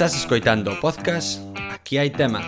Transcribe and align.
Estás 0.00 0.16
escoitando 0.16 0.72
o 0.72 0.80
podcast 0.80 1.44
Aquí 1.68 2.00
hai 2.00 2.08
tema. 2.08 2.40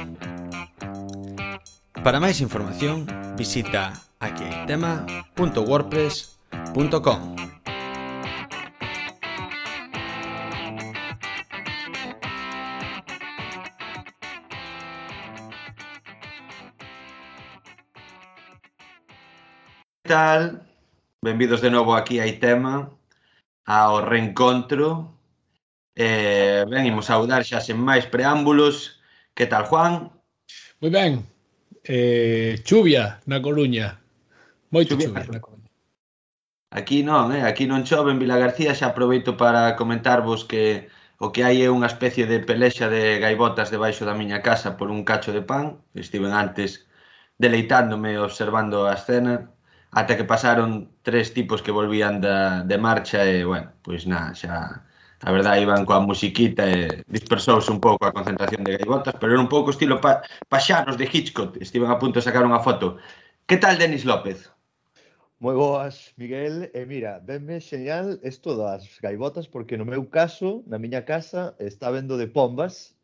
Para 2.01 2.17
máis 2.17 2.41
información, 2.41 3.05
visita 3.37 3.93
aquihaitema.wordpress.com. 4.25 7.21
Que 20.01 20.09
tal? 20.09 20.65
Benvidos 21.21 21.61
de 21.61 21.69
novo 21.69 21.93
aquí 21.93 22.17
hai 22.17 22.41
tema 22.41 22.89
ao 23.69 24.01
reencontro 24.01 25.21
Eh, 25.95 26.65
venimos 26.69 27.07
saudar 27.07 27.45
xa 27.45 27.61
sen 27.61 27.77
máis 27.77 28.09
preámbulos. 28.09 29.03
Que 29.37 29.47
tal, 29.47 29.65
Juan? 29.69 30.09
Moi 30.81 30.91
ben. 30.91 31.13
Eh, 31.85 32.61
chuvia 32.65 33.21
na 33.27 33.43
Coruña. 33.45 34.01
Moito 34.71 34.95
chuvia, 34.95 35.09
chuvia 35.09 35.33
na 35.33 35.41
Coruña. 35.41 35.71
Aquí 36.73 37.05
non, 37.05 37.29
eh? 37.37 37.45
aquí 37.45 37.69
non 37.69 37.85
chove 37.85 38.13
en 38.13 38.21
Vila 38.23 38.41
García, 38.41 38.73
xa 38.73 38.97
aproveito 38.97 39.37
para 39.37 39.77
comentarvos 39.77 40.49
que 40.49 40.89
o 41.21 41.31
que 41.31 41.45
hai 41.45 41.61
é 41.61 41.69
unha 41.69 41.87
especie 41.93 42.25
de 42.25 42.41
pelexa 42.41 42.89
de 42.89 43.21
gaivotas 43.21 43.69
debaixo 43.69 44.09
da 44.09 44.17
miña 44.17 44.41
casa 44.41 44.81
por 44.81 44.89
un 44.89 45.05
cacho 45.05 45.31
de 45.37 45.45
pan. 45.45 45.85
Estiven 45.93 46.33
antes 46.33 46.89
deleitándome 47.37 48.17
observando 48.17 48.89
a 48.89 48.97
escena 48.97 49.53
ata 49.93 50.17
que 50.17 50.25
pasaron 50.25 50.89
tres 51.05 51.35
tipos 51.37 51.61
que 51.61 51.77
volvían 51.79 52.21
da, 52.25 52.65
de 52.65 52.79
marcha 52.79 53.29
e, 53.29 53.45
bueno, 53.45 53.69
pois 53.85 54.09
na, 54.09 54.33
xa 54.33 54.89
a 55.23 55.31
verdade 55.31 55.63
iban 55.63 55.87
coa 55.87 56.03
musiquita 56.03 56.67
e 56.67 57.07
dispersouse 57.07 57.71
un 57.71 57.79
pouco 57.79 58.03
a 58.07 58.15
concentración 58.17 58.67
de 58.67 58.75
gaivotas, 58.77 59.15
pero 59.19 59.33
era 59.33 59.43
un 59.43 59.51
pouco 59.51 59.71
estilo 59.71 60.03
pa, 60.03 60.27
paxanos 60.51 60.99
de 60.99 61.07
Hitchcock, 61.07 61.57
estiven 61.63 61.91
a 61.91 61.99
punto 62.03 62.19
de 62.19 62.27
sacar 62.27 62.43
unha 62.43 62.59
foto. 62.59 62.99
Que 63.47 63.57
tal, 63.63 63.79
Denis 63.79 64.03
López? 64.03 64.51
Moi 65.43 65.55
boas, 65.55 66.15
Miguel. 66.19 66.71
E 66.75 66.83
mira, 66.87 67.23
venme 67.23 67.59
xeñal 67.63 68.19
isto 68.23 68.55
das 68.59 68.87
gaivotas 68.99 69.47
porque 69.47 69.79
no 69.79 69.87
meu 69.87 70.07
caso, 70.07 70.63
na 70.67 70.79
miña 70.79 71.03
casa, 71.03 71.55
está 71.59 71.91
vendo 71.91 72.19
de 72.19 72.27
pombas 72.27 72.95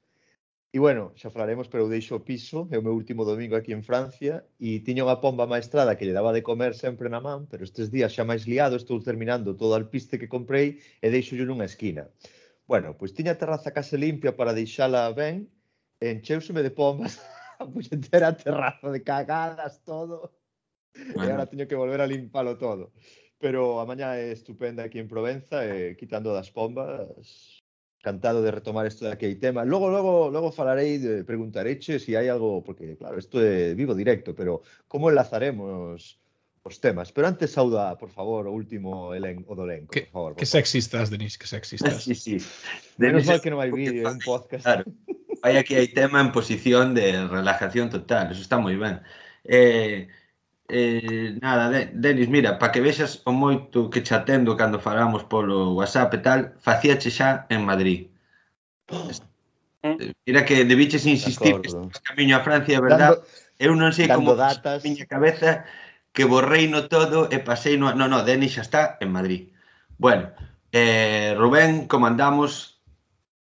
E 0.70 0.78
bueno, 0.78 1.16
xa 1.16 1.33
falaremos, 1.33 1.66
pero 1.72 1.84
eu 1.84 1.88
deixo 1.88 2.12
o 2.16 2.24
piso, 2.28 2.69
é 2.69 2.77
o 2.77 2.84
meu 2.84 2.92
último 2.92 3.24
domingo 3.24 3.56
aquí 3.56 3.72
en 3.72 3.80
Francia 3.80 4.44
e 4.61 4.84
tiña 4.84 5.08
unha 5.08 5.16
pomba 5.24 5.48
maestrada 5.48 5.97
que 5.97 6.05
lle 6.05 6.12
daba 6.12 6.36
de 6.36 6.44
comer 6.44 6.77
sempre 6.77 7.08
na 7.08 7.24
man, 7.24 7.48
pero 7.48 7.64
estes 7.64 7.88
días 7.88 8.12
xa 8.12 8.28
máis 8.28 8.44
liado 8.44 8.77
estou 8.77 9.00
terminando 9.00 9.56
todo 9.56 9.72
o 9.72 9.80
alpiste 9.80 10.20
que 10.20 10.28
comprei 10.28 10.77
e 11.00 11.08
deixo-llo 11.08 11.48
nunha 11.48 11.64
esquina. 11.64 12.12
Bueno, 12.69 12.92
pois 13.00 13.16
tiña 13.16 13.33
a 13.33 13.41
terraza 13.41 13.72
case 13.72 13.96
limpia 13.96 14.36
para 14.36 14.52
deixala 14.52 15.08
ben, 15.16 15.48
encheuseme 16.05 16.61
de 16.61 16.72
pombas 16.80 17.16
a 17.61 17.64
puñetera 17.64 18.36
terraza 18.36 18.92
de 18.92 19.00
cagadas 19.00 19.80
todo. 19.89 20.36
Bueno. 21.16 21.24
E 21.24 21.33
agora 21.33 21.48
teño 21.48 21.64
que 21.64 21.80
volver 21.80 22.05
a 22.05 22.11
limpalo 22.12 22.61
todo. 22.61 22.92
Pero 23.41 23.80
a 23.80 23.89
mañá 23.89 24.20
é 24.20 24.36
estupenda 24.36 24.84
aquí 24.84 25.00
en 25.00 25.08
Provenza, 25.08 25.64
e 25.64 25.96
quitando 25.96 26.28
das 26.36 26.52
pombas, 26.52 27.58
encantado 27.99 28.43
de 28.43 28.51
retomar 28.51 28.87
isto 28.87 29.05
de 29.05 29.13
aquí 29.13 29.27
hai 29.27 29.37
tema. 29.37 29.67
Logo, 29.67 29.91
logo, 29.91 30.31
logo 30.31 30.55
falarei, 30.55 30.99
de, 30.99 31.25
preguntareche 31.27 31.99
se 31.99 32.05
si 32.05 32.11
hai 32.15 32.31
algo, 32.31 32.63
porque 32.63 32.95
claro, 32.95 33.19
isto 33.19 33.43
é 33.43 33.75
vivo 33.75 33.95
directo, 33.95 34.35
pero 34.39 34.63
como 34.87 35.11
enlazaremos 35.11 36.19
os 36.63 36.79
temas? 36.79 37.11
Pero 37.11 37.27
antes 37.27 37.51
sauda, 37.51 37.97
por 37.99 38.11
favor, 38.11 38.47
o 38.47 38.53
último 38.53 39.15
elen, 39.15 39.43
o 39.49 39.57
por 39.57 39.67
favor. 40.13 40.33
que 40.37 40.47
por 40.47 40.47
sexistas, 40.47 41.11
Denis, 41.11 41.39
que 41.39 41.47
sexistas. 41.47 42.05
Sí, 42.07 42.15
sí. 42.15 42.37
Menos 42.97 43.27
mal 43.27 43.41
que 43.43 43.51
non 43.51 43.59
hai 43.59 43.75
vídeo, 43.75 44.07
un 44.07 44.23
podcast. 44.31 44.63
Claro. 44.63 44.85
Vai 45.43 45.59
aquí 45.59 45.75
hai 45.75 45.91
tema 45.91 46.23
en 46.23 46.31
posición 46.31 46.95
de 46.95 47.27
relajación 47.27 47.91
total, 47.91 48.31
eso 48.31 48.42
está 48.42 48.63
moi 48.63 48.79
ben. 48.79 49.03
Eh, 49.42 50.07
Eh, 50.68 51.39
nada, 51.40 51.73
Denis, 51.92 52.29
mira, 52.29 52.58
para 52.58 52.73
que 52.73 52.84
vexas 52.84 53.23
o 53.24 53.33
moito 53.33 53.89
que 53.89 54.05
xa 54.05 54.20
atendo 54.20 54.52
cando 54.56 54.77
falamos 54.77 55.24
polo 55.24 55.73
WhatsApp 55.74 56.12
e 56.12 56.20
tal, 56.20 56.40
facíache 56.61 57.08
xa 57.08 57.48
en 57.48 57.64
Madrid. 57.64 58.12
Eh. 58.92 59.17
Eh, 59.83 60.12
mira 60.28 60.45
que 60.45 60.68
debiches 60.68 61.08
insistir 61.08 61.57
que 61.64 61.73
estás 61.73 62.01
camiño 62.05 62.36
a 62.36 62.45
Francia, 62.45 62.80
verdad? 62.84 63.17
Dando, 63.17 63.48
Eu 63.58 63.74
non 63.74 63.90
sei 63.90 64.07
como 64.07 64.39
datas. 64.39 64.86
miña 64.86 65.11
cabeza 65.11 65.67
que 66.14 66.23
borrei 66.23 66.70
no 66.70 66.86
todo 66.86 67.27
e 67.27 67.42
pasei 67.42 67.74
no... 67.74 67.90
No, 67.90 68.07
no, 68.07 68.23
Denis 68.23 68.55
xa 68.55 68.62
está 68.62 68.83
en 69.02 69.11
Madrid. 69.11 69.51
Bueno, 69.98 70.30
eh, 70.70 71.34
Rubén, 71.34 71.90
como 71.90 72.07
andamos? 72.07 72.78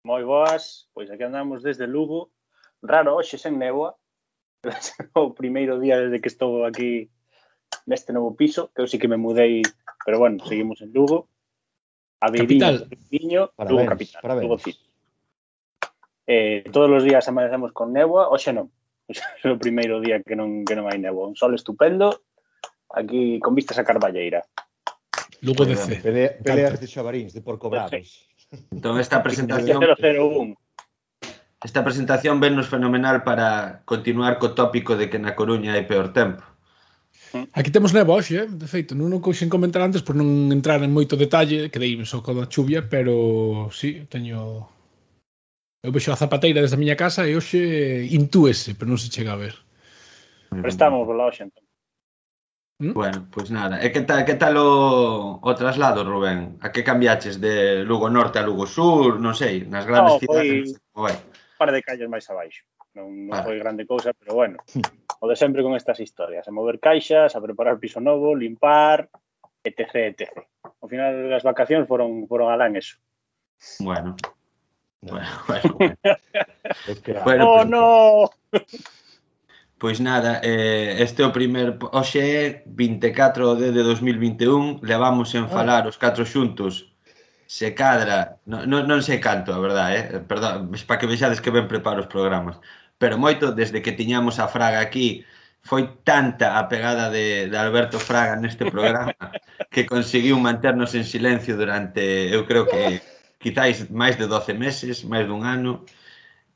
Moi 0.05 0.21
boas, 0.21 0.85
pois 0.93 1.09
aquí 1.09 1.25
andamos 1.25 1.65
desde 1.65 1.89
Lugo. 1.89 2.29
Raro, 2.85 3.17
hoxe 3.17 3.41
sen 3.41 3.57
néboa, 3.57 3.97
o 5.13 5.33
primeiro 5.33 5.79
día 5.79 5.99
desde 5.99 6.21
que 6.21 6.29
estou 6.29 6.65
aquí 6.65 7.09
neste 7.85 8.13
novo 8.13 8.33
piso, 8.35 8.71
que 8.73 8.81
eu 8.81 8.87
sí 8.87 8.97
que 8.97 9.07
me 9.07 9.17
mudei, 9.17 9.61
pero 10.05 10.19
bueno, 10.19 10.43
seguimos 10.45 10.81
en 10.81 10.93
Lugo. 10.93 11.29
A 12.21 12.31
Beiriño, 12.31 12.87
Viño, 13.11 13.51
Lugo 13.69 13.85
Capital, 13.85 14.21
parabéns. 14.21 14.43
Lugo 14.47 14.57
City. 14.57 14.81
Eh, 16.25 16.63
todos 16.73 16.89
os 16.89 17.03
días 17.05 17.27
amanecemos 17.27 17.71
con 17.71 17.93
néboa, 17.93 18.29
hoxe 18.33 18.53
non. 18.53 18.71
Hoxe 19.05 19.21
é 19.45 19.53
o 19.53 19.61
primeiro 19.61 20.01
día 20.01 20.25
que 20.25 20.33
non 20.33 20.65
que 20.65 20.73
non 20.73 20.89
hai 20.89 20.97
néboa, 20.97 21.29
un 21.29 21.37
sol 21.37 21.53
estupendo 21.53 22.25
aquí 22.89 23.37
con 23.37 23.53
vistas 23.53 23.77
a 23.77 23.85
Carballeira. 23.85 24.41
Lugo 25.45 25.61
de 25.61 25.77
C. 25.77 26.01
Pelea, 26.01 26.41
peleas 26.41 26.81
de 26.81 26.89
xabaríns, 26.89 27.29
de 27.37 27.45
porco 27.45 27.69
bravos. 27.69 28.25
Entón 28.73 28.97
esta 28.97 29.21
presentación 29.21 29.77
001. 29.77 30.57
Esta 31.65 31.81
presentación 31.81 32.37
vennos 32.37 32.69
fenomenal 32.69 33.25
para 33.25 33.81
continuar 33.89 34.37
co 34.37 34.53
tópico 34.53 34.93
de 34.93 35.09
que 35.09 35.17
na 35.17 35.33
Coruña 35.33 35.73
hai 35.73 35.81
peor 35.89 36.13
tempo. 36.13 36.45
Aquí 37.57 37.73
temos 37.73 37.89
neva 37.89 38.13
hoxe, 38.13 38.45
eh? 38.45 38.45
de 38.45 38.69
feito, 38.69 38.93
non 38.93 39.09
o 39.09 39.17
coxen 39.17 39.49
comentar 39.49 39.81
antes 39.81 40.05
por 40.05 40.13
non 40.13 40.53
entrar 40.53 40.85
en 40.85 40.93
moito 40.93 41.17
detalle, 41.17 41.73
quedeime 41.73 42.05
só 42.05 42.21
con 42.21 42.37
a 42.37 42.45
chuvia, 42.45 42.85
pero 42.85 43.73
sí, 43.73 44.05
teño 44.13 44.69
Eu 45.81 45.89
vexo 45.89 46.13
a 46.13 46.21
zapateira 46.21 46.61
desde 46.61 46.77
a 46.77 46.81
miña 46.81 46.97
casa 46.97 47.25
e 47.25 47.33
hoxe 47.33 47.61
intúese, 48.13 48.77
pero 48.77 48.89
non 48.93 49.01
se 49.01 49.09
chega 49.09 49.33
a 49.33 49.41
ver. 49.41 49.57
Pero 50.53 50.69
estamos 50.69 51.09
lá 51.09 51.25
hoxe 51.25 51.49
entón. 51.49 51.65
¿Mm? 52.77 52.93
Bueno, 52.93 53.19
pois 53.33 53.49
pues 53.49 53.57
nada. 53.57 53.81
E 53.81 53.89
que 53.89 54.05
tal, 54.05 54.21
que 54.21 54.37
tal 54.37 54.53
o, 54.61 55.41
o 55.41 55.51
traslado, 55.57 56.05
Rubén? 56.05 56.61
A 56.61 56.69
que 56.69 56.85
cambiaches 56.85 57.41
de 57.41 57.85
Lugo 57.89 58.05
Norte 58.09 58.37
a 58.37 58.45
Lugo 58.45 58.69
Sur? 58.69 59.17
Non 59.17 59.33
sei, 59.33 59.65
nas 59.65 59.89
grandes 59.89 60.13
no, 60.13 60.21
cidades. 60.21 60.77
Foi... 60.93 61.09
Vai 61.09 61.15
par 61.57 61.71
de 61.71 61.81
calles 61.81 62.09
máis 62.09 62.27
abaixo. 62.29 62.63
Non, 62.95 63.11
non 63.11 63.35
vale. 63.35 63.43
foi 63.43 63.55
grande 63.59 63.83
cousa, 63.83 64.15
pero 64.15 64.35
bueno, 64.35 64.57
hmm. 64.71 65.19
o 65.19 65.25
de 65.27 65.35
sempre 65.35 65.63
con 65.63 65.75
estas 65.75 65.99
historias, 65.99 66.47
a 66.47 66.55
mover 66.55 66.79
caixas, 66.79 67.35
a 67.35 67.43
preparar 67.43 67.79
piso 67.79 67.99
novo, 67.99 68.35
limpar, 68.35 69.09
etc, 69.63 70.15
etc. 70.15 70.21
Ao 70.79 70.87
final 70.87 71.27
das 71.27 71.43
vacacións 71.43 71.87
foron 71.87 72.27
foron 72.27 72.51
alán 72.51 72.75
eso. 72.75 72.97
Bueno. 73.79 74.15
Bueno, 75.05 75.29
bueno. 75.45 75.77
bueno. 75.77 77.01
que, 77.03 77.13
bueno 77.13 77.43
oh, 77.45 77.57
pues, 77.61 77.69
no. 77.69 78.25
Pois 79.77 80.01
nada, 80.01 80.41
eh, 80.41 80.97
este 80.97 81.21
é 81.21 81.27
o 81.27 81.35
primer 81.35 81.77
hoxe 81.93 82.17
é 82.23 82.63
24 82.65 83.53
de 83.53 83.69
2021, 83.85 84.81
levamos 84.81 85.35
en 85.35 85.45
ah. 85.45 85.51
falar 85.51 85.85
os 85.85 85.99
catro 86.01 86.25
xuntos 86.25 86.94
se 87.45 87.73
cadra, 87.73 88.41
non, 88.45 88.65
non 88.69 88.99
sei 89.05 89.21
canto, 89.21 89.53
a 89.53 89.61
verdade, 89.61 90.17
eh? 90.17 90.19
perdón, 90.25 90.73
para 90.87 90.99
que 90.99 91.09
vexades 91.09 91.41
que 91.41 91.53
ben 91.53 91.69
preparo 91.69 92.01
os 92.01 92.11
programas, 92.11 92.57
pero 92.97 93.21
moito 93.21 93.53
desde 93.53 93.81
que 93.81 93.93
tiñamos 93.93 94.41
a 94.41 94.49
Fraga 94.49 94.81
aquí, 94.81 95.25
foi 95.65 95.89
tanta 96.05 96.57
a 96.61 96.69
pegada 96.69 97.09
de, 97.09 97.49
de 97.49 97.57
Alberto 97.57 97.97
Fraga 97.97 98.37
neste 98.37 98.69
programa 98.69 99.13
que 99.73 99.89
conseguiu 99.89 100.37
manternos 100.37 100.93
en 100.93 101.05
silencio 101.05 101.57
durante, 101.57 102.29
eu 102.29 102.45
creo 102.45 102.69
que 102.69 103.01
quizáis 103.41 103.89
máis 103.89 104.17
de 104.17 104.25
12 104.29 104.53
meses, 104.53 105.05
máis 105.05 105.25
dun 105.29 105.45
ano. 105.45 105.85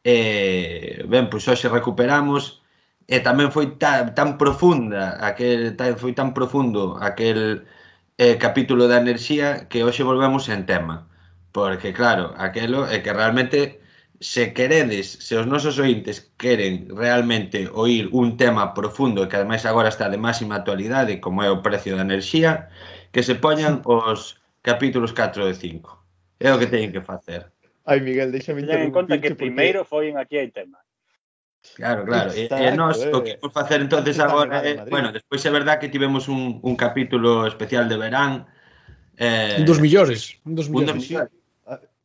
E, 0.01 1.03
ben, 1.05 1.27
pois 1.29 1.45
hoxe 1.49 1.67
recuperamos 1.69 2.61
e 3.09 3.17
tamén 3.25 3.49
foi 3.49 3.77
tan, 3.81 4.13
tan 4.13 4.37
profunda 4.37 5.17
aquel, 5.21 5.73
tan, 5.73 5.97
foi 5.97 6.13
tan 6.13 6.31
profundo 6.37 6.97
aquel 7.01 7.65
eh, 8.19 8.35
capítulo 8.37 8.91
da 8.91 8.99
enerxía 8.99 9.71
que 9.71 9.87
hoxe 9.87 10.03
volvemos 10.03 10.51
en 10.51 10.67
tema. 10.67 11.07
Porque, 11.55 11.95
claro, 11.95 12.35
aquelo 12.35 12.83
é 12.85 12.99
que 12.99 13.15
realmente 13.15 13.79
se 14.19 14.51
queredes, 14.51 15.07
se 15.23 15.39
os 15.39 15.47
nosos 15.47 15.79
ointes 15.79 16.27
queren 16.35 16.91
realmente 16.91 17.71
oír 17.71 18.11
un 18.11 18.35
tema 18.35 18.75
profundo 18.75 19.23
e 19.23 19.29
que 19.31 19.39
ademais 19.39 19.63
agora 19.63 19.87
está 19.87 20.11
de 20.11 20.19
máxima 20.19 20.59
actualidade, 20.59 21.23
como 21.23 21.39
é 21.39 21.49
o 21.49 21.63
precio 21.63 21.95
da 21.95 22.03
enerxía, 22.03 22.67
que 23.15 23.23
se 23.23 23.39
poñan 23.39 23.79
os 23.87 24.35
capítulos 24.67 25.15
4 25.15 25.47
e 25.47 25.55
5. 25.55 26.43
É 26.43 26.51
o 26.51 26.59
que 26.59 26.67
teñen 26.67 26.91
que 26.91 26.99
facer. 26.99 27.47
Ai, 27.87 28.03
Miguel, 28.03 28.35
déxame 28.35 28.67
Ten 28.67 28.83
en 28.83 28.91
conta 28.91 29.15
que 29.23 29.31
porque... 29.31 29.47
primeiro 29.47 29.87
foi 29.87 30.11
en 30.11 30.19
aquí 30.19 30.35
hai 30.35 30.51
tema. 30.51 30.83
Claro, 31.75 32.05
claro. 32.05 32.31
Exacto, 32.31 32.63
e, 32.63 32.67
e 32.67 32.71
nós 32.75 32.97
eh. 33.01 33.09
eh 33.09 33.15
o 33.15 33.23
que 33.23 33.37
imos 33.37 33.53
facer 33.53 33.79
entonces 33.81 34.19
agora 34.19 34.63
é, 34.65 34.79
eh, 34.79 34.85
bueno, 34.89 35.11
despois 35.11 35.43
é 35.45 35.51
verdad 35.51 35.79
que 35.79 35.89
tivemos 35.89 36.27
un, 36.27 36.59
un 36.63 36.75
capítulo 36.75 37.47
especial 37.47 37.87
de 37.87 37.97
verán. 37.97 38.47
Eh, 39.17 39.59
un 39.59 39.65
dos 39.65 39.79
millores, 39.79 40.35
un 40.43 40.55
dos 40.55 40.67
millores. 40.67 40.93
Un 40.93 40.99
dos 40.99 41.09
millores. 41.09 41.31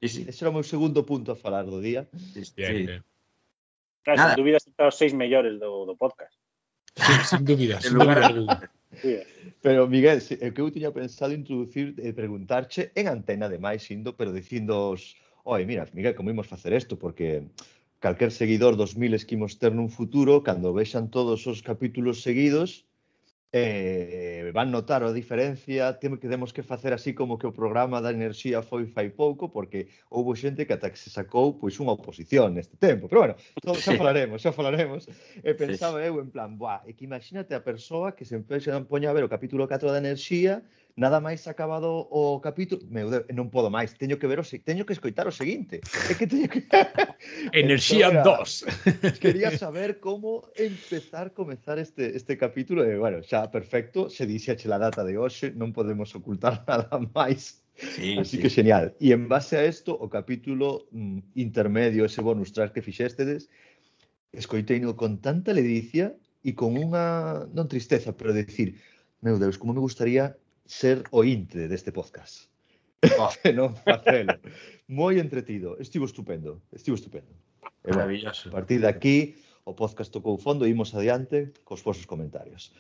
Sí, 0.05 0.09
sí. 0.09 0.27
Ese 0.29 0.45
era 0.45 0.53
o 0.53 0.55
meu 0.55 0.63
segundo 0.63 1.01
punto 1.07 1.33
a 1.33 1.37
falar 1.37 1.65
do 1.65 1.81
día. 1.81 2.05
Sí, 2.13 2.45
sí. 2.45 2.53
Bien, 2.61 2.87
bien. 2.87 3.01
Claro, 4.05 4.19
Nada. 4.21 4.35
sin 4.35 4.45
dúbida 4.45 4.59
está 4.61 4.85
os 4.87 4.97
seis 5.01 5.17
mellores 5.17 5.57
do, 5.57 5.89
do 5.89 5.97
podcast. 5.97 6.37
Sí, 6.93 7.13
sin 7.25 7.45
dúbida, 7.45 7.81
sin 7.85 7.97
dúbida. 7.97 8.69
Pero, 9.63 9.89
Miguel, 9.89 10.21
se, 10.21 10.37
que 10.37 10.61
eu 10.61 10.71
tiña 10.71 10.93
pensado 10.93 11.33
introducir 11.33 11.97
e 11.99 12.13
preguntarche 12.13 12.93
en 12.95 13.09
antena 13.09 13.49
de 13.49 13.57
máis 13.57 13.89
indo, 13.89 14.13
pero 14.13 14.31
dicindos, 14.31 15.17
oi, 15.49 15.65
mira, 15.65 15.89
Miguel, 15.97 16.15
como 16.15 16.29
imos 16.29 16.47
facer 16.47 16.77
isto? 16.77 17.01
Porque 17.01 17.49
calquer 18.05 18.31
seguidor 18.41 18.77
dos 18.77 19.01
miles 19.01 19.25
que 19.25 19.33
imos 19.33 19.57
ter 19.57 19.73
nun 19.73 19.89
futuro, 19.89 20.45
cando 20.45 20.77
vexan 20.77 21.09
todos 21.09 21.49
os 21.49 21.65
capítulos 21.65 22.21
seguidos, 22.21 22.85
eh, 23.57 24.51
van 24.53 24.69
notar 24.69 25.01
a 25.01 25.15
diferencia, 25.15 25.97
temos 26.03 26.21
que 26.21 26.29
temos 26.29 26.53
que 26.53 26.61
facer 26.61 26.93
así 26.93 27.15
como 27.15 27.39
que 27.41 27.47
o 27.49 27.57
programa 27.57 28.05
da 28.05 28.13
enerxía 28.13 28.61
foi 28.61 28.85
fai 28.85 29.09
pouco, 29.09 29.49
porque 29.49 29.89
houve 30.13 30.37
xente 30.37 30.67
que 30.67 30.77
ata 30.77 30.93
que 30.93 31.01
se 31.01 31.09
sacou 31.09 31.57
pois 31.57 31.81
unha 31.81 31.97
oposición 31.97 32.53
neste 32.53 32.77
tempo. 32.77 33.09
Pero 33.09 33.21
bueno, 33.25 33.35
todo, 33.65 33.81
xa 33.81 33.97
falaremos, 33.97 34.45
xa 34.45 34.53
falaremos. 34.53 35.09
E 35.41 35.57
pensaba 35.57 36.05
eu 36.05 36.21
en 36.21 36.29
plan, 36.29 36.61
buah, 36.61 36.85
e 36.85 36.93
que 36.93 37.09
imagínate 37.09 37.57
a 37.57 37.65
persoa 37.65 38.13
que 38.13 38.29
se 38.29 38.37
empexa 38.37 38.77
a 38.77 38.85
poña 38.85 39.09
a 39.09 39.17
ver 39.17 39.25
o 39.25 39.33
capítulo 39.33 39.65
4 39.65 39.89
da 39.89 40.03
enerxía 40.03 40.61
nada 40.95 41.19
máis 41.19 41.43
acabado 41.51 42.07
o 42.07 42.39
capítulo, 42.39 42.87
meu 42.87 43.11
Deus, 43.11 43.27
non 43.35 43.51
podo 43.51 43.67
máis, 43.67 43.99
teño 43.99 44.15
que 44.15 44.31
ver 44.31 44.39
o 44.39 44.47
teño 44.47 44.87
que 44.87 44.95
escoitar 44.95 45.27
o 45.27 45.35
seguinte. 45.35 45.83
É 45.83 46.15
que 46.15 46.31
teño 46.31 46.47
que 46.47 46.63
Enerxía 47.51 48.15
entón, 48.15 48.47
2. 48.47 49.19
quería 49.23 49.51
saber 49.59 49.99
como 49.99 50.47
empezar 50.55 51.35
comezar 51.35 51.83
este 51.83 52.15
este 52.15 52.39
capítulo 52.39 52.87
e 52.87 52.95
bueno, 52.95 53.27
xa 53.27 53.51
perfecto, 53.51 54.07
se 54.07 54.23
dixe 54.23 54.55
a 54.55 54.79
data 54.79 55.03
de 55.03 55.19
hoxe, 55.19 55.51
non 55.51 55.75
podemos 55.75 56.15
ocultar 56.15 56.63
nada 56.71 57.03
máis. 57.11 57.59
Sí, 57.75 58.15
Así 58.15 58.39
sí. 58.39 58.43
que 58.43 58.51
genial. 58.55 58.95
E 59.03 59.11
en 59.11 59.27
base 59.27 59.59
a 59.59 59.67
isto, 59.67 59.99
o 59.99 60.07
capítulo 60.07 60.87
mm, 60.95 61.35
intermedio, 61.35 62.07
ese 62.07 62.23
bonus 62.23 62.55
track 62.55 62.71
que 62.71 62.87
fixéstedes, 62.87 63.51
escoiteino 64.31 64.95
con 64.95 65.19
tanta 65.19 65.51
ledicia 65.51 66.15
e 66.47 66.55
con 66.55 66.79
unha, 66.79 67.51
non 67.51 67.67
tristeza, 67.67 68.15
pero 68.15 68.31
decir, 68.31 68.79
meu 69.19 69.43
Deus, 69.43 69.59
como 69.59 69.75
me 69.75 69.83
gustaría 69.83 70.39
ser 70.67 71.05
ointe 71.11 71.69
deste 71.69 71.93
podcast. 71.93 72.49
Oh. 73.21 73.29
non 73.53 73.77
facelo. 73.77 74.41
Moi 74.89 75.21
entretido. 75.21 75.77
Estivo 75.77 76.09
estupendo. 76.09 76.65
Estivo 76.73 76.97
estupendo. 76.97 77.37
E, 77.85 77.93
bueno, 77.93 78.09
Maravilloso. 78.09 78.49
A 78.49 78.53
partir 78.53 78.81
de 78.81 78.89
aquí, 78.89 79.37
o 79.65 79.77
podcast 79.77 80.09
tocou 80.09 80.41
fondo 80.41 80.65
e 80.65 80.73
imos 80.73 80.97
adiante 80.97 81.53
cos 81.69 81.85
vosos 81.85 82.09
comentarios. 82.09 82.73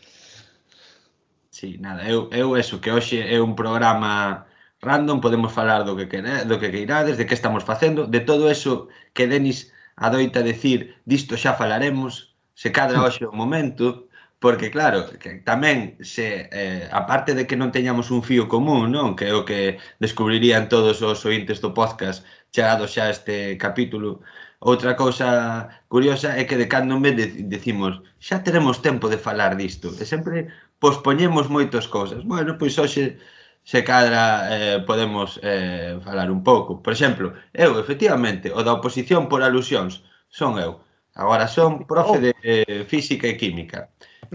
Sí, 1.52 1.78
nada, 1.78 2.08
eu, 2.08 2.28
eu 2.32 2.56
eso, 2.56 2.80
que 2.80 2.90
hoxe 2.90 3.20
é 3.20 3.38
un 3.40 3.54
programa 3.54 4.48
random, 4.82 5.20
podemos 5.20 5.52
falar 5.52 5.84
do 5.84 5.96
que 5.96 6.08
quere, 6.08 6.44
do 6.44 6.58
que 6.58 6.72
queirades, 6.72 7.16
de 7.16 7.24
que 7.28 7.36
estamos 7.36 7.64
facendo, 7.64 8.08
de 8.08 8.20
todo 8.20 8.50
eso 8.50 8.88
que 9.12 9.28
Denis 9.28 9.72
adoita 9.96 10.42
decir, 10.42 10.98
disto 11.04 11.36
xa 11.36 11.54
falaremos, 11.54 12.36
se 12.56 12.72
cadra 12.72 13.00
hoxe 13.00 13.24
o 13.24 13.32
momento, 13.32 14.08
Porque 14.44 14.70
claro, 14.76 15.08
que 15.22 15.40
tamén 15.40 15.96
se 16.04 16.52
eh, 16.52 16.84
aparte 16.92 17.32
de 17.32 17.48
que 17.48 17.56
non 17.56 17.72
teñamos 17.72 18.12
un 18.12 18.20
fío 18.20 18.44
común, 18.44 18.92
non, 18.92 19.16
que 19.16 19.32
é 19.32 19.34
o 19.40 19.48
que 19.48 19.80
descubrirían 20.04 20.68
todos 20.68 21.00
os 21.00 21.24
ointes 21.24 21.64
do 21.64 21.72
podcast 21.72 22.20
chegado 22.52 22.84
xa 22.84 23.08
este 23.08 23.56
capítulo, 23.56 24.20
outra 24.60 25.00
cousa 25.00 25.72
curiosa 25.88 26.36
é 26.36 26.44
que 26.44 26.60
de 26.60 26.68
cando 26.68 26.92
en 26.92 27.00
vez 27.08 27.16
decimos, 27.48 28.04
xa 28.20 28.44
teremos 28.44 28.84
tempo 28.84 29.08
de 29.08 29.16
falar 29.16 29.56
disto, 29.56 29.88
e 29.96 30.04
sempre 30.04 30.52
pospoñemos 30.76 31.48
moitas 31.48 31.88
cousas. 31.88 32.20
Bueno, 32.20 32.60
pois 32.60 32.76
hoxe 32.76 33.16
se 33.64 33.80
cadra 33.80 34.24
eh, 34.52 34.78
podemos 34.84 35.40
eh, 35.40 35.96
falar 36.04 36.28
un 36.28 36.44
pouco. 36.44 36.84
Por 36.84 36.92
exemplo, 36.92 37.32
eu, 37.56 37.80
efectivamente, 37.80 38.52
o 38.52 38.60
da 38.60 38.76
oposición 38.76 39.24
por 39.32 39.40
alusións 39.40 40.04
son 40.28 40.60
eu. 40.60 40.84
Agora 41.16 41.48
son 41.48 41.88
profe 41.88 42.18
oh. 42.18 42.24
de 42.24 42.30
eh, 42.44 42.84
física 42.84 43.24
e 43.24 43.40
química. 43.40 43.88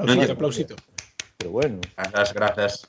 Aplausito, 0.04 0.28
no 0.28 0.34
aplausito. 0.34 0.75
Pero 1.38 1.51
bueno. 1.51 1.80
Gracias, 1.96 2.34
gracias. 2.34 2.88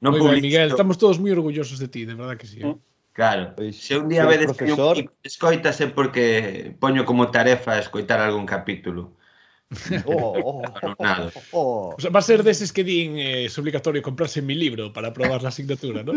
No 0.00 0.12
muy 0.12 0.20
bien, 0.30 0.42
Miguel, 0.42 0.68
estamos 0.68 0.98
todos 0.98 1.16
moi 1.16 1.32
orgullosos 1.32 1.80
de 1.80 1.88
ti, 1.88 2.04
de 2.04 2.12
verdad 2.12 2.36
que 2.36 2.44
sí. 2.46 2.60
Eh? 2.60 2.76
Claro, 3.14 3.54
pois, 3.56 3.78
se 3.80 3.96
un 3.96 4.08
día 4.08 4.26
vedes 4.26 4.52
que 4.52 4.68
profesor... 4.68 4.98
un 4.98 5.08
escoitase 5.22 5.88
porque 5.88 6.76
poño 6.76 7.06
como 7.08 7.30
tarefa 7.30 7.78
escoitar 7.78 8.20
algún 8.20 8.44
capítulo. 8.44 9.16
Oh, 10.04 10.34
oh, 10.44 10.62
oh, 11.52 11.94
o 11.96 12.00
sea, 12.00 12.10
va 12.10 12.20
a 12.20 12.22
ser 12.22 12.42
deses 12.44 12.70
que 12.70 12.84
din 12.84 13.16
eh, 13.18 13.46
es 13.46 13.58
obligatorio 13.58 14.02
comprarse 14.02 14.42
mi 14.42 14.54
libro 14.54 14.92
para 14.92 15.08
aprobar 15.08 15.42
la 15.42 15.48
asignatura, 15.48 16.04
¿no? 16.04 16.12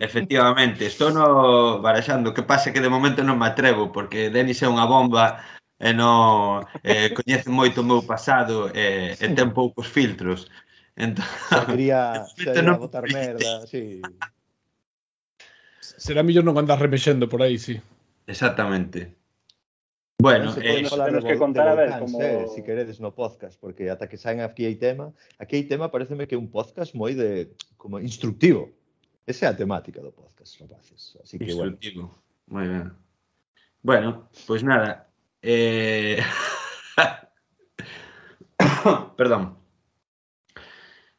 Efectivamente, 0.00 0.86
estou 0.86 1.10
no 1.10 1.82
baraxando, 1.82 2.32
que 2.32 2.46
pasa 2.46 2.72
que 2.72 2.80
de 2.80 2.88
momento 2.88 3.26
non 3.26 3.36
me 3.36 3.50
atrevo 3.50 3.90
porque 3.90 4.30
Denis 4.30 4.62
é 4.62 4.70
unha 4.70 4.86
bomba 4.86 5.42
e 5.76 5.92
non 5.92 6.64
eh, 6.80 7.12
coñece 7.12 7.52
moito 7.52 7.84
o 7.84 7.88
meu 7.88 8.00
pasado 8.00 8.72
e, 8.72 9.12
e 9.12 9.26
ten 9.36 9.52
poucos 9.52 9.84
filtros. 9.84 10.48
Entón, 10.96 11.28
xa 11.52 11.68
quería, 11.68 12.24
xa 12.40 12.64
non... 12.64 12.80
botar 12.80 13.04
merda, 13.12 13.68
sí. 13.68 14.00
Será 15.80 16.24
mellor 16.24 16.44
non 16.44 16.56
andar 16.56 16.80
remexendo 16.80 17.28
por 17.28 17.44
aí, 17.44 17.60
sí. 17.60 17.76
Exactamente. 18.24 19.12
Bueno, 20.16 20.54
eh, 20.56 20.82
temos 20.88 21.24
que 21.24 21.36
contar 21.36 21.68
a 21.68 21.74
ver 21.76 21.98
como 22.00 22.22
eh, 22.22 22.46
si 22.48 22.64
queredes 22.64 23.00
no 23.00 23.12
podcast, 23.12 23.60
porque 23.60 23.92
ata 23.92 24.08
que 24.08 24.16
saen 24.16 24.40
aquí 24.40 24.64
hai 24.64 24.80
tema, 24.80 25.12
aquí 25.36 25.60
hai 25.60 25.68
tema 25.68 25.92
pareceme 25.92 26.24
que 26.24 26.34
é 26.34 26.40
un 26.40 26.48
podcast 26.48 26.96
moi 26.96 27.12
de 27.12 27.52
como 27.76 28.00
instructivo. 28.00 28.72
Esa 29.28 29.46
é 29.46 29.48
a 29.52 29.58
temática 29.58 30.00
do 30.00 30.16
podcast, 30.16 30.56
rapaces. 30.56 31.20
Así 31.20 31.36
que 31.36 31.52
instructivo. 31.52 32.16
Bueno. 32.48 32.48
Moi 32.48 32.64
ben. 32.64 32.86
Bueno, 33.84 34.08
pois 34.32 34.46
pues 34.46 34.62
nada, 34.64 35.05
Eh... 35.48 36.20
Perdón. 39.16 39.56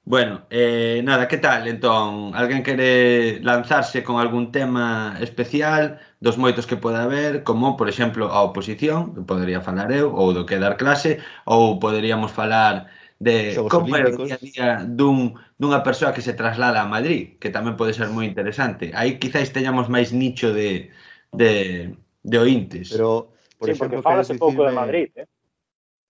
Bueno, 0.03 0.45
eh, 0.49 1.01
nada, 1.03 1.27
que 1.27 1.37
tal? 1.37 1.67
Entón, 1.67 2.35
alguén 2.35 2.63
quere 2.63 3.39
lanzarse 3.41 4.03
con 4.03 4.19
algún 4.19 4.51
tema 4.51 5.15
especial 5.19 5.99
dos 6.19 6.37
moitos 6.37 6.67
que 6.67 6.75
pode 6.75 6.99
haber, 6.99 7.43
como, 7.43 7.75
por 7.75 7.87
exemplo, 7.87 8.31
a 8.31 8.43
oposición, 8.43 9.15
que 9.15 9.21
podería 9.23 9.59
falar 9.59 9.91
eu, 9.91 10.11
ou 10.11 10.31
do 10.35 10.47
que 10.47 10.59
dar 10.59 10.75
clase, 10.75 11.19
ou 11.43 11.79
poderíamos 11.79 12.31
falar 12.31 12.87
de 13.19 13.55
Xogos 13.55 13.71
como 13.71 13.95
é 13.95 14.07
o 14.07 14.15
día 14.15 14.35
a 14.35 14.43
día 14.43 14.67
dun, 14.87 15.35
dunha 15.59 15.83
persoa 15.83 16.15
que 16.15 16.23
se 16.23 16.35
traslada 16.35 16.83
a 16.83 16.87
Madrid, 16.87 17.35
que 17.39 17.51
tamén 17.51 17.79
pode 17.79 17.91
ser 17.95 18.07
moi 18.11 18.27
interesante. 18.27 18.91
Aí 18.95 19.19
quizáis 19.19 19.51
teñamos 19.55 19.87
máis 19.91 20.11
nicho 20.11 20.51
de, 20.51 20.91
de, 21.35 21.95
de 22.23 22.37
ointes. 22.39 22.95
Pero 22.95 23.35
Por 23.57 23.67
sí, 23.67 23.71
ejemplo, 23.73 24.01
porque 24.01 24.19
hace 24.19 24.35
pouco 24.35 24.65
de 24.65 24.71
Madrid, 24.71 25.09
eh? 25.15 25.27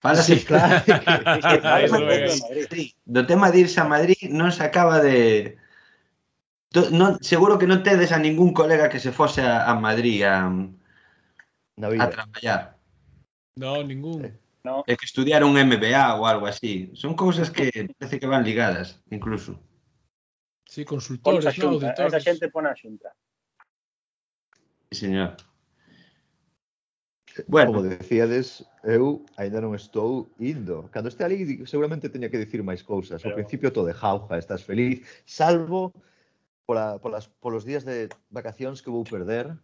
Fala 0.00 0.22
sí, 0.22 0.44
claro. 0.44 0.84
sí, 2.70 2.94
do 3.04 3.26
tema 3.26 3.50
de 3.50 3.66
irse 3.66 3.80
a 3.80 3.88
Madrid 3.88 4.30
non 4.30 4.54
se 4.54 4.62
acaba 4.62 5.02
de 5.02 5.58
non, 6.94 7.18
seguro 7.18 7.58
que 7.58 7.66
non 7.66 7.82
tedes 7.82 8.14
a 8.14 8.22
ningún 8.22 8.54
colega 8.54 8.92
que 8.92 9.02
se 9.02 9.10
fose 9.10 9.42
a, 9.42 9.66
a 9.66 9.74
Madrid 9.74 10.22
a, 10.22 10.54
a 11.82 12.06
traballar. 12.14 12.78
No, 13.58 13.82
ningún. 13.82 14.38
No. 14.62 14.84
É 14.86 14.94
que 14.94 15.08
estudiar 15.08 15.42
un 15.42 15.58
MBA 15.58 16.14
ou 16.14 16.28
algo 16.30 16.46
así. 16.46 16.92
Son 16.94 17.18
cousas 17.18 17.50
que 17.50 17.72
parece 17.98 18.20
que 18.20 18.30
van 18.30 18.44
ligadas, 18.44 19.02
incluso. 19.10 19.58
Sí, 20.68 20.84
consultores, 20.84 21.42
xunta, 21.42 21.66
no, 21.66 21.74
auditores. 21.74 22.12
Esa 22.12 22.20
xente 22.20 22.52
pon 22.52 22.70
a 22.70 22.74
xunta. 22.76 23.10
Sí, 24.92 25.08
señor. 25.08 25.34
Bueno. 27.46 27.72
Como 27.72 27.86
decíades, 27.86 28.66
eu 28.82 29.22
aínda 29.36 29.62
non 29.62 29.76
estou 29.76 30.26
indo. 30.42 30.90
Cando 30.90 31.12
este 31.12 31.22
ali, 31.22 31.62
seguramente 31.68 32.10
teña 32.10 32.32
que 32.32 32.40
dicir 32.40 32.64
máis 32.66 32.82
cousas. 32.82 33.22
Pero... 33.22 33.36
Ao 33.36 33.38
principio 33.38 33.70
todo 33.70 33.86
de 33.86 33.94
jauja, 33.94 34.40
estás 34.40 34.64
feliz, 34.66 35.06
salvo 35.22 35.94
pola, 36.68 36.98
polas, 36.98 37.28
polos 37.40 37.64
días 37.64 37.84
de 37.84 38.08
vacacións 38.28 38.82
que 38.82 38.90
vou 38.90 39.04
perder. 39.04 39.56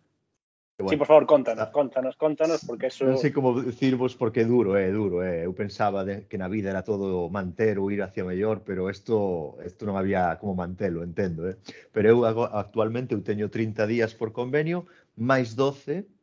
Que, 0.75 0.83
bueno, 0.83 0.91
sí, 0.91 0.97
por 0.97 1.07
favor, 1.07 1.27
contanos, 1.27 1.69
ah. 1.69 1.71
contanos, 1.71 2.17
contanos, 2.17 2.65
porque 2.67 2.91
eso... 2.91 3.07
Non 3.07 3.21
sei 3.21 3.31
como 3.31 3.55
dicirvos 3.63 4.19
porque 4.19 4.43
é 4.43 4.49
duro, 4.49 4.75
eh, 4.75 4.87
é 4.87 4.91
eh, 4.91 4.97
duro. 4.97 5.23
Eh. 5.23 5.47
Eu 5.47 5.55
pensaba 5.55 6.03
de, 6.03 6.27
que 6.27 6.35
na 6.35 6.51
vida 6.51 6.73
era 6.73 6.83
todo 6.83 7.31
manter 7.31 7.79
ou 7.79 7.93
ir 7.95 8.03
hacia 8.03 8.27
mellor, 8.27 8.67
pero 8.67 8.91
isto 8.91 9.55
isto 9.63 9.87
non 9.87 9.95
había 9.95 10.35
como 10.43 10.59
mantelo, 10.59 11.07
entendo. 11.07 11.47
Eh. 11.47 11.61
Pero 11.95 12.07
eu 12.11 12.19
actualmente 12.51 13.15
eu 13.15 13.23
teño 13.23 13.53
30 13.53 13.87
días 13.87 14.17
por 14.17 14.35
convenio, 14.35 14.89
máis 15.15 15.55
12 15.55 16.14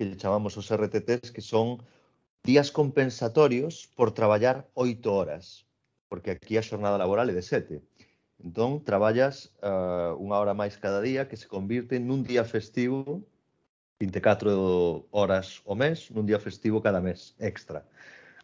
que 0.00 0.08
lle 0.08 0.16
chamamos 0.16 0.56
os 0.56 0.72
RTTs, 0.72 1.28
que 1.28 1.44
son 1.44 1.76
días 2.40 2.72
compensatorios 2.72 3.92
por 3.92 4.16
traballar 4.16 4.64
oito 4.72 5.12
horas, 5.12 5.68
porque 6.08 6.32
aquí 6.32 6.56
a 6.56 6.64
xornada 6.64 6.96
laboral 6.96 7.28
é 7.28 7.36
de 7.36 7.44
sete. 7.44 7.84
Entón, 8.40 8.80
traballas 8.80 9.52
uh, 9.60 10.16
unha 10.16 10.40
hora 10.40 10.56
máis 10.56 10.80
cada 10.80 11.04
día 11.04 11.28
que 11.28 11.36
se 11.36 11.44
convirte 11.44 12.00
nun 12.00 12.24
día 12.24 12.48
festivo 12.48 13.20
24 14.00 15.12
horas 15.12 15.60
o 15.68 15.76
mes, 15.76 16.08
nun 16.08 16.24
día 16.24 16.40
festivo 16.40 16.80
cada 16.80 17.04
mes, 17.04 17.36
extra. 17.36 17.84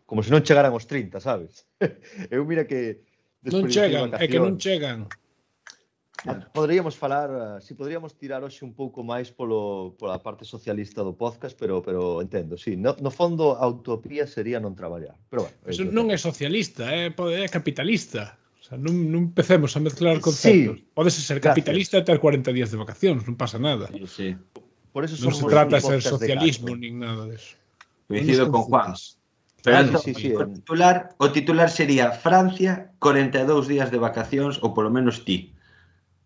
Como 0.04 0.20
se 0.20 0.28
non 0.28 0.44
chegaran 0.44 0.76
os 0.76 0.84
30, 0.84 1.24
sabes? 1.24 1.64
Eu 2.28 2.44
mira 2.44 2.68
que... 2.68 3.00
Non 3.48 3.64
chegan, 3.72 4.12
é 4.12 4.28
que 4.28 4.36
non 4.36 4.60
chegan. 4.60 5.08
Claro. 6.26 6.50
Poderíamos 6.52 6.98
falar, 6.98 7.30
eh, 7.30 7.62
si 7.62 7.78
poderíamos 7.78 8.18
tirar 8.18 8.42
hoxe 8.42 8.66
un 8.66 8.74
pouco 8.74 9.06
máis 9.06 9.30
polo, 9.30 9.94
pola 9.94 10.18
parte 10.18 10.42
socialista 10.42 11.06
do 11.06 11.14
podcast, 11.14 11.54
pero 11.54 11.78
pero 11.86 12.18
entendo, 12.18 12.58
sí, 12.58 12.74
no, 12.74 12.98
no 12.98 13.14
fondo 13.14 13.54
a 13.54 13.64
utopía 13.70 14.26
sería 14.26 14.58
non 14.58 14.74
traballar. 14.74 15.14
Pero 15.30 15.46
bueno, 15.46 15.56
Eso 15.62 15.86
entendo. 15.86 16.02
non 16.02 16.10
é 16.10 16.18
socialista, 16.18 16.90
é, 16.90 17.14
pode, 17.14 17.38
é 17.38 17.46
capitalista. 17.46 18.34
O 18.58 18.62
sea, 18.66 18.74
non, 18.74 19.06
non 19.14 19.30
empecemos 19.30 19.78
a 19.78 19.80
mezclar 19.80 20.18
conceptos. 20.18 20.82
Sí, 20.82 20.90
Podes 20.90 21.14
ser 21.14 21.38
capitalista 21.38 22.02
e 22.02 22.02
ter 22.02 22.18
40 22.18 22.50
días 22.50 22.74
de 22.74 22.82
vacacións, 22.82 23.22
non 23.22 23.38
pasa 23.38 23.62
nada. 23.62 23.86
Sí, 23.94 24.02
sí. 24.10 24.28
Por 24.90 25.06
eso 25.06 25.14
non 25.22 25.30
se 25.30 25.46
trata 25.46 25.78
de 25.78 25.84
ser 25.86 26.02
socialismo 26.02 26.74
de 26.74 26.82
nin 26.82 26.98
nada 26.98 27.30
deso. 27.30 27.54
Coincido 28.10 28.50
con 28.50 28.66
Juan. 28.66 28.98
Pero 29.62 29.82
claro, 29.82 29.98
sí, 29.98 30.14
sí, 30.14 30.30
o, 30.34 30.46
titular, 30.46 31.10
eh. 31.10 31.14
o 31.18 31.26
titular 31.30 31.70
sería 31.70 32.10
Francia, 32.10 32.90
42 32.98 33.66
días 33.66 33.90
de 33.90 33.98
vacacións, 33.98 34.62
ou 34.62 34.74
polo 34.74 34.94
menos 34.94 35.26
ti. 35.26 35.54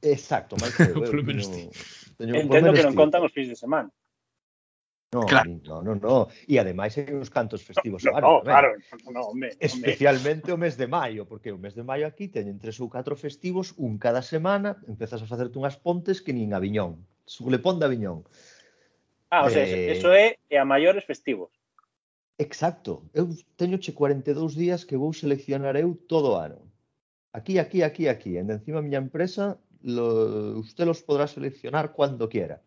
Exacto, 0.02 0.56
máis 0.60 0.72
eh, 0.80 0.88
que 0.88 0.96
eu, 0.96 1.04
polo 1.04 1.22
menos 1.22 1.48
teño, 1.48 1.70
teño, 2.16 2.32
Entendo 2.36 2.72
que 2.72 2.84
non 2.84 2.96
contan 2.96 3.20
os 3.24 3.32
fins 3.32 3.48
de 3.52 3.56
semana. 3.56 3.92
No, 5.12 5.26
claro. 5.26 5.50
no, 5.66 5.82
no, 5.82 5.94
no. 5.98 6.28
E 6.46 6.54
ademais 6.54 6.94
hai 6.94 7.10
uns 7.10 7.26
cantos 7.26 7.66
festivos 7.66 8.06
no, 8.06 8.14
no, 8.14 8.20
no 8.20 8.46
claro, 8.46 8.78
no, 9.10 9.34
home, 9.34 9.50
Especialmente 9.58 10.54
o 10.54 10.56
mes 10.56 10.78
de 10.78 10.86
maio, 10.86 11.26
porque 11.26 11.50
o 11.50 11.58
mes 11.58 11.74
de 11.74 11.82
maio 11.82 12.06
aquí 12.06 12.30
teñen 12.30 12.62
tres 12.62 12.78
ou 12.78 12.86
catro 12.86 13.18
festivos, 13.18 13.74
un 13.74 13.98
cada 13.98 14.22
semana, 14.22 14.78
empezas 14.86 15.18
a 15.18 15.26
facerte 15.26 15.58
unhas 15.58 15.74
pontes 15.74 16.22
que 16.22 16.30
nin 16.30 16.54
Aviñón. 16.54 17.02
Sulepón 17.26 17.82
de 17.82 17.90
Aviñón. 17.90 18.22
Ah, 19.34 19.46
o 19.46 19.50
eh... 19.50 19.54
sea, 19.54 19.66
eso 19.66 20.14
é, 20.14 20.38
e 20.46 20.54
a 20.54 20.62
maiores 20.62 21.02
festivos. 21.02 21.50
Exacto. 22.38 23.02
Eu 23.10 23.34
teño 23.58 23.82
che 23.82 23.92
42 23.92 24.54
días 24.54 24.86
que 24.86 24.94
vou 24.94 25.10
seleccionar 25.10 25.74
eu 25.74 25.98
todo 26.06 26.32
o 26.32 26.38
ano. 26.38 26.70
Aquí, 27.34 27.58
aquí, 27.58 27.82
aquí, 27.82 28.06
aquí. 28.06 28.38
E 28.38 28.42
encima 28.46 28.78
a 28.78 28.86
miña 28.86 29.02
empresa 29.02 29.58
lo, 29.82 30.58
usted 30.58 30.84
los 30.86 31.02
podrá 31.02 31.26
seleccionar 31.26 31.92
cuando 31.92 32.28
quiera. 32.28 32.62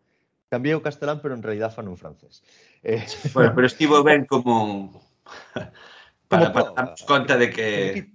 Cambiei 0.48 0.74
o 0.74 0.82
castelán, 0.82 1.20
pero 1.20 1.34
en 1.34 1.42
realidad 1.42 1.72
fan 1.72 1.88
en 1.88 1.96
francés. 1.96 2.42
Eh, 2.82 3.04
Bueno, 3.34 3.52
pero 3.54 3.66
estivo 3.66 4.02
ben 4.02 4.24
como 4.26 5.02
para, 6.28 6.52
Como 6.52 6.52
para 6.52 6.70
darnos 6.72 7.02
conta 7.02 7.36
de 7.36 7.50
que, 7.50 8.12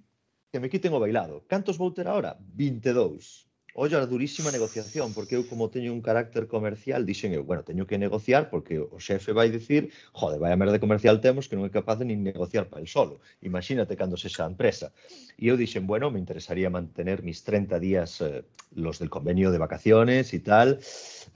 que 0.51 0.59
me 0.59 0.69
quiten 0.69 0.93
o 0.93 0.99
bailado. 0.99 1.43
Cantos 1.47 1.77
vou 1.77 1.91
ter 1.91 2.07
ahora? 2.07 2.37
22. 2.39 3.48
Olla, 3.73 4.05
durísima 4.05 4.51
negociación, 4.51 5.13
porque 5.13 5.35
eu 5.37 5.45
como 5.47 5.69
teño 5.69 5.93
un 5.93 6.01
carácter 6.01 6.47
comercial, 6.49 7.05
dixen 7.05 7.31
eu, 7.37 7.43
bueno, 7.45 7.63
teño 7.63 7.85
que 7.85 7.97
negociar 8.01 8.49
porque 8.49 8.81
o 8.81 8.97
xefe 8.99 9.31
vai 9.31 9.47
dicir, 9.53 9.93
jode, 10.11 10.41
vai 10.41 10.51
a 10.51 10.57
merda 10.59 10.81
comercial 10.81 11.21
temos 11.21 11.47
que 11.47 11.55
non 11.55 11.63
é 11.63 11.71
capaz 11.71 12.01
de 12.01 12.09
nin 12.09 12.19
negociar 12.25 12.67
para 12.67 12.81
el 12.81 12.89
solo. 12.89 13.21
Imagínate 13.45 13.93
cando 13.95 14.17
sexa 14.17 14.43
a 14.43 14.51
empresa. 14.51 14.91
E 15.37 15.47
eu 15.47 15.55
dixen, 15.55 15.85
bueno, 15.87 16.09
me 16.11 16.19
interesaría 16.19 16.67
mantener 16.73 17.21
mis 17.23 17.45
30 17.45 17.77
días 17.79 18.19
eh, 18.25 18.43
los 18.75 18.97
del 18.99 19.07
convenio 19.13 19.53
de 19.53 19.61
vacaciones 19.61 20.33
e 20.33 20.39
tal. 20.41 20.81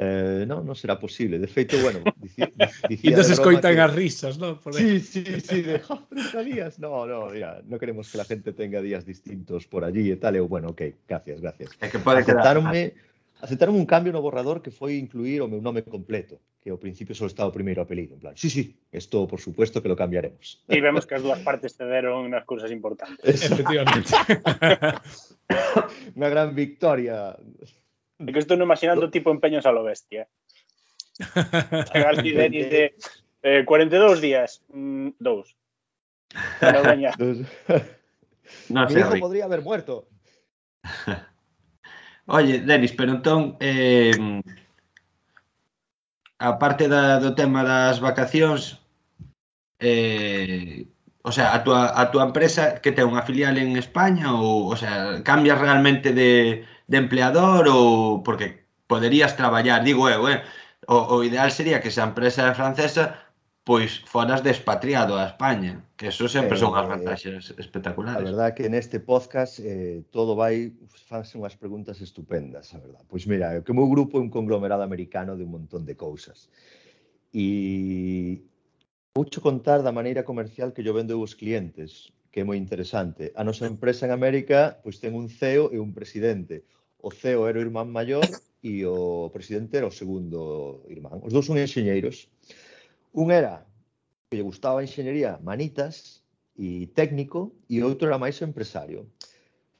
Eh, 0.01 0.43
no, 0.49 0.65
non 0.65 0.73
será 0.73 0.97
posible. 0.97 1.37
De 1.37 1.45
feito, 1.45 1.77
bueno, 1.79 2.01
dici, 2.17 2.41
E 2.41 2.89
dicía 2.89 3.13
entonces 3.13 3.37
escoitan 3.37 3.77
que- 3.77 3.85
as 3.85 3.93
risas, 3.93 4.41
¿no? 4.41 4.57
Por. 4.57 4.73
Sí, 4.73 4.97
sí, 4.99 5.21
sí, 5.39 5.61
de 5.61 5.79
"Ja, 5.85 6.01
30 6.09 6.41
días. 6.41 6.81
No, 6.81 7.05
no, 7.05 7.29
mira, 7.29 7.61
no 7.69 7.77
queremos 7.77 8.09
que 8.09 8.17
la 8.17 8.25
gente 8.25 8.51
tenga 8.57 8.81
días 8.81 9.05
distintos 9.05 9.69
por 9.69 9.85
allí 9.85 10.09
e 10.09 10.17
tal. 10.17 10.33
Eu, 10.35 10.49
bueno, 10.49 10.73
ok, 10.73 10.81
gracias, 11.07 11.37
gracias. 11.39 11.69
é 11.77 11.87
que 11.93 12.01
pode 12.01 12.22
Aceptaronme, 12.23 12.93
aceptaronme 13.43 13.79
un 13.79 13.85
cambio 13.85 14.11
no 14.15 14.23
borrador 14.23 14.63
que 14.63 14.71
foi 14.71 14.97
incluir 14.97 15.43
o 15.43 15.47
meu 15.51 15.59
nome 15.59 15.83
completo, 15.83 16.39
que 16.63 16.71
ao 16.71 16.79
principio 16.79 17.11
só 17.13 17.27
estaba 17.27 17.51
o 17.51 17.55
primeiro 17.55 17.83
apelido. 17.83 18.15
En 18.15 18.21
plan, 18.23 18.35
sí, 18.39 18.49
sí, 18.49 18.79
esto 18.91 19.27
por 19.27 19.43
supuesto 19.43 19.83
que 19.83 19.91
lo 19.91 19.99
cambiaremos. 19.99 20.63
E 20.71 20.79
vemos 20.79 21.03
que 21.03 21.19
as 21.19 21.23
dúas 21.23 21.43
partes 21.43 21.75
cederon 21.75 22.31
nas 22.31 22.47
cousas 22.47 22.71
importantes. 22.71 23.21
Efectivamente. 23.21 24.15
Unha 26.17 26.29
gran 26.31 26.55
victoria. 26.55 27.35
É 28.17 28.31
que 28.31 28.39
estou 28.39 28.55
imaginando 28.55 29.11
tipo 29.11 29.29
empeños 29.29 29.67
a 29.67 29.75
lo 29.75 29.83
bestia. 29.83 30.31
Chegar 31.93 32.17
así 32.17 32.31
Denis 32.33 32.71
de 32.71 32.83
eh, 33.43 33.61
42 33.67 34.23
días, 34.23 34.63
mm, 34.71 35.19
dous. 35.19 35.53
Bueno, 36.57 36.81
veña. 36.81 37.11
Entonces, 37.13 37.45
Non 38.69 38.87
mi 38.91 38.99
hijo 38.99 39.19
podría 39.19 39.45
haber 39.45 39.61
muerto. 39.61 40.07
Oye, 42.25 42.59
Denis, 42.59 42.93
pero 42.93 43.11
entón, 43.11 43.57
eh, 43.59 44.11
a 46.39 46.59
parte 46.59 46.87
da, 46.87 47.19
do 47.19 47.35
tema 47.35 47.63
das 47.63 47.99
vacacións, 47.99 48.79
eh, 49.79 50.87
o 51.23 51.31
sea, 51.31 51.55
a 51.55 51.63
tua, 51.63 51.91
a 52.01 52.11
tua 52.11 52.23
empresa 52.29 52.79
que 52.83 52.91
ten 52.95 53.07
unha 53.11 53.23
filial 53.27 53.55
en 53.59 53.75
España 53.79 54.31
ou, 54.35 54.71
o 54.71 54.75
sea, 54.75 55.23
cambias 55.23 55.59
realmente 55.59 56.11
de, 56.11 56.63
de 56.91 56.97
empleador 57.03 57.67
ou 57.67 58.23
porque 58.25 58.67
poderías 58.87 59.35
traballar, 59.39 59.83
digo 59.83 60.07
eu, 60.07 60.27
eh, 60.27 60.43
o, 60.87 60.97
o 61.15 61.23
ideal 61.23 61.51
sería 61.51 61.79
que 61.79 61.91
esa 61.91 62.03
empresa 62.07 62.55
francesa 62.55 63.22
pois 63.63 64.03
foras 64.11 64.43
despatriado 64.43 65.15
a 65.15 65.25
España, 65.31 65.87
que 65.95 66.07
eso 66.11 66.27
sempre 66.27 66.59
son 66.59 66.75
eh, 66.75 66.79
as 66.83 66.87
vantaxes 66.87 67.55
espectaculares. 67.55 68.19
A 68.19 68.27
verdad 68.27 68.49
que 68.51 68.67
neste 68.67 68.99
podcast 68.99 69.63
eh, 69.63 70.03
todo 70.11 70.35
vai, 70.35 70.75
fanse 71.07 71.39
unhas 71.39 71.55
preguntas 71.55 72.03
estupendas, 72.03 72.75
a 72.75 72.83
verdad. 72.83 73.03
Pois 73.07 73.23
mira, 73.23 73.55
o 73.55 73.63
que 73.63 73.71
o 73.71 73.77
meu 73.79 73.87
grupo 73.87 74.19
é 74.19 74.21
un 74.21 74.27
conglomerado 74.27 74.83
americano 74.83 75.39
de 75.39 75.47
un 75.47 75.51
montón 75.55 75.87
de 75.87 75.95
cousas. 75.95 76.51
E 77.31 78.43
voucho 79.15 79.39
contar 79.39 79.79
da 79.79 79.95
maneira 79.95 80.27
comercial 80.27 80.75
que 80.75 80.83
yo 80.83 80.91
vendo 80.91 81.15
os 81.23 81.31
clientes, 81.31 82.11
que 82.35 82.43
é 82.43 82.45
moi 82.45 82.59
interesante. 82.59 83.31
A 83.39 83.47
nosa 83.47 83.63
empresa 83.63 84.03
en 84.03 84.11
América 84.11 84.75
pois 84.83 84.99
ten 84.99 85.15
un 85.15 85.31
CEO 85.31 85.71
e 85.71 85.79
un 85.79 85.95
presidente. 85.95 86.67
O 86.99 87.15
CEO 87.15 87.47
era 87.47 87.63
o 87.63 87.63
irmán 87.63 87.87
maior 87.87 88.27
e 88.59 88.83
o 88.83 89.31
presidente 89.31 89.79
era 89.79 89.87
o 89.87 89.95
segundo 89.95 90.83
irmán. 90.91 91.23
Os 91.23 91.31
dous 91.31 91.47
son 91.47 91.55
enxeñeiros. 91.55 92.27
Un 93.13 93.31
era 93.31 93.65
que 94.29 94.37
lle 94.37 94.49
gustaba 94.49 94.81
a 94.81 94.85
enxeñería 94.85 95.37
manitas 95.45 96.25
e 96.57 96.89
técnico 96.97 97.53
e 97.69 97.85
outro 97.85 98.09
era 98.09 98.17
máis 98.17 98.41
empresario. 98.41 99.05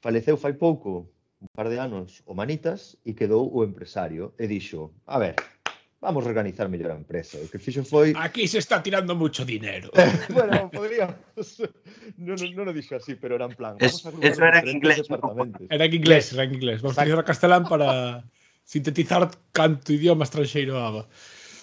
Faleceu 0.06 0.38
fai 0.38 0.54
pouco, 0.54 1.10
un 1.42 1.50
par 1.58 1.68
de 1.74 1.82
anos, 1.82 2.22
o 2.30 2.38
manitas 2.38 2.94
e 3.02 3.18
quedou 3.18 3.50
o 3.50 3.66
empresario 3.66 4.38
e 4.38 4.46
dixo, 4.46 4.94
a 5.10 5.18
ver, 5.18 5.36
vamos 5.98 6.30
organizar 6.30 6.70
mellor 6.70 6.94
a 6.94 7.02
empresa. 7.02 7.42
O 7.42 7.50
que 7.50 7.58
fixo 7.58 7.82
foi... 7.82 8.14
Aquí 8.22 8.46
se 8.46 8.62
está 8.62 8.86
tirando 8.86 9.18
mucho 9.18 9.42
dinero. 9.42 9.90
bueno, 10.30 10.70
podríamos... 10.70 11.18
Non 12.22 12.38
no, 12.38 12.46
no 12.54 12.64
lo 12.70 12.74
dixo 12.76 13.02
así, 13.02 13.18
pero 13.18 13.42
era 13.42 13.50
en 13.50 13.58
plan... 13.58 13.74
Es, 13.82 14.06
eso 14.06 14.42
era 14.46 14.62
en 14.62 14.78
inglés. 14.78 15.10
Era 15.74 15.86
en 15.90 15.94
inglés, 15.98 16.30
era 16.38 16.46
en 16.46 16.54
inglés. 16.54 16.86
Vamos 16.86 16.98
a 16.98 17.02
utilizar 17.02 17.26
a 17.26 17.26
castelán 17.26 17.66
para 17.66 18.22
sintetizar 18.62 19.26
canto 19.50 19.90
idioma 19.90 20.28
estranxeiro 20.28 20.78
daba. 20.78 21.10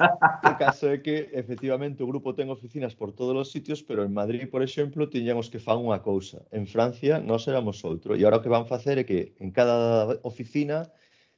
O 0.00 0.54
caso 0.57 0.88
é 0.88 0.99
que, 1.04 1.28
efectivamente, 1.37 2.00
o 2.00 2.09
grupo 2.09 2.33
ten 2.33 2.49
oficinas 2.49 2.97
por 2.97 3.12
todos 3.12 3.37
os 3.37 3.52
sitios, 3.52 3.85
pero 3.85 4.00
en 4.00 4.12
Madrid, 4.16 4.49
por 4.49 4.64
exemplo, 4.64 5.12
tiñamos 5.12 5.52
que 5.52 5.61
fan 5.61 5.76
unha 5.76 6.00
cousa. 6.00 6.49
En 6.49 6.64
Francia, 6.64 7.21
nós 7.21 7.45
éramos 7.45 7.85
outro. 7.85 8.16
E 8.16 8.25
agora 8.25 8.40
o 8.40 8.42
que 8.45 8.52
van 8.52 8.64
facer 8.64 8.97
é 8.97 9.04
que 9.04 9.37
en 9.37 9.52
cada 9.52 10.16
oficina 10.25 10.88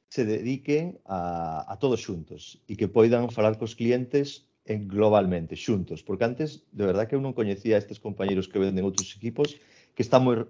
se 0.07 0.23
dediquen 0.23 1.03
a, 1.09 1.67
a 1.67 1.75
todos 1.83 2.05
xuntos 2.05 2.63
e 2.71 2.79
que 2.79 2.87
poidan 2.87 3.33
falar 3.35 3.59
cos 3.59 3.75
clientes 3.75 4.47
en 4.71 4.87
globalmente, 4.87 5.59
xuntos. 5.59 6.07
Porque 6.07 6.23
antes, 6.23 6.63
de 6.71 6.87
verdad 6.87 7.11
que 7.11 7.19
eu 7.19 7.23
non 7.25 7.35
coñecía 7.35 7.75
a 7.75 7.83
estes 7.83 7.99
compañeros 7.99 8.47
que 8.47 8.63
venden 8.63 8.87
outros 8.87 9.11
equipos 9.19 9.59
que 9.99 10.07
están 10.07 10.23
moi 10.23 10.47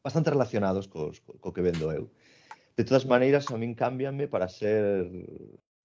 bastante 0.00 0.32
relacionados 0.32 0.88
cos, 0.88 1.20
co, 1.20 1.36
co 1.36 1.52
que 1.52 1.60
vendo 1.60 1.92
eu. 1.92 2.08
De 2.78 2.86
todas 2.88 3.04
maneiras, 3.04 3.50
a 3.52 3.58
min 3.60 3.76
cámbianme 3.76 4.30
para 4.32 4.48
ser 4.48 5.04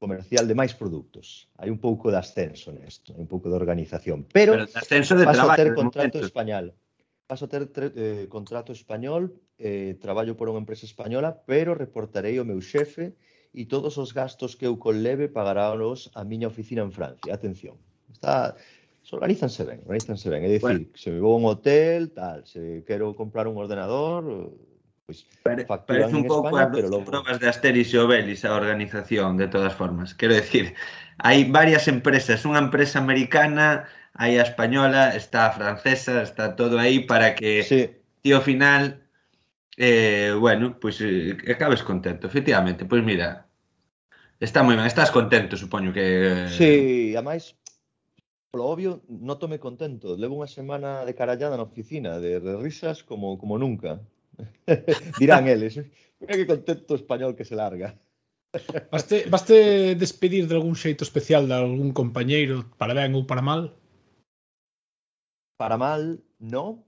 comercial 0.04 0.44
de 0.52 0.56
máis 0.60 0.76
produtos. 0.76 1.48
Hai 1.56 1.72
un 1.72 1.80
pouco 1.80 2.12
de 2.12 2.20
ascenso 2.20 2.76
nesto, 2.76 3.16
hai 3.16 3.24
un 3.24 3.30
pouco 3.32 3.48
de 3.48 3.56
organización, 3.56 4.28
pero, 4.28 4.60
pero 4.60 4.68
de 4.68 4.76
ascenso 4.76 5.16
de 5.16 5.24
paso 5.24 5.48
traballo, 5.48 5.56
a 5.56 5.60
ter 5.64 5.70
contrato 5.72 6.20
momento. 6.20 6.28
español. 6.28 6.66
Paso 7.24 7.48
a 7.48 7.50
ter 7.50 7.64
eh, 7.72 8.28
contrato 8.28 8.76
español, 8.76 9.40
eh, 9.56 9.96
traballo 10.04 10.36
por 10.36 10.52
unha 10.52 10.60
empresa 10.60 10.84
española, 10.84 11.40
pero 11.48 11.72
reportarei 11.72 12.36
ao 12.36 12.44
meu 12.44 12.60
xefe 12.60 13.16
e 13.56 13.64
todos 13.64 13.96
os 13.96 14.12
gastos 14.12 14.60
que 14.60 14.68
eu 14.68 14.76
conleve 14.76 15.32
pagarános 15.32 16.12
a 16.20 16.28
miña 16.28 16.52
oficina 16.52 16.84
en 16.84 16.92
Francia. 16.92 17.32
Atención. 17.32 17.80
Está 18.12 18.60
organízanse 19.08 19.64
ben, 19.64 19.80
organízanse 19.88 20.28
ben, 20.28 20.44
é 20.44 20.52
dicir, 20.52 20.84
bueno. 20.84 21.00
se 21.00 21.08
me 21.16 21.24
vou 21.24 21.36
a 21.36 21.40
un 21.40 21.46
hotel, 21.48 22.12
tal, 22.12 22.44
se 22.44 22.84
quero 22.84 23.16
comprar 23.16 23.48
un 23.48 23.56
ordenador, 23.56 24.52
Pois, 25.06 25.28
Pare, 25.44 25.66
parece 25.68 26.16
un 26.16 26.24
pouco 26.24 26.56
as 26.56 26.72
logo... 26.88 27.04
probas 27.04 27.36
de 27.36 27.52
Asterix 27.52 27.92
e 27.92 28.00
Obelix 28.00 28.48
a 28.48 28.56
organización, 28.56 29.36
de 29.36 29.52
todas 29.52 29.76
formas. 29.76 30.16
Quero 30.16 30.32
decir, 30.32 30.80
hai 31.20 31.44
varias 31.44 31.92
empresas, 31.92 32.48
unha 32.48 32.64
empresa 32.64 33.04
americana, 33.04 33.84
hai 34.16 34.40
a 34.40 34.48
española, 34.48 35.12
está 35.12 35.52
a 35.52 35.56
francesa, 35.60 36.24
está 36.24 36.56
todo 36.56 36.80
aí 36.80 37.04
para 37.04 37.36
que 37.36 37.68
sí. 37.68 37.92
tío 38.24 38.40
final 38.40 39.04
eh, 39.76 40.32
bueno, 40.40 40.80
pois 40.80 41.02
eh, 41.02 41.36
acabes 41.52 41.84
contento, 41.84 42.28
efectivamente. 42.28 42.86
Pois 42.86 43.04
mira, 43.04 43.50
está 44.40 44.64
moi 44.64 44.80
ben, 44.80 44.88
estás 44.88 45.12
contento, 45.12 45.60
supoño 45.60 45.92
que... 45.92 46.48
Eh... 46.48 46.48
Sí, 46.48 46.74
a 47.18 47.22
máis, 47.26 47.60
polo 48.56 48.72
obvio, 48.72 49.04
notome 49.10 49.60
contento. 49.60 50.16
Levo 50.16 50.40
unha 50.40 50.48
semana 50.48 51.04
de 51.04 51.12
carallada 51.12 51.60
na 51.60 51.68
oficina, 51.68 52.24
de, 52.24 52.40
de 52.40 52.54
risas 52.56 53.04
como, 53.04 53.36
como 53.36 53.60
nunca. 53.60 54.00
Dirán 55.20 55.48
eles, 55.48 55.78
mira 56.20 56.34
que 56.36 56.48
contento 56.48 56.96
español 56.96 57.36
que 57.36 57.46
se 57.46 57.56
larga. 57.56 57.98
Vaste, 58.92 59.26
vaste 59.30 59.96
despedir 59.96 60.48
de 60.48 60.54
algún 60.54 60.78
xeito 60.78 61.04
especial 61.04 61.48
de 61.50 61.56
algún 61.58 61.90
compañeiro 61.90 62.70
para 62.78 62.94
ben 62.94 63.18
ou 63.18 63.26
para 63.26 63.42
mal? 63.42 63.74
Para 65.58 65.74
mal, 65.74 66.22
no. 66.38 66.86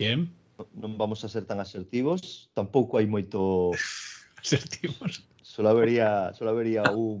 Bien. 0.00 0.32
Non 0.72 0.96
vamos 0.96 1.20
a 1.20 1.28
ser 1.28 1.44
tan 1.44 1.60
asertivos. 1.60 2.48
Tampouco 2.56 2.96
hai 2.96 3.04
moito... 3.04 3.72
asertivos. 4.40 5.28
Solo 5.44 5.76
habería, 5.76 6.32
solo 6.32 6.56
habería 6.56 6.88
un, 6.88 7.20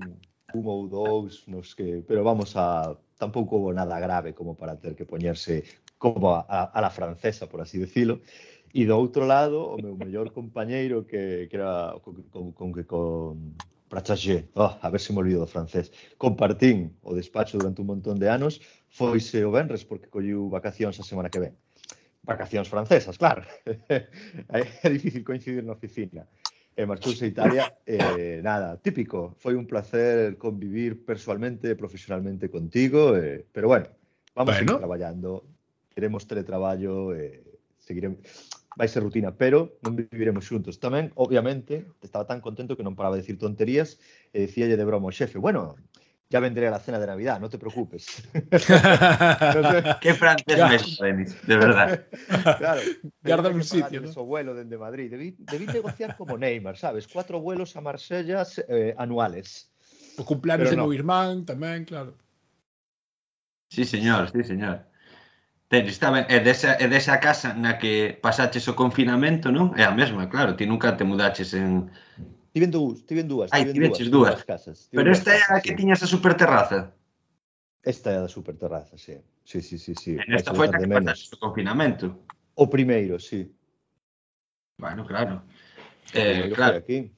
un 0.56 0.64
ou 0.64 0.88
dous, 0.88 1.44
nos 1.44 1.76
que... 1.76 2.00
Pero 2.08 2.24
vamos 2.24 2.56
a... 2.56 2.96
Tampouco 3.20 3.60
houve 3.60 3.76
nada 3.76 4.00
grave 4.00 4.32
como 4.32 4.56
para 4.56 4.80
ter 4.80 4.96
que 4.96 5.04
poñerse 5.04 5.64
como 6.00 6.34
a, 6.34 6.44
a, 6.48 6.72
a 6.72 6.80
la 6.80 6.90
francesa, 6.90 7.48
por 7.48 7.60
así 7.60 7.78
decirlo. 7.78 8.24
Eh, 8.24 8.53
E 8.74 8.82
do 8.90 8.98
outro 8.98 9.22
lado, 9.22 9.70
o 9.70 9.78
meu 9.78 9.94
mellor 9.94 10.34
compañeiro 10.34 11.06
que, 11.06 11.46
que 11.46 11.54
era 11.54 11.94
con, 12.02 12.26
con, 12.26 12.50
con, 12.50 12.68
con 12.82 13.54
Prachaché, 13.86 14.50
oh, 14.54 14.74
a 14.82 14.90
ver 14.90 14.98
se 14.98 15.12
me 15.12 15.22
olvido 15.22 15.38
do 15.38 15.46
francés, 15.46 15.94
compartín 16.18 16.98
o 17.06 17.14
despacho 17.14 17.54
durante 17.54 17.78
un 17.78 17.94
montón 17.94 18.18
de 18.18 18.26
anos, 18.26 18.58
foise 18.90 19.46
o 19.46 19.54
Benres 19.54 19.86
porque 19.86 20.10
colliu 20.10 20.50
vacacións 20.50 20.98
a 20.98 21.06
semana 21.06 21.30
que 21.30 21.38
ven. 21.38 21.54
Vacacións 22.26 22.66
francesas, 22.66 23.14
claro. 23.14 23.46
é 24.50 24.88
difícil 24.90 25.22
coincidir 25.22 25.62
na 25.62 25.78
oficina. 25.78 26.26
E 26.74 26.82
marchouse 26.82 27.22
a 27.22 27.30
Italia, 27.30 27.70
eh, 27.86 28.42
nada, 28.42 28.74
típico. 28.82 29.38
Foi 29.38 29.54
un 29.54 29.70
placer 29.70 30.34
convivir 30.34 31.06
personalmente 31.06 31.70
e 31.70 31.78
profesionalmente 31.78 32.50
contigo, 32.50 33.14
eh, 33.14 33.46
pero 33.54 33.70
bueno, 33.70 33.86
vamos 34.34 34.50
bueno. 34.50 34.50
a 34.50 34.58
seguir 34.58 34.82
traballando. 34.82 35.46
Queremos 35.94 36.26
teletraballo, 36.26 37.14
eh, 37.14 37.46
seguiremos 37.78 38.18
vai 38.76 38.88
ser 38.90 39.02
rutina, 39.02 39.34
pero 39.34 39.78
non 39.82 39.94
viviremos 39.94 40.44
xuntos. 40.44 40.78
Tamén, 40.82 41.14
obviamente, 41.14 41.86
estaba 42.02 42.26
tan 42.26 42.42
contento 42.42 42.74
que 42.74 42.86
non 42.86 42.98
paraba 42.98 43.16
de 43.16 43.22
decir 43.22 43.38
tonterías 43.38 43.98
e 44.34 44.46
dicíalle 44.46 44.78
de 44.78 44.84
broma 44.86 45.08
ao 45.08 45.14
xefe, 45.14 45.38
bueno, 45.38 45.78
ya 46.30 46.40
vendré 46.40 46.66
a 46.66 46.70
la 46.70 46.80
cena 46.80 46.98
de 46.98 47.06
Navidad, 47.06 47.38
no 47.38 47.48
te 47.48 47.58
preocupes. 47.58 48.26
No 48.34 49.62
sé, 49.70 49.84
Que 50.00 50.14
francés 50.14 50.58
mes, 50.58 50.98
Denis, 50.98 51.46
de 51.46 51.56
verdad. 51.56 52.06
claro, 52.58 52.80
Garda 53.22 53.48
tenía 53.48 53.58
un 53.58 53.64
sitio, 53.64 54.00
¿no? 54.00 54.24
vuelo 54.24 54.54
dende 54.54 54.76
Madrid. 54.78 55.10
Debí, 55.10 55.36
debí 55.38 55.66
negociar 55.66 56.16
como 56.16 56.36
Neymar, 56.36 56.76
sabes? 56.76 57.06
Cuatro 57.06 57.40
vuelos 57.40 57.76
a 57.76 57.80
Marsella 57.80 58.42
eh, 58.68 58.94
anuales. 58.98 59.70
O 60.18 60.24
cumpleanos 60.24 60.70
Pero 60.70 60.82
de 60.82 60.86
no. 60.88 60.92
irmán 60.92 61.44
tamén, 61.44 61.84
claro. 61.84 62.18
Sí, 63.70 63.84
señor, 63.84 64.30
sí, 64.30 64.42
señor. 64.42 64.86
Ten, 65.68 65.86
está 65.88 66.10
ben. 66.10 66.26
E 66.28 66.40
desa, 66.40 66.76
e 66.76 66.86
desa 66.88 67.18
casa 67.18 67.54
na 67.54 67.80
que 67.80 68.18
pasaches 68.20 68.68
o 68.68 68.76
confinamento, 68.76 69.48
non? 69.48 69.72
É 69.74 69.84
a 69.84 69.94
mesma, 69.96 70.28
claro. 70.28 70.54
Ti 70.56 70.66
nunca 70.68 70.92
te 70.92 71.04
mudaches 71.04 71.54
en... 71.56 71.88
Tiven 72.52 72.70
dúas. 72.70 73.02
tiven 73.08 73.26
dúas. 73.26 73.48
Ai, 73.50 73.66
tiven 73.72 73.90
dúas, 73.90 74.10
dúas. 74.10 74.30
dúas 74.36 74.44
casas. 74.44 74.76
Tiven 74.92 75.04
Pero 75.04 75.08
esta 75.10 75.30
é 75.34 75.42
a 75.48 75.60
que 75.64 75.74
tiñas 75.74 76.04
a 76.04 76.06
superterraza. 76.06 76.94
Esta 77.82 78.12
é 78.12 78.16
a 78.20 78.24
da 78.24 78.30
superterraza, 78.30 78.96
sí. 78.96 79.18
Sí, 79.44 79.60
sí, 79.60 79.76
sí, 79.78 79.92
sí. 79.96 80.12
En 80.20 80.32
esta 80.36 80.54
foi 80.54 80.68
a 80.68 80.76
que 80.76 80.86
pasaches 80.86 81.32
o 81.32 81.38
confinamento. 81.40 82.22
O 82.54 82.68
primeiro, 82.68 83.18
sí. 83.18 83.50
Bueno, 84.78 85.04
claro. 85.04 85.42
Eh, 86.12 86.52
claro. 86.54 86.78
Aquí. 86.78 87.10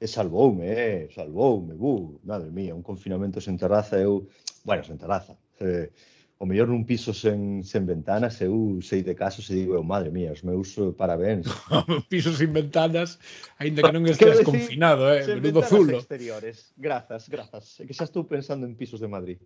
E 0.00 0.06
salvoume, 0.08 0.64
eh, 0.64 1.08
salvoume, 1.12 1.76
bu, 1.76 2.18
madre 2.24 2.50
mía, 2.50 2.74
un 2.74 2.82
confinamento 2.82 3.38
sen 3.38 3.60
terraza, 3.60 4.00
eu, 4.00 4.26
bueno, 4.64 4.82
sen 4.82 4.96
terraza. 4.96 5.36
Eh, 5.60 5.92
o 6.40 6.46
mellor 6.48 6.72
nun 6.72 6.88
piso 6.88 7.12
sen, 7.12 7.60
sen 7.60 7.84
ventanas, 7.84 8.40
eu 8.40 8.80
sei 8.80 9.04
de 9.04 9.12
casos 9.12 9.44
e 9.52 9.60
digo, 9.60 9.76
eu, 9.76 9.84
madre 9.84 10.08
mía, 10.08 10.32
os 10.32 10.40
meus 10.40 10.72
eh, 10.80 10.88
parabéns. 10.96 11.44
Pisos 12.08 12.40
sin 12.40 12.48
ventanas, 12.56 13.20
aínda 13.60 13.84
que 13.84 13.92
non 13.92 14.08
esteas 14.08 14.40
decir, 14.40 14.48
confinado, 14.48 15.04
eh, 15.12 15.20
menudo 15.36 15.60
zulo. 15.60 16.00
exteriores, 16.00 16.72
grazas, 16.80 17.28
grazas. 17.28 17.76
É 17.76 17.84
que 17.84 17.92
xa 17.92 18.08
estou 18.08 18.24
pensando 18.24 18.64
en 18.64 18.72
pisos 18.72 19.04
de 19.04 19.08
Madrid. 19.12 19.36